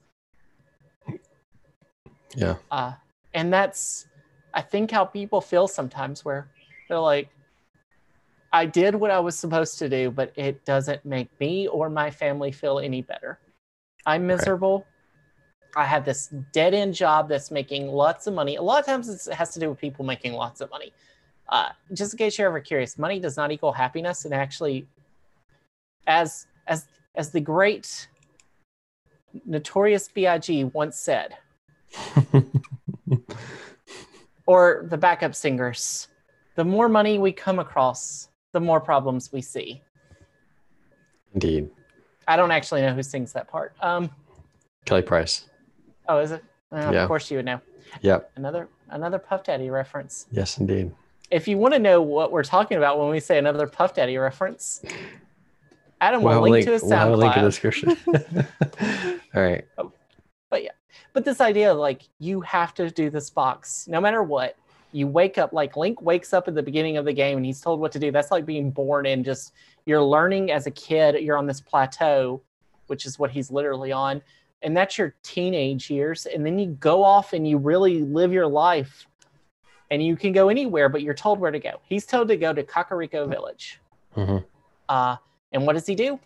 Yeah. 2.35 2.57
Uh, 2.71 2.93
and 3.35 3.53
that's, 3.53 4.07
I 4.53 4.63
think, 4.63 4.91
how 4.91 5.05
people 5.05 5.41
feel 5.41 5.69
sometimes, 5.69 6.25
where 6.25 6.49
they're 6.89 6.99
like, 6.99 7.29
I 8.53 8.67
did 8.67 8.95
what 8.95 9.11
I 9.13 9.21
was 9.21 9.39
supposed 9.39 9.79
to 9.79 9.89
do, 9.89 10.11
but 10.11 10.33
it 10.37 10.65
doesn't 10.65 11.05
make 11.05 11.29
me 11.39 11.69
or 11.69 11.89
my 11.89 12.11
family 12.11 12.51
feel 12.51 12.81
any 12.81 13.03
better. 13.03 13.39
I'm 14.07 14.27
miserable. 14.27 14.87
I 15.77 15.85
have 15.85 16.05
this 16.05 16.35
dead 16.53 16.75
end 16.75 16.95
job 16.95 17.29
that's 17.29 17.53
making 17.53 17.87
lots 17.87 18.27
of 18.27 18.35
money. 18.35 18.57
A 18.57 18.63
lot 18.63 18.81
of 18.81 18.87
times 18.87 19.29
it 19.29 19.33
has 19.33 19.53
to 19.55 19.61
do 19.61 19.69
with 19.69 19.79
people 19.79 20.05
making 20.05 20.33
lots 20.33 20.61
of 20.61 20.71
money. 20.71 20.93
Uh, 21.51 21.71
just 21.93 22.15
in 22.15 22.19
case 22.19 22.39
you're 22.39 22.47
ever 22.47 22.61
curious, 22.61 22.97
money 22.97 23.19
does 23.19 23.37
not 23.37 23.51
equal 23.51 23.73
happiness. 23.73 24.25
And 24.25 24.33
actually, 24.33 24.87
as 26.07 26.47
as 26.67 26.87
as 27.17 27.31
the 27.31 27.41
great 27.41 28.09
notorious 29.45 30.09
Big 30.09 30.71
once 30.73 30.97
said, 30.97 31.37
or 34.47 34.87
the 34.89 34.97
backup 34.97 35.35
singers, 35.35 36.09
the 36.55 36.65
more 36.65 36.89
money 36.89 37.19
we 37.19 37.33
come 37.33 37.59
across, 37.59 38.29
the 38.53 38.61
more 38.61 38.81
problems 38.81 39.33
we 39.33 39.43
see. 39.43 39.83
Indeed. 41.35 41.69
I 42.29 42.37
don't 42.37 42.53
actually 42.53 42.83
know 42.83 42.95
who 42.95 43.03
sings 43.03 43.33
that 43.33 43.49
part. 43.49 43.75
Um, 43.81 44.11
Kelly 44.85 45.03
Price. 45.03 45.49
oh, 46.09 46.19
is 46.19 46.31
it? 46.31 46.45
Yeah. 46.73 47.03
Of 47.03 47.09
course 47.09 47.29
you 47.31 47.39
would 47.39 47.47
know. 47.47 47.61
Yep. 48.03 48.31
Another 48.37 48.69
another 48.91 49.19
Puff 49.19 49.43
Daddy 49.43 49.69
reference. 49.69 50.27
Yes, 50.31 50.59
indeed. 50.59 50.93
If 51.31 51.47
you 51.47 51.59
want 51.59 51.75
to 51.75 51.81
know 51.81 52.03
what 52.03 52.33
we're 52.33 52.43
talking 52.43 52.77
about 52.77 52.99
when 52.99 53.09
we 53.09 53.21
say 53.21 53.39
another 53.39 53.67
Puff 53.67 53.95
Daddy 53.95 54.17
reference, 54.17 54.83
Adam 56.01 56.23
will 56.23 56.31
We'll 56.31 56.43
link, 56.43 56.51
a 56.51 56.53
link, 56.53 56.67
to 56.67 56.73
his 56.73 56.83
we'll 56.83 56.99
have 56.99 57.13
a 57.13 57.17
link 57.17 57.37
in 57.37 57.43
the 57.43 57.49
description. 57.49 57.97
All 59.35 59.43
right. 59.43 59.65
Oh, 59.79 59.93
but 60.49 60.65
yeah, 60.65 60.71
but 61.13 61.25
this 61.25 61.41
idea 61.41 61.73
like 61.73 62.03
you 62.19 62.41
have 62.41 62.75
to 62.75 62.91
do 62.91 63.11
this 63.11 63.31
box 63.31 63.87
no 63.89 64.01
matter 64.01 64.23
what. 64.23 64.57
You 64.93 65.07
wake 65.07 65.39
up 65.39 65.53
like 65.53 65.77
Link 65.77 66.03
wakes 66.03 66.33
up 66.33 66.49
at 66.49 66.57
the 66.57 66.65
beginning 66.65 66.97
of 66.97 67.05
the 67.05 67.13
game 67.13 67.37
and 67.37 67.47
he's 67.47 67.61
told 67.61 67.79
what 67.79 67.93
to 67.93 68.01
do. 68.01 68.11
That's 68.11 68.33
like 68.33 68.45
being 68.45 68.73
born 68.73 69.07
in 69.07 69.23
just 69.23 69.53
you're 69.87 70.03
learning 70.03 70.51
as 70.51 70.67
a 70.67 70.71
kid. 70.73 71.23
You're 71.23 71.39
on 71.39 71.47
this 71.47 71.61
plateau, 71.61 72.43
which 72.89 73.07
is 73.07 73.17
what 73.17 73.31
he's 73.31 73.53
literally 73.53 73.93
on, 73.93 74.21
and 74.63 74.77
that's 74.77 74.99
your 74.99 75.15
teenage 75.23 75.91
years. 75.91 76.27
And 76.27 76.45
then 76.45 76.59
you 76.59 76.73
go 76.81 77.05
off 77.05 77.35
and 77.35 77.47
you 77.47 77.57
really 77.57 78.03
live 78.03 78.33
your 78.33 78.49
life, 78.49 79.07
and 79.91 80.03
you 80.03 80.17
can 80.17 80.33
go 80.33 80.49
anywhere, 80.49 80.89
but 80.89 81.03
you're 81.03 81.15
told 81.15 81.41
where 81.41 81.51
to 81.51 81.59
go. 81.59 81.81
He's 81.83 82.07
told 82.07 82.29
to 82.29 82.37
go 82.37 82.53
to 82.53 82.63
Kakariko 82.63 83.29
Village. 83.29 83.81
hmm 84.15 84.39
Uh, 84.89 85.17
and 85.53 85.67
what 85.67 85.75
does 85.75 85.87
he 85.87 85.95
do? 85.95 86.19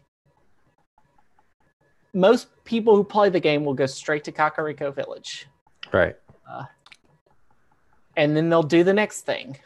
Most 2.13 2.49
people 2.65 2.95
who 2.95 3.03
play 3.03 3.29
the 3.29 3.41
game 3.41 3.65
will 3.65 3.75
go 3.75 3.87
straight 3.87 4.25
to 4.25 4.33
Kakariko 4.33 4.95
Village, 4.95 5.47
Right. 5.93 6.17
and 8.17 8.37
then 8.37 8.49
they'll 8.49 8.63
do 8.63 8.85
the 8.85 8.93
next 8.95 9.23
thing, 9.23 9.59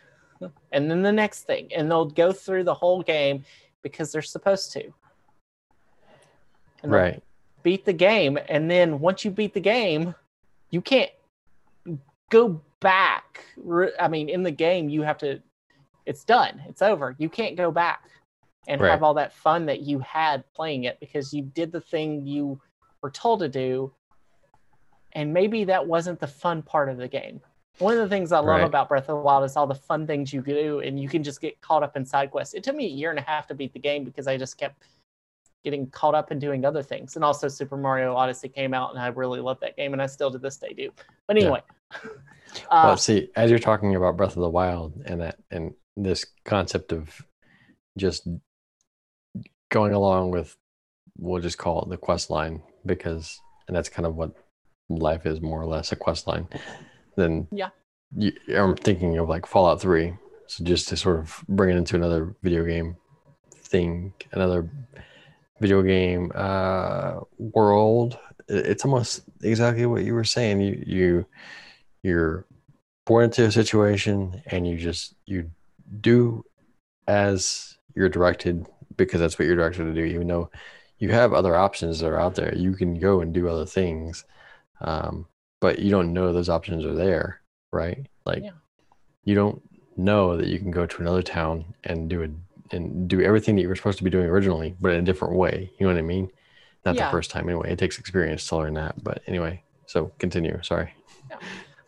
and 0.72 0.90
then 0.90 1.02
the 1.02 1.12
next 1.12 1.42
thing, 1.42 1.68
and 1.74 1.90
they'll 1.90 2.06
go 2.06 2.32
through 2.32 2.64
the 2.64 2.72
whole 2.74 3.02
game 3.02 3.44
because 3.82 4.12
they're 4.12 4.22
supposed 4.22 4.72
to. 4.72 4.92
And 6.82 6.92
Right. 6.92 7.22
Beat 7.62 7.84
the 7.84 7.92
game, 7.92 8.38
and 8.48 8.70
then 8.70 9.00
once 9.00 9.24
you 9.24 9.30
beat 9.30 9.52
the 9.52 9.60
game, 9.60 10.14
you 10.70 10.80
can't 10.80 11.10
go 12.30 12.60
back. 12.80 13.44
I 13.98 14.08
mean, 14.08 14.28
in 14.28 14.42
the 14.42 14.50
game, 14.50 14.88
you 14.88 15.02
have 15.02 15.18
to. 15.18 15.40
It's 16.06 16.24
done. 16.24 16.62
It's 16.66 16.80
over. 16.82 17.14
You 17.18 17.28
can't 17.28 17.56
go 17.56 17.70
back 17.70 18.08
and 18.66 18.80
Right. 18.80 18.90
have 18.90 19.02
all 19.02 19.14
that 19.14 19.32
fun 19.32 19.66
that 19.66 19.80
you 19.80 19.98
had 20.00 20.44
playing 20.54 20.84
it 20.84 20.98
because 21.00 21.32
you 21.34 21.42
did 21.42 21.72
the 21.72 21.80
thing 21.80 22.26
you 22.26 22.60
were 23.02 23.10
told 23.10 23.40
to 23.40 23.48
do, 23.48 23.92
and 25.12 25.32
maybe 25.32 25.64
that 25.64 25.86
wasn't 25.86 26.20
the 26.20 26.26
fun 26.26 26.62
part 26.62 26.88
of 26.88 26.96
the 26.96 27.08
game. 27.08 27.40
One 27.78 27.94
of 27.94 28.00
the 28.00 28.08
things 28.08 28.32
I 28.32 28.38
love 28.38 28.46
Right. 28.46 28.64
about 28.64 28.88
Breath 28.88 29.08
of 29.08 29.18
the 29.18 29.22
Wild 29.22 29.44
is 29.44 29.56
all 29.56 29.66
the 29.66 29.74
fun 29.74 30.06
things 30.06 30.32
you 30.32 30.42
do, 30.42 30.80
and 30.80 30.98
you 30.98 31.08
can 31.08 31.22
just 31.22 31.40
get 31.40 31.60
caught 31.60 31.82
up 31.82 31.96
in 31.96 32.04
side 32.04 32.30
quests. 32.30 32.54
It 32.54 32.64
took 32.64 32.74
me 32.74 32.86
a 32.86 32.90
year 32.90 33.10
and 33.10 33.18
a 33.18 33.22
half 33.22 33.46
to 33.48 33.54
beat 33.54 33.72
the 33.72 33.78
game 33.78 34.04
because 34.04 34.26
I 34.26 34.36
just 34.36 34.58
kept 34.58 34.82
getting 35.64 35.88
caught 35.90 36.14
up 36.14 36.32
in 36.32 36.38
doing 36.38 36.64
other 36.64 36.82
things. 36.82 37.16
And 37.16 37.24
also, 37.24 37.48
Super 37.48 37.76
Mario 37.76 38.14
Odyssey 38.14 38.48
came 38.48 38.74
out, 38.74 38.90
and 38.90 38.98
I 38.98 39.08
really 39.08 39.40
love 39.40 39.60
that 39.60 39.76
game, 39.76 39.92
and 39.92 40.02
I 40.02 40.06
still 40.06 40.30
to 40.30 40.38
this 40.38 40.56
day 40.56 40.72
do. 40.72 40.90
But 41.26 41.36
Yeah. 41.40 41.60
Anyway, 41.92 42.14
well, 42.70 42.92
uh, 42.92 42.96
see, 42.96 43.30
as 43.36 43.50
you're 43.50 43.58
talking 43.58 43.94
about 43.94 44.16
Breath 44.16 44.36
of 44.36 44.42
the 44.42 44.50
Wild 44.50 45.00
and 45.06 45.20
that 45.20 45.38
and 45.50 45.74
this 45.96 46.26
concept 46.44 46.92
of 46.92 47.20
just 47.96 48.28
going 49.70 49.92
along 49.92 50.30
with, 50.30 50.56
we'll 51.18 51.42
just 51.42 51.58
call 51.58 51.82
it 51.82 51.88
the 51.88 51.96
quest 51.96 52.30
line 52.30 52.62
because, 52.86 53.40
and 53.66 53.76
that's 53.76 53.88
kind 53.88 54.06
of 54.06 54.14
what 54.14 54.32
life 54.88 55.26
is 55.26 55.40
more 55.40 55.60
or 55.60 55.66
less 55.66 55.92
a 55.92 55.96
quest 55.96 56.26
line. 56.26 56.48
Then 57.16 57.48
Yeah. 57.50 57.70
you, 58.16 58.32
I'm 58.54 58.76
thinking 58.76 59.18
of 59.18 59.28
like 59.28 59.46
Fallout 59.46 59.80
Three. 59.80 60.14
So 60.46 60.64
just 60.64 60.88
to 60.88 60.96
sort 60.96 61.18
of 61.18 61.44
bring 61.48 61.70
it 61.70 61.76
into 61.76 61.94
another 61.96 62.34
video 62.42 62.64
game 62.64 62.96
thing, 63.54 64.14
another 64.32 64.70
video 65.60 65.82
game 65.82 66.32
uh, 66.34 67.20
world. 67.38 68.18
It's 68.48 68.84
almost 68.84 69.24
exactly 69.42 69.84
what 69.84 70.04
you 70.04 70.14
were 70.14 70.24
saying. 70.24 70.60
You 70.60 70.82
you 70.86 71.26
you're 72.02 72.46
born 73.06 73.24
into 73.24 73.44
a 73.44 73.50
situation 73.52 74.42
and 74.46 74.66
you 74.66 74.76
just 74.76 75.14
you 75.26 75.50
do 76.00 76.44
as 77.06 77.78
you're 77.94 78.08
directed 78.08 78.66
because 78.96 79.20
that's 79.20 79.38
what 79.38 79.46
you're 79.46 79.56
directed 79.56 79.84
to 79.84 79.94
do 79.94 80.04
even 80.04 80.26
though 80.28 80.50
you 80.98 81.10
have 81.10 81.32
other 81.32 81.54
options 81.54 82.00
that 82.00 82.08
are 82.08 82.18
out 82.20 82.34
there. 82.34 82.52
You 82.54 82.72
can 82.74 82.98
go 82.98 83.20
and 83.20 83.32
do 83.32 83.48
other 83.48 83.64
things 83.66 84.24
um, 84.80 85.26
but 85.60 85.78
you 85.78 85.90
don't 85.90 86.12
know 86.12 86.32
those 86.32 86.48
options 86.48 86.84
are 86.84 86.94
there 86.94 87.40
right? 87.72 88.06
Like 88.24 88.42
Yeah. 88.42 88.50
you 89.24 89.34
don't 89.34 89.62
know 89.96 90.36
that 90.36 90.46
you 90.48 90.58
can 90.58 90.70
go 90.70 90.86
to 90.86 91.02
another 91.02 91.22
town 91.22 91.64
and 91.84 92.08
do 92.08 92.22
it 92.22 92.30
and 92.70 93.08
do 93.08 93.20
everything 93.22 93.56
that 93.56 93.62
you 93.62 93.68
were 93.68 93.74
supposed 93.76 93.98
to 93.98 94.04
be 94.04 94.10
doing 94.10 94.26
originally 94.26 94.76
but 94.80 94.92
in 94.92 94.98
a 95.00 95.02
different 95.02 95.34
way. 95.34 95.70
You 95.78 95.86
know 95.86 95.92
what 95.92 95.98
i 95.98 96.02
mean? 96.02 96.30
Not 96.84 96.94
Yeah. 96.94 97.06
the 97.06 97.10
first 97.10 97.30
time 97.30 97.48
anyway. 97.48 97.72
It 97.72 97.78
takes 97.78 97.98
experience 97.98 98.46
to 98.48 98.56
learn 98.56 98.74
that 98.74 99.02
but 99.02 99.22
anyway. 99.26 99.62
So 99.86 100.12
continue. 100.18 100.60
Sorry 100.62 100.92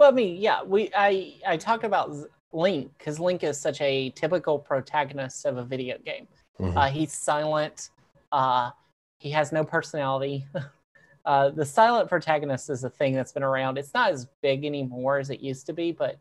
Well, 0.01 0.09
I 0.09 0.12
mean, 0.12 0.40
yeah, 0.40 0.62
we 0.62 0.90
I 0.96 1.34
I 1.46 1.59
talk 1.59 1.84
about 1.84 2.11
Link 2.55 2.90
because 2.96 3.20
Link 3.20 3.44
is 3.44 3.61
such 3.61 3.82
a 3.82 4.09
typical 4.16 4.59
protagonist 4.59 5.44
of 5.44 5.59
a 5.59 5.62
video 5.62 5.98
game. 5.98 6.26
Mhm. 6.59 6.74
Uh, 6.74 6.86
he's 6.86 7.12
silent. 7.12 7.90
Uh, 8.32 8.70
he 9.18 9.30
has 9.30 9.53
no 9.53 9.62
personality. 9.62 10.46
uh, 11.26 11.51
the 11.51 11.66
silent 11.66 12.09
protagonist 12.09 12.70
is 12.70 12.82
a 12.82 12.88
thing 12.88 13.12
that's 13.14 13.32
been 13.32 13.42
around. 13.42 13.76
It's 13.76 13.92
not 13.92 14.11
as 14.11 14.26
big 14.40 14.64
anymore 14.64 15.18
as 15.18 15.28
it 15.28 15.40
used 15.40 15.66
to 15.66 15.74
be, 15.74 15.92
but 15.92 16.18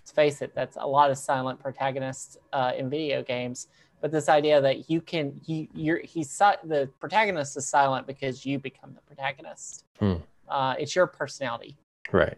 let's 0.00 0.10
face 0.10 0.42
it, 0.42 0.52
that's 0.52 0.76
a 0.80 0.86
lot 0.86 1.12
of 1.12 1.16
silent 1.16 1.60
protagonists 1.60 2.36
uh, 2.52 2.72
in 2.76 2.90
video 2.90 3.22
games. 3.22 3.68
But 4.00 4.10
this 4.10 4.28
idea 4.28 4.60
that 4.60 4.90
you 4.90 5.00
can, 5.00 5.40
you, 5.44 5.68
you're, 5.72 6.00
he's 6.00 6.36
the 6.36 6.90
protagonist 6.98 7.56
is 7.56 7.68
silent 7.68 8.08
because 8.08 8.44
you 8.44 8.58
become 8.58 8.92
the 8.92 9.02
protagonist. 9.02 9.84
Hmm. 10.00 10.14
Uh, 10.48 10.74
it's 10.80 10.96
your 10.96 11.06
personality. 11.06 11.76
right 12.10 12.36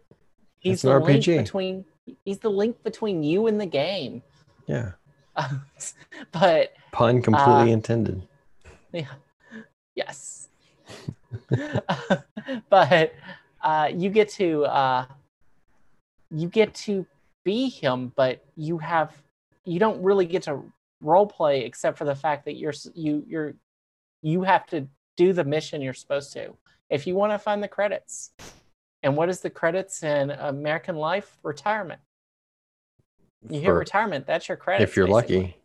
He's 0.63 0.83
the 0.83 0.97
an 0.97 1.03
link 1.03 1.27
between. 1.27 1.85
He's 2.25 2.39
the 2.39 2.51
link 2.51 2.83
between 2.83 3.23
you 3.23 3.47
and 3.47 3.61
the 3.61 3.67
game. 3.67 4.23
yeah 4.67 4.93
but 6.33 6.73
pun 6.93 7.23
completely 7.23 7.71
Uh, 7.71 7.75
intended 7.75 8.23
yeah, 8.93 9.07
yes. 9.95 10.49
but 12.69 13.13
uh, 13.63 13.89
you 13.95 14.11
get 14.11 14.29
to 14.29 14.65
uh, 14.67 15.07
you 16.31 16.49
get 16.49 16.75
to 16.75 17.07
be 17.45 17.69
him, 17.69 18.13
but 18.15 18.45
you 18.57 18.79
have 18.79 19.23
you 19.65 19.79
don't 19.79 20.03
really 20.03 20.27
get 20.27 20.43
to 20.43 20.61
role 21.01 21.27
play 21.27 21.65
except 21.65 21.99
for 21.99 22.05
the 22.05 22.15
fact 22.15 22.45
that 22.45 22.57
you're 22.57 22.75
you 22.95 23.25
you're 23.27 23.55
you 24.23 24.43
have 24.43 24.67
to 24.67 24.87
do 25.17 25.33
the 25.33 25.45
mission 25.45 25.81
you're 25.81 25.95
supposed 25.95 26.33
to. 26.35 26.55
If 26.91 27.07
you 27.07 27.15
want 27.15 27.33
to 27.33 27.39
find 27.39 27.63
the 27.63 27.69
credits. 27.69 28.33
And 29.03 29.17
what 29.17 29.29
is 29.29 29.41
the 29.41 29.51
credits 29.51 30.03
in 30.03 30.31
American 30.31 30.97
Life? 30.97 31.39
Retirement. 31.43 32.01
You 33.49 33.61
hear 33.61 33.73
For- 33.75 33.79
retirement, 33.79 34.27
that's 34.27 34.49
your 34.49 34.57
credit. 34.57 34.85
if 34.85 34.97
you're 34.97 35.07
basically. 35.09 35.37
lucky. 35.39 35.57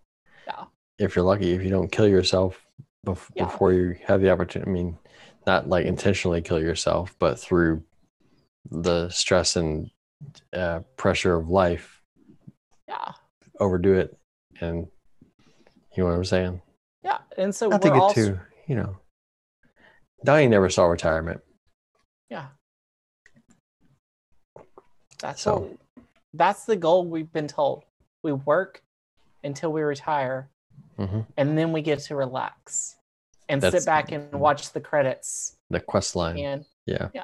Yeah. 0.47 0.63
If 0.97 1.15
you're 1.15 1.25
lucky, 1.25 1.51
if 1.53 1.61
you 1.63 1.69
don't 1.69 1.91
kill 1.91 2.07
yourself 2.07 2.65
bef- 3.05 3.29
Yeah. 3.35 3.45
before 3.45 3.71
you 3.73 3.95
have 4.05 4.21
the 4.21 4.31
opportunity, 4.31 4.71
I 4.71 4.73
mean, 4.73 4.97
not 5.45 5.69
like 5.69 5.85
intentionally 5.85 6.41
kill 6.41 6.59
yourself, 6.59 7.15
but 7.19 7.39
through 7.39 7.83
the 8.71 9.09
stress 9.09 9.55
and 9.55 9.91
uh, 10.53 10.79
pressure 10.97 11.35
of 11.35 11.49
life, 11.49 12.01
Yeah. 12.87 13.13
overdo 13.59 13.93
it. 13.93 14.17
And 14.59 14.87
you 15.95 16.03
know 16.03 16.05
what 16.09 16.15
I'm 16.15 16.25
saying? 16.25 16.61
Yeah. 17.03 17.19
And 17.37 17.53
so 17.53 17.67
Not 17.69 17.83
to 17.83 17.89
get 17.89 17.97
all 17.97 18.11
too, 18.13 18.39
you 18.67 18.75
know, 18.75 18.97
Donnie 20.23 20.47
never 20.47 20.69
saw 20.69 20.85
retirement. 20.85 21.41
Yeah. 22.31 22.47
That's 25.19 25.41
So- 25.41 25.57
what, 25.59 25.77
that's 26.33 26.65
the 26.65 26.75
goal 26.75 27.05
we've 27.05 27.31
been 27.31 27.47
told. 27.47 27.83
We 28.23 28.33
work 28.33 28.83
until 29.43 29.71
we 29.71 29.81
retire 29.81 30.49
hmm 30.97 31.21
and 31.37 31.55
then 31.57 31.71
we 31.71 31.81
get 31.83 31.99
to 31.99 32.15
relax 32.15 32.95
and 33.47 33.61
That's- 33.61 33.83
sit 33.83 33.87
back 33.87 34.11
and 34.11 34.31
watch 34.33 34.71
the 34.71 34.81
credits 34.81 35.55
The 35.69 35.79
quest 35.79 36.15
line. 36.15 36.37
and 36.39 36.65
Yeah. 36.85 37.09
yeah. 37.13 37.23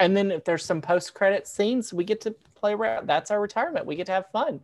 And 0.00 0.16
then 0.16 0.30
if 0.32 0.44
there's 0.44 0.64
some 0.64 0.80
post 0.82 1.14
credit 1.14 1.46
scenes, 1.46 1.92
we 1.92 2.04
get 2.04 2.20
to 2.22 2.34
play 2.54 2.72
around. 2.72 3.06
That's 3.06 3.30
our 3.30 3.40
retirement. 3.40 3.86
We 3.86 3.96
get 3.96 4.06
to 4.06 4.12
have 4.12 4.30
fun. 4.32 4.60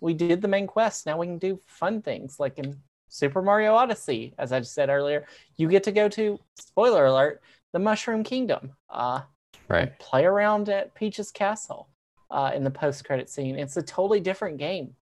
We 0.00 0.14
did 0.14 0.40
the 0.40 0.48
main 0.48 0.66
quest. 0.66 1.06
Now 1.06 1.18
we 1.18 1.26
can 1.26 1.38
do 1.38 1.60
fun 1.66 2.00
things 2.02 2.40
like 2.40 2.58
in 2.58 2.80
Super 3.08 3.42
Mario 3.42 3.74
Odyssey, 3.74 4.32
as 4.38 4.52
I 4.52 4.60
just 4.60 4.72
said 4.72 4.88
earlier. 4.88 5.26
You 5.56 5.68
get 5.68 5.82
to 5.84 5.92
go 5.92 6.08
to 6.08 6.38
spoiler 6.56 7.04
alert, 7.06 7.42
the 7.72 7.78
Mushroom 7.78 8.24
Kingdom. 8.24 8.72
Uh 8.88 9.22
Right. 9.70 9.96
play 10.00 10.24
around 10.24 10.68
at 10.68 10.94
Peach's 10.94 11.30
Castle 11.30 11.88
uh, 12.30 12.50
in 12.54 12.64
the 12.64 12.70
post 12.70 13.04
credit 13.04 13.30
scene. 13.30 13.56
It's 13.56 13.76
a 13.76 13.82
totally 13.82 14.18
different 14.20 14.58
game 14.58 14.96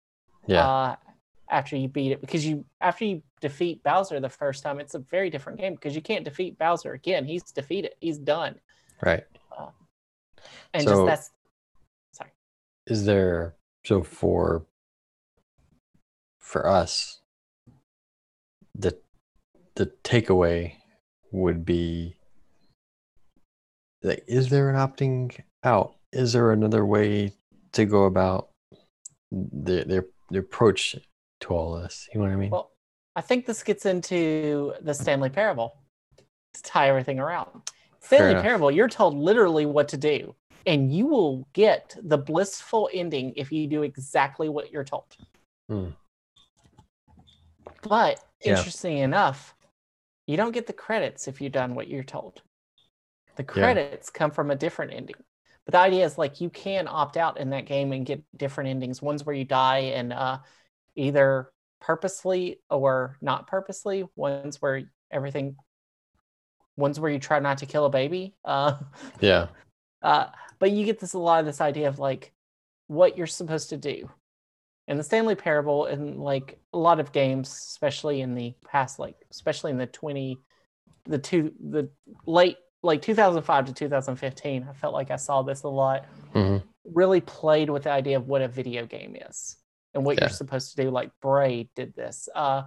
Yeah. 0.48 0.68
uh, 0.68 0.96
after 1.50 1.78
you 1.78 1.88
beat 1.88 2.12
it 2.12 2.20
because 2.22 2.44
you 2.46 2.66
after 2.82 3.06
you 3.06 3.22
defeat 3.42 3.84
Bowser 3.84 4.20
the 4.20 4.28
first 4.30 4.64
time, 4.64 4.80
it's 4.80 4.96
a 4.96 5.00
very 5.00 5.30
different 5.30 5.60
game 5.60 5.76
because 5.76 5.96
you 5.96 6.02
can't 6.02 6.26
defeat 6.26 6.58
Bowser 6.58 6.94
again. 6.94 7.26
He's 7.26 7.44
defeated. 7.44 7.94
He's 8.00 8.18
done. 8.18 8.60
right. 9.02 9.24
And 10.74 10.84
So- 10.84 10.90
just 10.90 11.06
that's 11.06 11.32
sorry. 12.12 12.32
is 12.88 13.06
there 13.06 13.56
so 13.84 14.02
for 14.04 14.66
for 16.40 16.68
us 16.68 17.22
the 18.78 18.98
the 19.76 19.88
takeaway 20.04 20.76
would 21.32 21.66
be 21.66 22.16
like 24.06 24.24
is 24.28 24.50
there 24.50 24.70
an 24.70 24.76
opting 24.76 25.38
out 25.64 25.96
is 26.12 26.34
there 26.34 26.52
another 26.52 26.86
way 26.86 27.32
to 27.74 27.86
go 27.86 28.06
about 28.06 28.50
their 29.32 29.84
the, 29.84 30.06
the 30.30 30.40
approach 30.40 30.96
to 31.42 31.50
all 31.54 31.76
this 31.76 32.08
you 32.14 32.20
know 32.20 32.26
what 32.26 32.34
i 32.34 32.36
mean 32.38 32.50
Well, 32.50 32.72
I 33.18 33.22
think 33.22 33.46
this 33.46 33.64
gets 33.64 33.86
into 33.86 34.74
the 34.82 34.94
Stanley 34.94 35.30
Parable 35.30 35.78
to 36.54 36.62
tie 36.64 36.90
everything 36.90 37.18
around. 37.18 37.50
Stanley. 38.02 38.42
Parable, 38.42 38.70
you're 38.70 38.90
told 38.90 39.16
literally 39.16 39.66
what 39.66 39.88
to 39.90 39.98
do, 39.98 40.36
and 40.66 40.94
you 40.94 41.06
will 41.08 41.48
get 41.54 41.96
the 42.04 42.18
blissful 42.18 42.90
ending 42.94 43.32
if 43.38 43.54
you 43.54 43.68
do 43.68 43.84
exactly 43.84 44.50
what 44.50 44.70
you're 44.70 44.84
told. 44.84 45.16
Hmm. 45.70 45.92
But 47.88 48.22
Yeah. 48.44 48.58
interesting 48.58 48.98
enough, 48.98 49.56
you 50.28 50.36
don't 50.36 50.52
get 50.52 50.68
the 50.68 50.74
credits 50.74 51.28
if 51.30 51.40
you've 51.40 51.54
done 51.54 51.74
what 51.74 51.88
you're 51.88 52.04
told. 52.04 52.42
The 53.36 53.44
credits 53.44 54.10
come 54.10 54.32
from 54.32 54.52
a 54.52 54.56
different 54.56 54.94
ending. 54.94 55.16
But 55.66 55.74
the 55.74 55.80
idea 55.80 56.06
is 56.06 56.18
like 56.18 56.42
you 56.42 56.50
can 56.50 56.88
opt 56.88 57.18
out 57.18 57.40
in 57.40 57.50
that 57.50 57.66
game 57.66 57.92
and 57.92 58.06
get 58.06 58.24
different 58.36 58.70
endings. 58.70 59.02
Ones 59.02 59.26
where 59.26 59.36
you 59.36 59.46
die 59.46 59.92
and 59.96 60.14
uh, 60.14 60.40
either 60.96 61.52
purposely 61.82 62.62
or 62.70 63.18
not 63.22 63.48
purposely. 63.48 64.06
Ones 64.16 64.62
where 64.62 64.84
everything. 65.12 65.56
Ones 66.78 67.00
where 67.00 67.12
you 67.12 67.20
try 67.20 67.40
not 67.40 67.60
to 67.60 67.66
kill 67.66 67.86
a 67.86 67.90
baby. 67.90 68.36
Uh, 68.44 68.78
yeah 69.20 69.48
uh, 70.06 70.28
but 70.60 70.72
you 70.72 70.86
get 70.86 71.00
this 71.00 71.14
a 71.14 71.20
lot 71.20 71.40
of 71.40 71.48
this 71.48 71.60
idea 71.60 71.88
of 71.88 71.98
like 71.98 72.32
what 72.86 73.18
you're 73.18 73.26
supposed 73.26 73.70
to 73.70 73.78
do. 73.78 74.08
And 74.88 75.00
the 75.00 75.04
Stanley 75.04 75.34
Parable 75.34 75.88
and 75.88 76.20
like 76.20 76.60
a 76.74 76.78
lot 76.78 77.00
of 77.00 77.12
games, 77.12 77.50
especially 77.50 78.22
in 78.22 78.36
the 78.36 78.54
past, 78.68 79.00
like 79.00 79.16
especially 79.32 79.72
in 79.72 79.80
the 79.80 79.88
20, 79.88 80.38
the 81.06 81.18
two, 81.18 81.54
the 81.60 81.90
late, 82.28 82.58
like 82.86 83.02
2005 83.02 83.66
to 83.66 83.74
2015, 83.74 84.68
I 84.70 84.74
felt 84.74 84.94
like 84.94 85.12
I 85.12 85.16
saw 85.18 85.42
this 85.42 85.64
a 85.64 85.68
lot. 85.68 86.06
hmm 86.34 86.58
Really 86.94 87.20
played 87.22 87.70
with 87.70 87.84
the 87.84 87.92
idea 87.92 88.16
of 88.18 88.28
what 88.28 88.44
a 88.44 88.48
video 88.48 88.86
game 88.86 89.16
is 89.30 89.58
and 89.94 90.06
what 90.06 90.16
Yeah. 90.18 90.26
you're 90.26 90.30
supposed 90.30 90.76
to 90.76 90.84
do. 90.84 90.92
Like 90.92 91.10
Braid 91.22 91.70
did 91.76 91.96
this, 91.96 92.30
uh, 92.36 92.64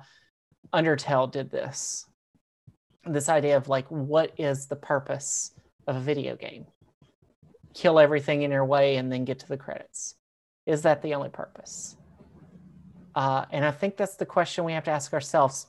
Undertale 0.75 1.31
did 1.31 1.51
this. 1.51 2.05
This 3.07 3.29
idea 3.29 3.57
of 3.57 3.69
like 3.69 3.87
what 3.89 4.33
is 4.37 4.67
the 4.67 4.77
purpose 4.77 5.53
of 5.87 5.97
a 5.97 6.01
video 6.01 6.37
game? 6.37 6.67
kill 7.75 8.01
everything 8.01 8.43
in 8.43 8.51
your 8.51 8.65
way 8.65 8.97
and 8.97 9.13
then 9.13 9.25
get 9.25 9.39
to 9.39 9.47
the 9.47 9.57
credits. 9.57 10.17
Is 10.67 10.83
that 10.83 11.01
the 11.01 11.15
only 11.15 11.29
purpose? 11.29 11.95
Uh, 13.15 13.45
and 13.53 13.65
I 13.65 13.71
think 13.71 13.97
that's 13.97 14.17
the 14.17 14.27
question 14.27 14.65
we 14.65 14.73
have 14.73 14.85
to 14.85 14.91
ask 14.91 15.13
ourselves 15.13 15.67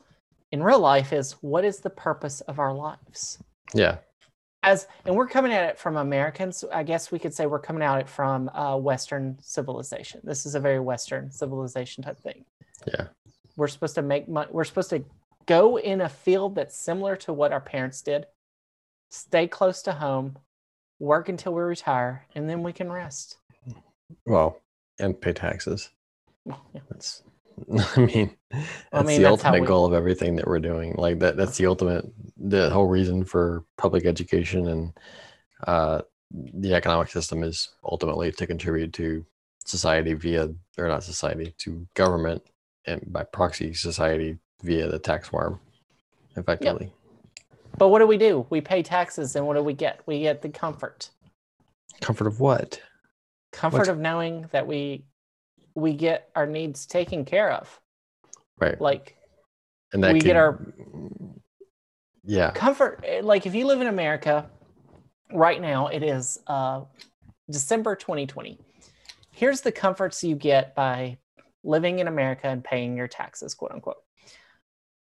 in 0.51 0.63
real 0.63 0.79
life 0.79 1.13
is 1.13 1.33
what 1.41 1.63
is 1.65 1.81
the 1.81 1.89
purpose 1.91 2.41
of 2.41 2.57
our 2.57 2.73
lives? 2.73 3.37
yeah 3.75 3.97
As 4.61 4.87
and 5.05 5.15
we're 5.15 5.27
coming 5.27 5.53
at 5.53 5.69
it 5.69 5.77
from 5.77 5.97
Americans, 5.97 6.65
I 6.71 6.83
guess 6.83 7.11
we 7.11 7.19
could 7.19 7.33
say 7.33 7.45
we're 7.45 7.59
coming 7.59 7.81
at 7.81 7.99
it 7.99 8.09
from 8.09 8.49
uh, 8.49 8.75
Western 8.75 9.37
civilization. 9.41 10.19
This 10.23 10.45
is 10.45 10.55
a 10.55 10.59
very 10.59 10.79
Western 10.79 11.31
civilization 11.31 12.03
type 12.03 12.19
thing. 12.19 12.43
yeah 12.85 13.07
We're 13.55 13.69
supposed 13.69 13.95
to 13.95 14.01
make 14.01 14.27
money. 14.27 14.49
We're 14.51 14.65
supposed 14.65 14.89
to 14.89 15.03
go 15.45 15.77
in 15.79 16.01
a 16.01 16.09
field 16.09 16.55
that's 16.55 16.77
similar 16.77 17.15
to 17.17 17.33
what 17.33 17.53
our 17.53 17.61
parents 17.61 18.01
did. 18.01 18.25
Stay 19.11 19.47
close 19.47 19.81
to 19.83 19.93
home, 19.93 20.37
work 20.99 21.29
until 21.29 21.53
we 21.53 21.61
retire, 21.61 22.27
and 22.35 22.49
then 22.49 22.61
we 22.61 22.73
can 22.73 22.91
rest. 22.91 23.37
well 24.25 24.61
and 24.99 25.19
pay 25.21 25.31
taxes 25.31 25.89
yeah. 26.45 26.81
that's 26.89 27.23
i 27.95 27.99
mean 27.99 28.35
that's 28.91 29.07
mean, 29.07 29.17
the 29.21 29.23
that's 29.29 29.43
ultimate 29.43 29.61
we- 29.61 29.67
goal 29.67 29.85
of 29.85 29.93
everything 29.93 30.35
that 30.35 30.47
we're 30.47 30.59
doing 30.59 30.93
like 30.97 31.19
that 31.19 31.37
that's 31.37 31.57
the 31.57 31.65
ultimate 31.65 32.05
the 32.37 32.69
whole 32.69 32.87
reason 32.87 33.23
for 33.23 33.63
public 33.77 34.05
education 34.05 34.67
and 34.67 34.93
uh 35.67 36.01
the 36.31 36.73
economic 36.75 37.09
system 37.09 37.43
is 37.43 37.69
ultimately 37.83 38.31
to 38.31 38.45
contribute 38.45 38.93
to 38.93 39.25
society 39.65 40.13
via 40.13 40.49
or 40.77 40.87
not 40.87 41.03
society 41.03 41.53
to 41.57 41.85
government 41.95 42.41
and 42.85 43.01
by 43.11 43.23
proxy 43.23 43.73
society 43.73 44.37
via 44.63 44.87
the 44.87 44.99
tax 44.99 45.27
form 45.29 45.59
effectively 46.35 46.91
But 47.77 47.89
what 47.89 47.99
do 47.99 48.07
we 48.07 48.17
do? 48.17 48.45
We 48.49 48.61
pay 48.61 48.81
taxes, 48.83 49.35
and 49.35 49.45
what 49.47 49.55
do 49.55 49.63
we 49.63 49.73
get? 49.73 50.01
We 50.05 50.21
get 50.21 50.41
the 50.41 50.49
comfort, 50.49 51.09
comfort 52.01 52.27
of 52.27 52.39
what 52.39 52.81
comfort 53.51 53.79
What? 53.79 53.87
of 53.89 53.99
knowing 53.99 54.47
that 54.51 54.67
we 54.67 55.05
we 55.79 55.93
get 55.93 56.29
our 56.35 56.45
needs 56.45 56.85
taken 56.85 57.25
care 57.25 57.51
of. 57.51 57.79
right 58.59 58.79
Like 58.79 59.15
and 59.93 60.03
that 60.03 60.13
we 60.13 60.19
get 60.19 60.35
our- 60.35 60.59
yeah 62.23 62.51
comfort. 62.51 63.03
eh, 63.05 63.21
Like 63.23 63.45
if 63.45 63.55
you 63.55 63.65
live 63.65 63.81
in 63.81 63.87
America 63.87 64.49
right 65.31 65.61
now, 65.61 65.87
it 65.87 66.03
is 66.03 66.39
uh, 66.47 66.83
December 67.49 67.95
2020. 67.95 68.59
Here's 69.31 69.61
the 69.61 69.71
comforts 69.71 70.23
you 70.23 70.35
get 70.35 70.75
by 70.75 71.17
living 71.63 71.99
in 71.99 72.07
America 72.07 72.47
and 72.47 72.63
paying 72.63 72.97
your 72.97 73.07
taxes, 73.07 73.53
quote 73.53 73.71
unquote. 73.71 74.03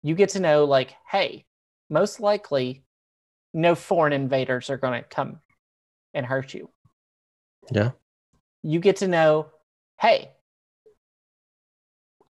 You 0.03 0.15
get 0.15 0.31
to 0.31 0.41
know, 0.41 0.65
like, 0.65 0.95
hey, 1.11 1.47
most 1.91 2.21
likely, 2.21 2.85
no 3.55 3.75
foreign 3.75 4.13
invaders 4.13 4.69
are 4.71 4.77
going 4.77 5.03
to 5.03 5.09
come 5.09 5.41
and 6.15 6.25
hurt 6.27 6.53
you. 6.55 6.71
yeah 7.71 7.91
you 8.63 8.81
get 8.81 8.97
to 8.97 9.07
know, 9.09 9.47
hey, 10.01 10.33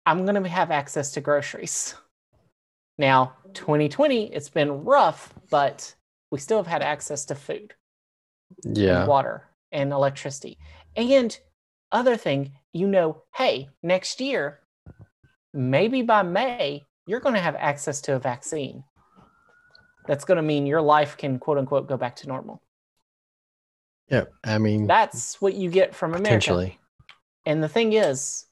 I'm 0.06 0.24
going 0.24 0.42
to 0.42 0.48
have 0.48 0.70
access 0.70 1.12
to 1.12 1.20
groceries. 1.20 1.94
Now, 2.98 3.34
2020, 3.54 4.32
it's 4.32 4.48
been 4.48 4.84
rough, 4.84 5.32
but 5.50 5.94
we 6.30 6.38
still 6.38 6.58
have 6.58 6.66
had 6.66 6.82
access 6.82 7.24
to 7.26 7.34
food, 7.34 7.74
yeah 8.64 9.00
and 9.00 9.08
water, 9.08 9.48
and 9.72 9.92
electricity. 9.92 10.58
And 10.96 11.38
other 11.92 12.16
thing, 12.16 12.52
you 12.72 12.86
know, 12.86 13.22
hey, 13.34 13.68
next 13.82 14.20
year, 14.20 14.60
maybe 15.54 16.02
by 16.02 16.22
May, 16.22 16.84
you're 17.06 17.20
going 17.20 17.34
to 17.34 17.40
have 17.40 17.56
access 17.56 18.00
to 18.02 18.14
a 18.16 18.18
vaccine. 18.18 18.84
That's 20.06 20.24
going 20.24 20.36
to 20.36 20.42
mean 20.42 20.66
your 20.66 20.82
life 20.82 21.16
can, 21.16 21.38
quote 21.38 21.58
unquote, 21.58 21.88
go 21.88 21.96
back 21.96 22.16
to 22.16 22.28
normal. 22.28 22.62
Yeah, 24.08 24.24
I 24.44 24.58
mean, 24.58 24.86
That's 24.86 25.40
what 25.40 25.54
you 25.54 25.70
get 25.70 25.94
from 25.94 26.10
America. 26.10 26.28
potentially. 26.28 26.78
And 27.46 27.62
the 27.62 27.68
thing 27.68 27.92
is, 27.92 28.46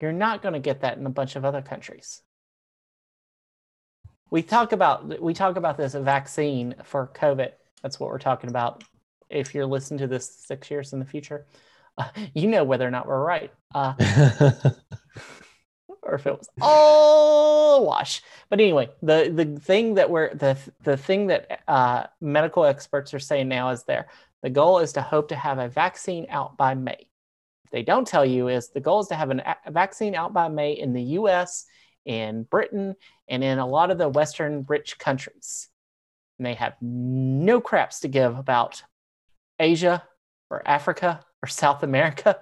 you're 0.00 0.12
not 0.12 0.42
going 0.42 0.54
to 0.54 0.60
get 0.60 0.80
that 0.80 0.98
in 0.98 1.06
a 1.06 1.10
bunch 1.10 1.36
of 1.36 1.44
other 1.44 1.62
countries. 1.62 2.22
We 4.30 4.42
talk 4.42 4.72
about 4.72 5.22
we 5.22 5.32
talk 5.32 5.56
about 5.56 5.76
this 5.76 5.94
vaccine 5.94 6.74
for 6.82 7.10
COVID. 7.14 7.52
That's 7.82 8.00
what 8.00 8.10
we're 8.10 8.18
talking 8.18 8.50
about. 8.50 8.82
If 9.30 9.54
you're 9.54 9.66
listening 9.66 9.98
to 9.98 10.06
this 10.06 10.28
six 10.28 10.70
years 10.70 10.92
in 10.92 10.98
the 10.98 11.04
future, 11.04 11.46
uh, 11.96 12.08
you 12.34 12.48
know 12.48 12.64
whether 12.64 12.86
or 12.86 12.90
not 12.90 13.06
we're 13.06 13.22
right, 13.22 13.52
uh, 13.74 13.94
or 16.02 16.14
if 16.14 16.26
it 16.26 16.36
was 16.36 16.48
all 16.60 17.86
wash. 17.86 18.22
But 18.50 18.60
anyway, 18.60 18.88
the 19.02 19.30
the 19.32 19.60
thing 19.60 19.94
that 19.94 20.10
we're 20.10 20.34
the 20.34 20.58
the 20.82 20.96
thing 20.96 21.28
that 21.28 21.62
uh, 21.68 22.06
medical 22.20 22.64
experts 22.64 23.14
are 23.14 23.20
saying 23.20 23.48
now 23.48 23.70
is 23.70 23.84
there. 23.84 24.08
The 24.42 24.50
goal 24.50 24.80
is 24.80 24.92
to 24.94 25.02
hope 25.02 25.28
to 25.28 25.36
have 25.36 25.58
a 25.58 25.68
vaccine 25.68 26.26
out 26.28 26.56
by 26.56 26.74
May 26.74 27.06
they 27.74 27.82
don't 27.82 28.06
tell 28.06 28.24
you 28.24 28.46
is 28.46 28.68
the 28.68 28.78
goal 28.78 29.00
is 29.00 29.08
to 29.08 29.16
have 29.16 29.30
an 29.30 29.42
a 29.66 29.70
vaccine 29.72 30.14
out 30.14 30.32
by 30.32 30.46
May 30.46 30.74
in 30.74 30.92
the 30.92 31.02
US, 31.18 31.66
in 32.04 32.44
Britain, 32.44 32.94
and 33.26 33.42
in 33.42 33.58
a 33.58 33.66
lot 33.66 33.90
of 33.90 33.98
the 33.98 34.08
Western 34.08 34.64
rich 34.68 34.96
countries. 34.96 35.68
And 36.38 36.46
they 36.46 36.54
have 36.54 36.74
no 36.80 37.60
craps 37.60 37.98
to 38.00 38.08
give 38.08 38.38
about 38.38 38.84
Asia 39.58 40.04
or 40.50 40.62
Africa 40.64 41.24
or 41.42 41.48
South 41.48 41.82
America. 41.82 42.38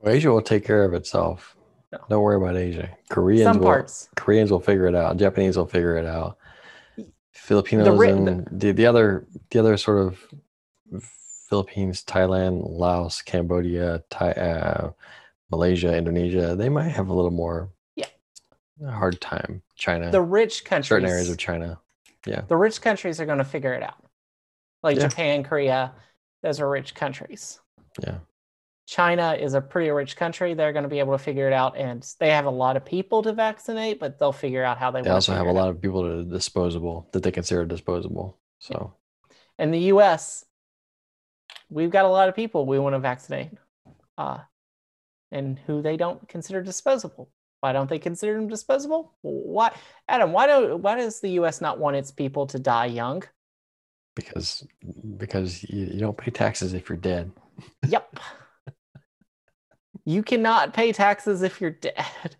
Well, 0.00 0.14
Asia 0.14 0.30
will 0.30 0.40
take 0.40 0.64
care 0.64 0.84
of 0.84 0.94
itself. 0.94 1.54
No. 1.92 1.98
Don't 2.08 2.22
worry 2.22 2.36
about 2.36 2.56
Asia. 2.56 2.96
Koreans 3.10 3.44
Some 3.44 3.58
will 3.58 3.66
parts. 3.66 4.08
Koreans 4.16 4.50
will 4.50 4.60
figure 4.60 4.86
it 4.86 4.94
out. 4.94 5.18
Japanese 5.18 5.58
will 5.58 5.66
figure 5.66 5.98
it 5.98 6.06
out. 6.06 6.38
Filipinos 7.34 7.98
ri- 7.98 8.08
and 8.08 8.48
the, 8.50 8.72
the 8.72 8.86
other 8.86 9.26
the 9.50 9.58
other 9.58 9.76
sort 9.76 9.98
of 9.98 10.18
Philippines, 11.48 12.04
Thailand, 12.04 12.62
Laos, 12.68 13.22
Cambodia, 13.22 14.02
Thai, 14.10 14.32
uh, 14.32 14.90
Malaysia, 15.50 15.96
Indonesia, 15.96 16.54
they 16.54 16.68
might 16.68 16.90
have 16.90 17.08
a 17.08 17.14
little 17.14 17.30
more 17.30 17.70
Yeah. 17.96 18.06
hard 18.84 19.20
time. 19.20 19.62
China, 19.74 20.10
The 20.10 20.20
rich 20.22 20.64
countries. 20.64 20.88
certain 20.88 21.08
areas 21.08 21.30
of 21.30 21.38
China. 21.38 21.80
Yeah, 22.26 22.42
the 22.42 22.56
rich 22.56 22.82
countries 22.82 23.20
are 23.20 23.26
going 23.26 23.38
to 23.38 23.44
figure 23.44 23.72
it 23.72 23.82
out. 23.82 24.04
Like 24.82 24.96
Yeah. 24.98 25.08
Japan, 25.08 25.42
Korea, 25.42 25.94
those 26.42 26.60
are 26.60 26.68
rich 26.68 26.94
countries. 26.94 27.60
Yeah. 28.02 28.18
China 28.86 29.34
is 29.38 29.54
a 29.54 29.60
pretty 29.60 29.90
rich 29.90 30.16
country. 30.16 30.54
They're 30.54 30.72
going 30.72 30.82
to 30.82 30.88
be 30.88 30.98
able 30.98 31.12
to 31.12 31.22
figure 31.22 31.46
it 31.46 31.52
out, 31.52 31.76
and 31.76 32.02
they 32.20 32.30
have 32.30 32.46
a 32.46 32.50
lot 32.50 32.76
of 32.76 32.84
people 32.84 33.22
to 33.22 33.32
vaccinate, 33.32 34.00
but 34.00 34.18
they'll 34.18 34.32
figure 34.32 34.64
out 34.64 34.78
how 34.78 34.90
they. 34.90 35.02
They 35.02 35.10
also 35.10 35.32
have 35.34 35.46
a 35.46 35.50
out. 35.50 35.54
lot 35.54 35.68
of 35.68 35.80
people 35.80 36.02
to 36.02 36.20
are 36.20 36.24
disposable 36.24 37.08
that 37.12 37.22
they 37.22 37.30
consider 37.30 37.64
disposable. 37.66 38.38
So 38.58 38.94
In 39.58 39.70
the 39.72 39.80
U.S., 39.94 40.44
we've 41.70 41.90
got 41.90 42.04
a 42.04 42.08
lot 42.08 42.28
of 42.28 42.36
people 42.36 42.66
we 42.66 42.78
want 42.78 42.94
to 42.94 43.00
vaccinate, 43.00 43.50
uh, 44.16 44.38
and 45.30 45.58
who 45.66 45.82
they 45.82 45.96
don't 45.96 46.28
consider 46.28 46.62
disposable. 46.62 47.30
Why 47.60 47.72
don't 47.72 47.90
they 47.90 47.98
consider 47.98 48.34
them 48.34 48.48
disposable? 48.48 49.14
Why, 49.22 49.72
Adam? 50.08 50.32
Why 50.32 50.46
do 50.46 50.76
why 50.76 50.96
does 50.96 51.20
the 51.20 51.30
U.S. 51.30 51.60
not 51.60 51.78
want 51.78 51.96
its 51.96 52.10
people 52.10 52.46
to 52.46 52.58
die 52.58 52.86
young? 52.86 53.24
because 54.18 54.66
because 55.16 55.62
you, 55.70 55.86
you 55.86 56.00
don't 56.00 56.16
pay 56.16 56.32
taxes 56.32 56.74
if 56.74 56.88
you're 56.88 56.98
dead. 56.98 57.30
Yep. 57.86 58.18
you 60.04 60.24
cannot 60.24 60.74
pay 60.74 60.90
taxes 60.90 61.42
if 61.42 61.60
you're 61.60 61.70
dead. 61.70 62.36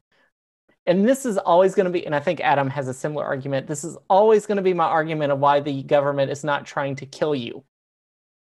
And 0.86 1.06
this 1.06 1.24
is 1.26 1.38
always 1.38 1.74
going 1.74 1.84
to 1.84 1.92
be, 1.92 2.04
and 2.06 2.14
I 2.14 2.20
think 2.20 2.40
Adam 2.40 2.70
has 2.70 2.88
a 2.88 2.94
similar 2.94 3.24
argument. 3.24 3.66
This 3.66 3.84
is 3.84 3.96
always 4.08 4.46
going 4.46 4.56
to 4.56 4.62
be 4.62 4.72
my 4.72 4.86
argument 4.86 5.30
of 5.32 5.38
why 5.38 5.60
the 5.60 5.82
government 5.82 6.30
is 6.30 6.42
not 6.42 6.64
trying 6.64 6.96
to 6.96 7.06
kill 7.06 7.34
you. 7.34 7.62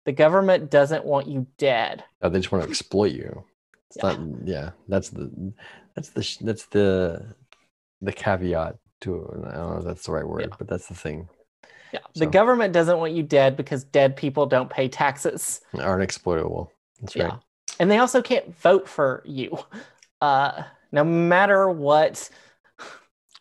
The 0.07 0.13
government 0.13 0.71
doesn't 0.71 1.05
want 1.05 1.27
you 1.27 1.47
dead. 1.59 2.05
Uh, 2.23 2.29
they 2.29 2.39
just 2.39 2.51
want 2.53 2.65
to 2.65 2.71
exploit 2.71 3.13
you. 3.13 3.45
It's 3.89 3.99
Yeah. 3.99 4.13
not. 4.13 4.21
Yeah, 4.45 4.71
that's 4.89 5.11
the 5.11 5.53
that's 5.95 6.11
the 6.11 6.37
that's 6.43 6.67
the 6.67 7.35
the 8.01 8.13
caveat 8.13 8.77
to. 9.01 9.27
I 9.49 9.57
don't 9.57 9.71
know 9.73 9.79
if 9.81 9.85
that's 9.85 10.07
the 10.07 10.13
right 10.13 10.27
word, 10.27 10.43
Yeah. 10.43 10.57
but 10.59 10.69
that's 10.69 10.87
the 10.87 10.95
thing. 10.95 11.29
Yeah. 11.93 12.01
The 12.15 12.27
government 12.27 12.73
doesn't 12.73 12.99
want 12.99 13.13
you 13.15 13.23
dead 13.25 13.57
because 13.57 13.85
dead 13.85 14.17
people 14.17 14.47
don't 14.47 14.71
pay 14.71 14.89
taxes. 14.89 15.61
Aren't 15.79 16.03
exploitable. 16.03 16.71
That's 17.01 17.17
right. 17.17 17.27
Yeah. 17.33 17.37
And 17.81 17.91
they 17.91 17.99
also 17.99 18.23
can't 18.23 18.57
vote 18.57 18.89
for 18.89 19.23
you. 19.27 19.59
Uh, 20.23 20.63
no 20.93 21.05
matter 21.05 21.69
what 21.69 22.31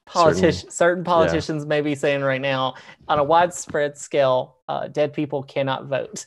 politician, 0.05 0.69
certain, 0.69 1.05
politicians 1.05 1.65
may 1.65 1.79
be 1.79 1.95
saying 1.95 2.21
right 2.21 2.41
now, 2.41 2.75
on 3.07 3.17
a 3.17 3.23
widespread 3.23 3.97
scale, 3.97 4.57
uh, 4.67 4.89
dead 4.89 5.13
people 5.13 5.41
cannot 5.41 5.85
vote. 5.85 6.25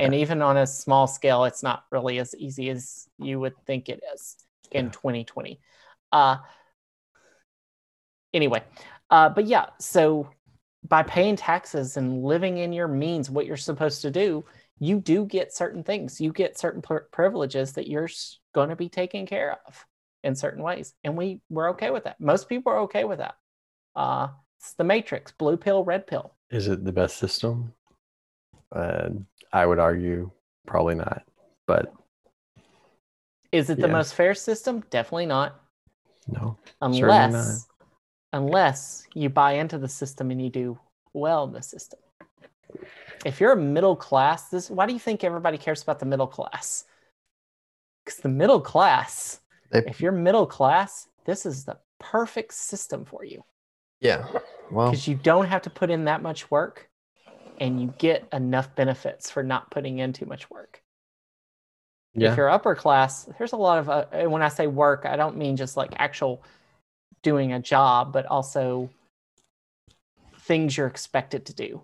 And 0.00 0.14
even 0.14 0.42
on 0.42 0.56
a 0.56 0.66
small 0.66 1.06
scale, 1.06 1.44
it's 1.44 1.62
not 1.62 1.84
really 1.90 2.18
as 2.18 2.34
easy 2.36 2.70
as 2.70 3.08
you 3.18 3.40
would 3.40 3.54
think 3.66 3.88
it 3.88 4.02
is 4.14 4.36
in 4.70 4.86
Yeah. 4.86 4.90
2020. 4.92 5.60
Uh, 6.12 6.38
anyway, 8.32 8.62
uh, 9.10 9.28
but 9.28 9.46
yeah, 9.46 9.66
so 9.78 10.28
by 10.88 11.02
paying 11.02 11.36
taxes 11.36 11.96
and 11.96 12.22
living 12.24 12.58
in 12.58 12.72
your 12.72 12.88
means, 12.88 13.30
what 13.30 13.46
you're 13.46 13.56
supposed 13.56 14.02
to 14.02 14.10
do, 14.10 14.44
you 14.78 14.98
do 14.98 15.26
get 15.26 15.52
certain 15.52 15.84
things. 15.84 16.20
You 16.20 16.32
get 16.32 16.58
certain 16.58 16.80
pri- 16.80 17.00
privileges 17.12 17.74
that 17.74 17.86
you're 17.86 18.08
going 18.54 18.70
to 18.70 18.76
be 18.76 18.88
taken 18.88 19.26
care 19.26 19.58
of 19.66 19.86
in 20.24 20.34
certain 20.34 20.62
ways, 20.62 20.94
and 21.04 21.16
we 21.16 21.40
we're 21.50 21.70
okay 21.70 21.90
with 21.90 22.04
that. 22.04 22.20
Most 22.20 22.48
people 22.48 22.72
are 22.72 22.80
okay 22.80 23.04
with 23.04 23.18
that. 23.18 23.36
Uh, 23.94 24.28
it's 24.58 24.72
the 24.74 24.84
matrix: 24.84 25.32
blue 25.32 25.56
pill, 25.56 25.84
red 25.84 26.06
pill. 26.06 26.34
Is 26.50 26.68
it 26.68 26.84
the 26.84 26.92
best 26.92 27.18
system? 27.18 27.74
Uh, 28.72 29.10
I 29.52 29.66
would 29.66 29.78
argue 29.78 30.30
probably 30.66 30.94
not. 30.94 31.22
But 31.66 31.92
Is 33.52 33.70
it 33.70 33.78
the 33.78 33.88
most 33.88 34.14
fair 34.14 34.34
system? 34.34 34.84
Definitely 34.90 35.26
not. 35.26 35.60
no, 36.28 36.56
Unless, 36.80 37.66
unless 38.32 39.06
you 39.14 39.28
buy 39.28 39.52
into 39.52 39.78
the 39.78 39.88
system 39.88 40.30
and 40.30 40.42
you 40.42 40.50
do 40.50 40.78
well 41.12 41.44
in 41.44 41.52
the 41.52 41.62
system. 41.62 41.98
If 43.24 43.40
you're 43.40 43.52
a 43.52 43.56
middle 43.56 43.96
class, 43.96 44.48
this 44.48 44.70
why 44.70 44.86
do 44.86 44.92
you 44.92 44.98
think 44.98 45.24
everybody 45.24 45.58
cares 45.58 45.82
about 45.82 45.98
the 45.98 46.06
middle 46.06 46.26
class? 46.26 46.84
Because 48.04 48.20
the 48.20 48.28
middle 48.28 48.60
class, 48.60 49.40
they, 49.70 49.80
if 49.86 50.00
you're 50.00 50.12
middle 50.12 50.46
class, 50.46 51.08
this 51.26 51.44
is 51.44 51.64
the 51.64 51.78
perfect 51.98 52.54
system 52.54 53.04
for 53.04 53.24
you 53.24 53.44
yeah. 54.00 54.26
Well, 54.70 54.90
because 54.90 55.06
you 55.06 55.16
don't 55.16 55.46
have 55.46 55.62
to 55.62 55.70
put 55.70 55.90
in 55.90 56.04
that 56.04 56.22
much 56.22 56.50
work 56.50 56.88
and 57.60 57.80
you 57.80 57.94
get 57.98 58.26
enough 58.32 58.74
benefits 58.74 59.30
for 59.30 59.42
not 59.42 59.70
putting 59.70 59.98
in 59.98 60.12
too 60.12 60.26
much 60.26 60.50
work. 60.50 60.82
yeah. 62.14 62.32
If 62.32 62.36
you're 62.36 62.50
upper 62.50 62.74
class, 62.74 63.28
there's 63.38 63.52
a 63.52 63.56
lot 63.56 63.78
of, 63.78 63.88
uh, 63.88 64.06
and 64.12 64.32
when 64.32 64.42
I 64.42 64.48
say 64.48 64.66
work, 64.66 65.04
I 65.04 65.16
don't 65.16 65.36
mean 65.36 65.56
just 65.56 65.76
like 65.76 65.92
actual 65.96 66.42
doing 67.22 67.52
a 67.52 67.60
job, 67.60 68.12
but 68.12 68.26
also 68.26 68.90
things 70.40 70.76
you're 70.76 70.86
expected 70.86 71.46
to 71.46 71.54
do. 71.54 71.82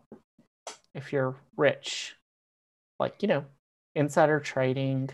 If 0.94 1.12
you're 1.12 1.36
rich, 1.56 2.16
like, 2.98 3.22
you 3.22 3.28
know, 3.28 3.44
insider 3.94 4.40
trading, 4.40 5.10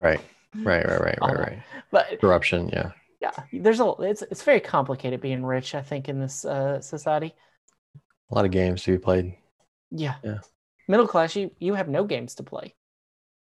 Right. 0.00 0.20
Right. 0.56 0.86
Right. 0.86 1.00
Right. 1.00 1.18
Right. 1.20 1.38
Right. 1.38 1.62
but 1.90 2.20
Corruption. 2.20 2.70
Yeah. 2.72 2.92
yeah, 3.20 3.32
there's 3.52 3.80
a, 3.80 3.92
it's, 4.00 4.22
it's 4.22 4.42
very 4.42 4.60
complicated 4.60 5.20
being 5.20 5.44
rich, 5.44 5.74
I 5.74 5.82
think, 5.82 6.08
in 6.08 6.20
this 6.20 6.44
uh, 6.44 6.80
society. 6.80 7.34
A 8.30 8.34
lot 8.34 8.44
of 8.44 8.50
games 8.50 8.82
to 8.84 8.92
be 8.92 8.98
played. 8.98 9.34
Yeah. 9.90 10.14
Yeah. 10.24 10.38
Middle 10.88 11.06
class, 11.06 11.36
you, 11.36 11.50
you 11.58 11.74
have 11.74 11.88
no 11.88 12.04
games 12.04 12.34
to 12.36 12.42
play. 12.42 12.74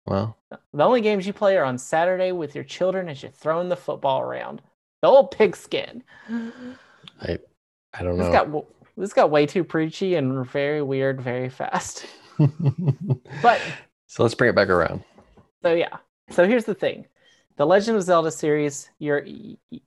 Well, 0.06 0.38
The 0.74 0.84
only 0.84 1.02
games 1.02 1.28
you 1.28 1.34
play 1.34 1.58
are 1.58 1.64
on 1.64 1.78
Saturday 1.78 2.32
with 2.32 2.56
your 2.56 2.64
children 2.64 3.08
as 3.10 3.22
you're 3.22 3.32
throwing 3.32 3.70
the 3.70 3.76
football 3.76 4.22
around. 4.22 4.62
The 5.02 5.08
old 5.08 5.32
pigskin. 5.32 6.04
I 6.30 7.38
I 7.94 8.04
don't 8.04 8.18
This 8.18 8.28
know. 8.28 8.32
got 8.32 8.66
this 8.98 9.14
got 9.14 9.30
way 9.32 9.46
too 9.46 9.64
preachy 9.64 10.16
and 10.16 10.46
very 10.48 10.82
weird 10.82 11.22
very 11.22 11.50
fast. 11.50 12.06
But 13.42 13.62
so 14.08 14.24
let's 14.24 14.36
bring 14.36 14.50
it 14.50 14.56
back 14.56 14.70
around. 14.70 15.04
so 15.64 15.74
yeah. 15.74 15.98
So 16.30 16.48
here's 16.48 16.66
the 16.66 16.74
thing: 16.76 17.06
the 17.58 17.66
Legend 17.66 17.98
of 17.98 18.04
Zelda 18.04 18.32
series, 18.32 18.90
your 19.00 19.26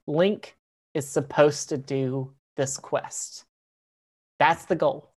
Link 0.07 0.55
is 0.93 1.07
supposed 1.07 1.69
to 1.69 1.77
do 1.77 2.33
this 2.55 2.77
quest. 2.77 3.45
That's 4.39 4.65
the 4.65 4.75
goal. 4.75 5.11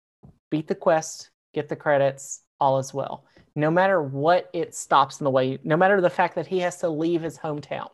Beat 0.56 0.68
the 0.68 0.74
quest, 0.74 1.28
get 1.52 1.68
the 1.68 1.76
credits, 1.76 2.40
all 2.58 2.78
is 2.78 2.94
well. 2.94 3.26
No 3.54 3.70
matter 3.70 4.00
what 4.00 4.48
it 4.54 4.74
stops 4.74 5.20
in 5.20 5.24
the 5.24 5.30
way, 5.30 5.58
no 5.64 5.76
matter 5.76 6.00
the 6.00 6.08
fact 6.08 6.34
that 6.36 6.46
he 6.46 6.60
has 6.60 6.78
to 6.78 6.88
leave 6.88 7.20
his 7.20 7.36
hometown 7.36 7.90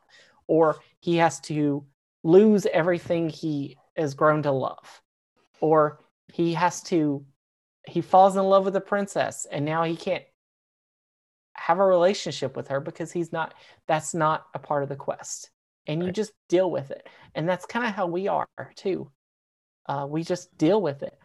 or 0.46 0.76
he 1.00 1.16
has 1.16 1.40
to 1.40 1.84
lose 2.22 2.64
everything 2.66 3.28
he 3.28 3.78
has 3.96 4.14
grown 4.14 4.44
to 4.44 4.52
love 4.52 5.02
or 5.60 5.98
he 6.32 6.54
has 6.54 6.84
to 6.84 7.26
he 7.88 8.00
falls 8.00 8.36
in 8.36 8.44
love 8.44 8.64
with 8.64 8.76
a 8.76 8.80
princess 8.80 9.44
and 9.50 9.64
now 9.64 9.82
he 9.82 9.96
can't 9.96 10.22
have 11.54 11.80
a 11.80 11.84
relationship 11.84 12.54
with 12.56 12.68
her 12.68 12.78
because 12.78 13.10
he's 13.10 13.32
not 13.32 13.54
that's 13.88 14.14
not 14.14 14.46
a 14.54 14.58
part 14.60 14.84
of 14.84 14.88
the 14.88 14.94
quest 14.94 15.50
and 15.88 16.00
you 16.00 16.06
Right. 16.06 16.14
just 16.14 16.32
deal 16.48 16.70
with 16.70 16.92
it 16.92 17.08
and 17.34 17.48
that's 17.48 17.66
kind 17.66 17.84
of 17.84 17.92
how 17.92 18.06
we 18.06 18.28
are 18.28 18.46
too 18.76 19.10
uh, 19.86 20.06
we 20.08 20.22
just 20.22 20.56
deal 20.56 20.80
with 20.80 21.02
it 21.02 21.18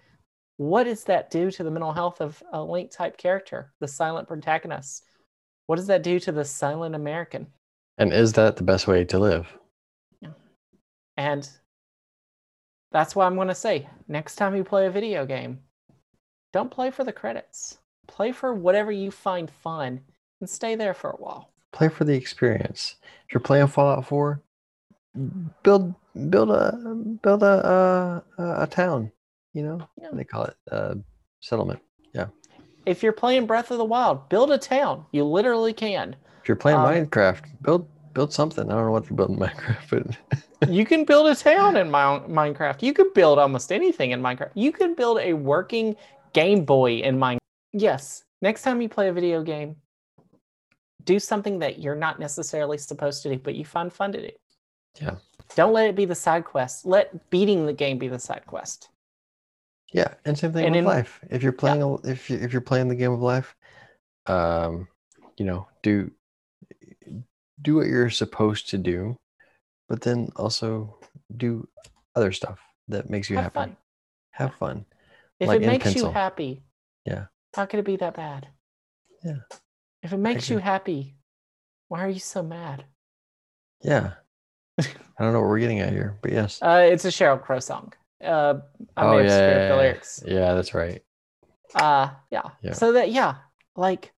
what 0.57 0.83
does 0.83 1.03
that 1.05 1.29
do 1.29 1.49
to 1.51 1.63
the 1.63 1.71
mental 1.71 1.93
health 1.93 2.19
of 2.19 2.41
a 2.51 2.61
Link 2.61 2.91
type 2.91 3.17
character, 3.17 3.73
the 3.79 3.87
silent 3.87 4.27
protagonist? 4.27 5.03
What 5.67 5.77
does 5.77 5.87
that 5.87 6.03
do 6.03 6.19
to 6.19 6.31
the 6.31 6.45
silent 6.45 6.95
American? 6.95 7.47
And 7.97 8.11
is 8.11 8.33
that 8.33 8.57
the 8.57 8.63
best 8.63 8.87
way 8.87 9.05
to 9.05 9.19
live? 9.19 9.47
And 11.15 11.49
that's 12.91 13.15
why 13.15 13.25
I'm 13.25 13.35
going 13.35 13.47
to 13.47 13.55
say 13.55 13.87
next 14.07 14.35
time 14.35 14.55
you 14.55 14.63
play 14.63 14.85
a 14.85 14.91
video 14.91 15.25
game, 15.25 15.59
don't 16.53 16.71
play 16.71 16.91
for 16.91 17.03
the 17.03 17.11
credits. 17.11 17.79
Play 18.07 18.31
for 18.31 18.53
whatever 18.53 18.91
you 18.91 19.11
find 19.11 19.49
fun 19.49 19.99
and 20.39 20.49
stay 20.49 20.75
there 20.75 20.93
for 20.93 21.09
a 21.09 21.17
while. 21.17 21.51
Play 21.73 21.89
for 21.89 22.05
the 22.05 22.13
experience. 22.13 22.95
If 23.27 23.33
you're 23.33 23.41
playing 23.41 23.67
Fallout 23.67 24.05
4, 24.05 24.41
build 25.63 25.93
build 26.29 26.49
a 26.51 26.95
build 27.21 27.43
a 27.43 27.45
uh, 27.45 28.21
a, 28.41 28.63
a 28.63 28.67
town. 28.67 29.11
You 29.57 29.63
know, 29.63 29.89
Yeah. 29.99 30.09
they 30.13 30.23
call 30.23 30.43
it 30.43 30.55
uh, 30.71 30.93
settlement. 31.39 31.79
Yeah. 32.13 32.27
If 32.85 33.01
you're 33.01 33.11
playing 33.11 33.47
Breath 33.47 33.71
of 33.71 33.79
the 33.79 33.85
Wild, 33.85 34.29
build 34.29 34.51
a 34.51 34.57
town. 34.59 35.03
You 35.11 35.23
literally 35.23 35.73
can. 35.73 36.15
If 36.43 36.47
you're 36.47 36.55
playing 36.55 36.77
Um, 36.77 36.85
Minecraft, 36.85 37.43
build 37.63 37.87
build 38.13 38.31
something. 38.31 38.69
I 38.69 38.75
don't 38.75 38.85
know 38.85 38.91
what 38.91 39.07
to 39.07 39.13
build 39.15 39.31
in 39.31 39.37
Minecraft, 39.45 40.15
but 40.61 40.69
you 40.69 40.85
can 40.85 41.05
build 41.05 41.25
a 41.25 41.33
town 41.35 41.75
in 41.75 41.87
Mi- 41.87 42.21
Minecraft. 42.41 42.83
You 42.83 42.93
could 42.93 43.15
build 43.15 43.39
almost 43.39 43.71
anything 43.71 44.11
in 44.11 44.21
Minecraft. 44.21 44.51
You 44.53 44.71
can 44.71 44.93
build 44.93 45.17
a 45.21 45.33
working 45.33 45.95
Game 46.33 46.63
Boy 46.63 46.97
in 46.97 47.17
Minecraft. 47.17 47.39
Yes, 47.73 48.25
next 48.43 48.61
time 48.61 48.79
you 48.79 48.89
play 48.89 49.07
a 49.07 49.13
video 49.13 49.41
game, 49.41 49.75
do 51.03 51.17
something 51.19 51.57
that 51.59 51.79
you're 51.79 51.95
not 51.95 52.19
necessarily 52.19 52.77
supposed 52.77 53.23
to 53.23 53.29
do, 53.29 53.39
but 53.39 53.55
you 53.55 53.65
find 53.65 53.91
fun 53.91 54.11
to 54.11 54.21
do. 54.29 54.33
Yeah. 55.01 55.15
Don't 55.55 55.73
let 55.73 55.87
it 55.89 55.95
be 55.95 56.05
the 56.05 56.13
side 56.15 56.45
quest. 56.45 56.85
Let 56.85 57.31
beating 57.31 57.65
the 57.65 57.73
game 57.73 57.97
be 57.97 58.07
the 58.07 58.19
side 58.19 58.43
quest. 58.45 58.89
Yeah, 59.93 60.13
and 60.25 60.37
same 60.37 60.51
thing 60.53 60.65
And 60.65 60.73
with 60.75 60.79
in- 60.79 60.85
life. 60.85 61.19
If 61.29 61.43
you're 61.43 61.51
playing 61.53 61.81
a, 61.81 61.95
if 62.07 62.29
you 62.29 62.37
if 62.37 62.51
you're 62.51 62.61
playing 62.61 62.89
the 62.89 62.95
game 62.95 63.11
of 63.11 63.21
life, 63.21 63.55
um, 64.25 64.87
you 65.37 65.45
know, 65.45 65.67
do 65.81 66.11
do 67.61 67.75
what 67.75 67.87
you're 67.87 68.09
supposed 68.09 68.69
to 68.69 68.77
do, 68.77 69.17
but 69.89 70.01
then 70.01 70.29
also 70.35 70.99
do 71.35 71.67
other 72.15 72.31
stuff 72.31 72.59
that 72.87 73.09
makes 73.09 73.29
you 73.29 73.35
Have 73.37 73.45
happy. 73.45 73.53
fun. 73.55 73.77
Have 74.31 74.53
fun. 74.55 74.85
If 75.39 75.47
Like 75.47 75.61
it 75.61 75.67
makes 75.67 75.95
you 75.95 76.09
happy, 76.11 76.63
Yeah. 77.05 77.25
how 77.55 77.65
could 77.65 77.79
it 77.79 77.85
be 77.85 77.95
that 77.97 78.15
bad? 78.15 78.47
Yeah. 79.23 79.39
If 80.03 80.13
it 80.13 80.17
makes 80.17 80.49
you 80.49 80.59
happy, 80.59 81.15
why 81.87 82.01
are 82.03 82.09
you 82.09 82.19
so 82.19 82.43
mad? 82.43 82.85
Yeah. 83.81 84.13
I 84.79 84.83
don't 85.19 85.33
know 85.33 85.39
what 85.41 85.49
we're 85.49 85.59
getting 85.59 85.79
at 85.79 85.91
here, 85.91 86.17
but 86.21 86.31
yes. 86.31 86.61
Uh, 86.61 86.87
it's 86.91 87.05
a 87.05 87.09
Sheryl 87.09 87.41
Crow 87.41 87.59
song. 87.59 87.93
Uh, 88.23 88.59
I 88.95 89.05
oh 89.05 89.11
may 89.11 89.17
yeah, 89.17 89.23
have 89.23 89.31
screwed 89.31 89.57
up 89.57 89.63
yeah, 89.63 89.67
the 89.67 89.75
yeah. 89.75 89.75
lyrics. 89.75 90.23
Yeah, 90.25 90.53
that's 90.53 90.73
right. 90.73 91.03
Uh, 91.75 92.09
yeah. 92.31 92.49
Yeah. 92.61 92.73
So 92.73 92.93
that 92.93 93.11
yeah, 93.11 93.35
like 93.75 94.13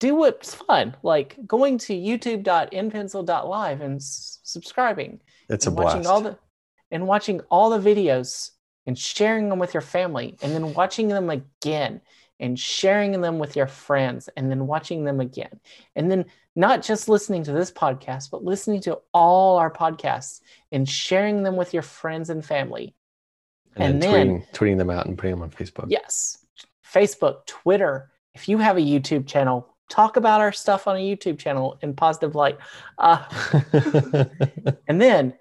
do 0.00 0.14
what's 0.14 0.54
fun, 0.54 0.96
like 1.02 1.36
going 1.46 1.78
to 1.78 1.92
youtube.inpencil.live 1.94 3.80
and 3.80 3.96
s- 3.96 4.40
subscribing 4.42 5.20
It's 5.48 5.66
a 5.66 5.70
watching 5.70 6.02
blast. 6.02 6.08
all 6.08 6.20
the 6.22 6.38
and 6.90 7.06
watching 7.06 7.40
all 7.50 7.70
the 7.70 7.78
videos 7.94 8.50
and 8.86 8.98
sharing 8.98 9.48
them 9.48 9.58
with 9.58 9.74
your 9.74 9.82
family 9.82 10.36
and 10.42 10.52
then 10.52 10.74
watching 10.74 11.08
them 11.08 11.30
again 11.30 12.00
and 12.40 12.58
sharing 12.58 13.20
them 13.20 13.38
with 13.38 13.54
your 13.54 13.66
friends 13.66 14.28
and 14.36 14.50
then 14.50 14.66
watching 14.66 15.04
them 15.04 15.20
again 15.20 15.60
and 15.94 16.10
then 16.10 16.24
not 16.56 16.82
just 16.82 17.08
listening 17.08 17.44
to 17.44 17.52
this 17.52 17.70
podcast 17.70 18.30
but 18.30 18.42
listening 18.42 18.80
to 18.80 18.98
all 19.12 19.58
our 19.58 19.70
podcasts 19.70 20.40
and 20.72 20.88
sharing 20.88 21.42
them 21.42 21.56
with 21.56 21.74
your 21.74 21.82
friends 21.82 22.30
and 22.30 22.44
family 22.44 22.94
and, 23.76 23.94
and 23.94 24.02
then, 24.02 24.12
then- 24.12 24.28
tweeting, 24.40 24.52
tweeting 24.52 24.78
them 24.78 24.90
out 24.90 25.06
and 25.06 25.16
putting 25.16 25.32
them 25.32 25.42
on 25.42 25.50
Facebook. 25.50 25.86
Yes. 25.88 26.38
Facebook, 26.92 27.46
Twitter. 27.46 28.10
If 28.34 28.48
you 28.48 28.58
have 28.58 28.76
a 28.76 28.80
YouTube 28.80 29.26
channel, 29.26 29.74
talk 29.88 30.16
about 30.16 30.40
our 30.40 30.52
stuff 30.52 30.86
on 30.86 30.96
a 30.96 31.00
YouTube 31.00 31.38
channel 31.38 31.78
in 31.82 31.94
positive 31.94 32.34
light. 32.34 32.58
Uh, 32.98 33.24
and 34.88 35.00
then 35.00 35.34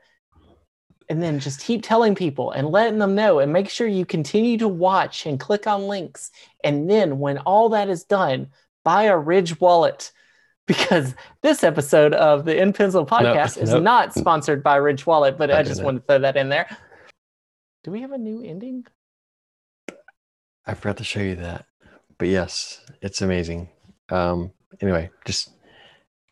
and 1.09 1.23
then 1.23 1.39
just 1.39 1.61
keep 1.61 1.81
telling 1.81 2.13
people 2.13 2.51
and 2.51 2.69
letting 2.69 2.99
them 2.99 3.15
know 3.15 3.39
and 3.39 3.51
make 3.51 3.69
sure 3.69 3.87
you 3.87 4.05
continue 4.05 4.57
to 4.57 4.67
watch 4.67 5.25
and 5.25 5.39
click 5.39 5.65
on 5.65 5.87
links. 5.87 6.29
And 6.63 6.89
then 6.89 7.17
when 7.17 7.39
all 7.39 7.69
that 7.69 7.89
is 7.89 8.03
done, 8.03 8.49
buy 8.85 9.03
a 9.03 9.17
Ridge 9.17 9.59
wallet. 9.59 10.11
Because 10.67 11.15
this 11.41 11.63
episode 11.63 12.13
of 12.13 12.45
the 12.45 12.55
In 12.55 12.73
Pencil 12.73 13.03
podcast 13.03 13.59
is 13.59 13.71
nope. 13.71 13.81
not 13.81 14.13
sponsored 14.13 14.61
by 14.61 14.75
Ridge 14.75 15.03
Wallet, 15.03 15.35
but 15.35 15.49
I 15.49 15.61
I 15.61 15.63
just 15.63 15.81
wanted 15.81 16.01
to 16.01 16.05
throw 16.05 16.19
that 16.19 16.37
in 16.37 16.49
there. 16.49 16.77
Do 17.89 17.93
we 17.93 18.01
have 18.01 18.11
a 18.11 18.19
new 18.19 18.43
ending? 18.43 18.85
I 20.63 20.75
forgot 20.75 20.97
to 20.97 21.03
show 21.03 21.21
you 21.21 21.37
that. 21.37 21.65
But 22.19 22.27
yes, 22.27 22.85
it's 23.01 23.23
amazing. 23.23 23.67
Um 24.09 24.51
anyway, 24.79 25.09
just 25.25 25.49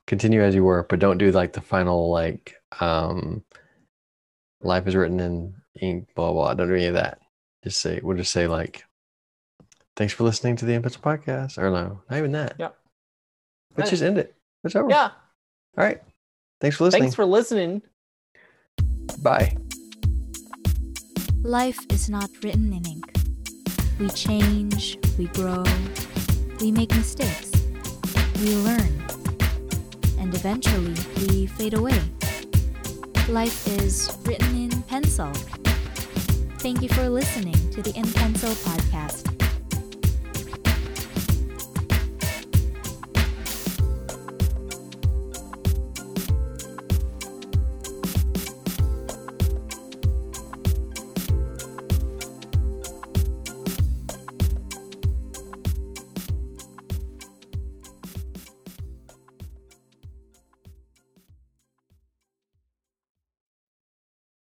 continue 0.05 0.43
as 0.43 0.53
you 0.53 0.63
were, 0.63 0.85
but 0.87 0.99
don't 0.99 1.17
do 1.17 1.31
like 1.31 1.53
the 1.53 1.61
final 1.61 2.11
like 2.11 2.53
um 2.79 3.43
life 4.61 4.85
is 4.85 4.95
written 4.95 5.19
in 5.19 5.55
ink, 5.81 6.09
blah 6.13 6.31
blah. 6.31 6.53
Don't 6.53 6.67
do 6.67 6.75
any 6.75 6.85
of 6.85 6.93
that. 6.93 7.21
Just 7.63 7.81
say 7.81 8.01
we'll 8.03 8.17
just 8.17 8.31
say 8.31 8.45
like 8.45 8.83
thanks 9.95 10.13
for 10.13 10.25
listening 10.25 10.57
to 10.57 10.65
the 10.65 10.75
In 10.75 10.83
Pencil 10.83 11.01
podcast. 11.01 11.57
Or 11.57 11.71
no, 11.71 12.01
not 12.07 12.19
even 12.19 12.33
that. 12.33 12.53
Yep. 12.59 12.77
Let's 13.77 13.89
just 13.89 14.03
end 14.03 14.19
it. 14.19 14.35
It's 14.63 14.75
over. 14.75 14.91
Yeah. 14.91 15.09
All 15.75 15.83
right. 15.83 16.03
Thanks 16.61 16.77
for 16.77 16.83
listening. 16.83 17.01
Thanks 17.01 17.15
for 17.15 17.25
listening. 17.25 17.81
Bye. 19.23 19.57
Life 21.43 21.85
is 21.89 22.09
not 22.09 22.29
written 22.43 22.73
in 22.73 22.85
ink. 22.85 23.13
We 23.99 24.09
change, 24.09 24.97
we 25.17 25.27
grow, 25.27 25.63
we 26.59 26.71
make 26.71 26.93
mistakes, 26.95 27.51
we 28.41 28.55
learn, 28.57 29.03
and 30.19 30.33
eventually 30.33 30.95
we 31.17 31.45
fade 31.45 31.75
away. 31.75 32.01
Life 33.29 33.67
is 33.79 34.17
written 34.25 34.55
in 34.55 34.81
pencil. 34.83 35.31
Thank 36.59 36.81
you 36.81 36.89
for 36.89 37.07
listening 37.09 37.69
to 37.71 37.81
the 37.81 37.93
In 37.95 38.11
Pencil 38.11 38.51
podcast. 38.65 39.36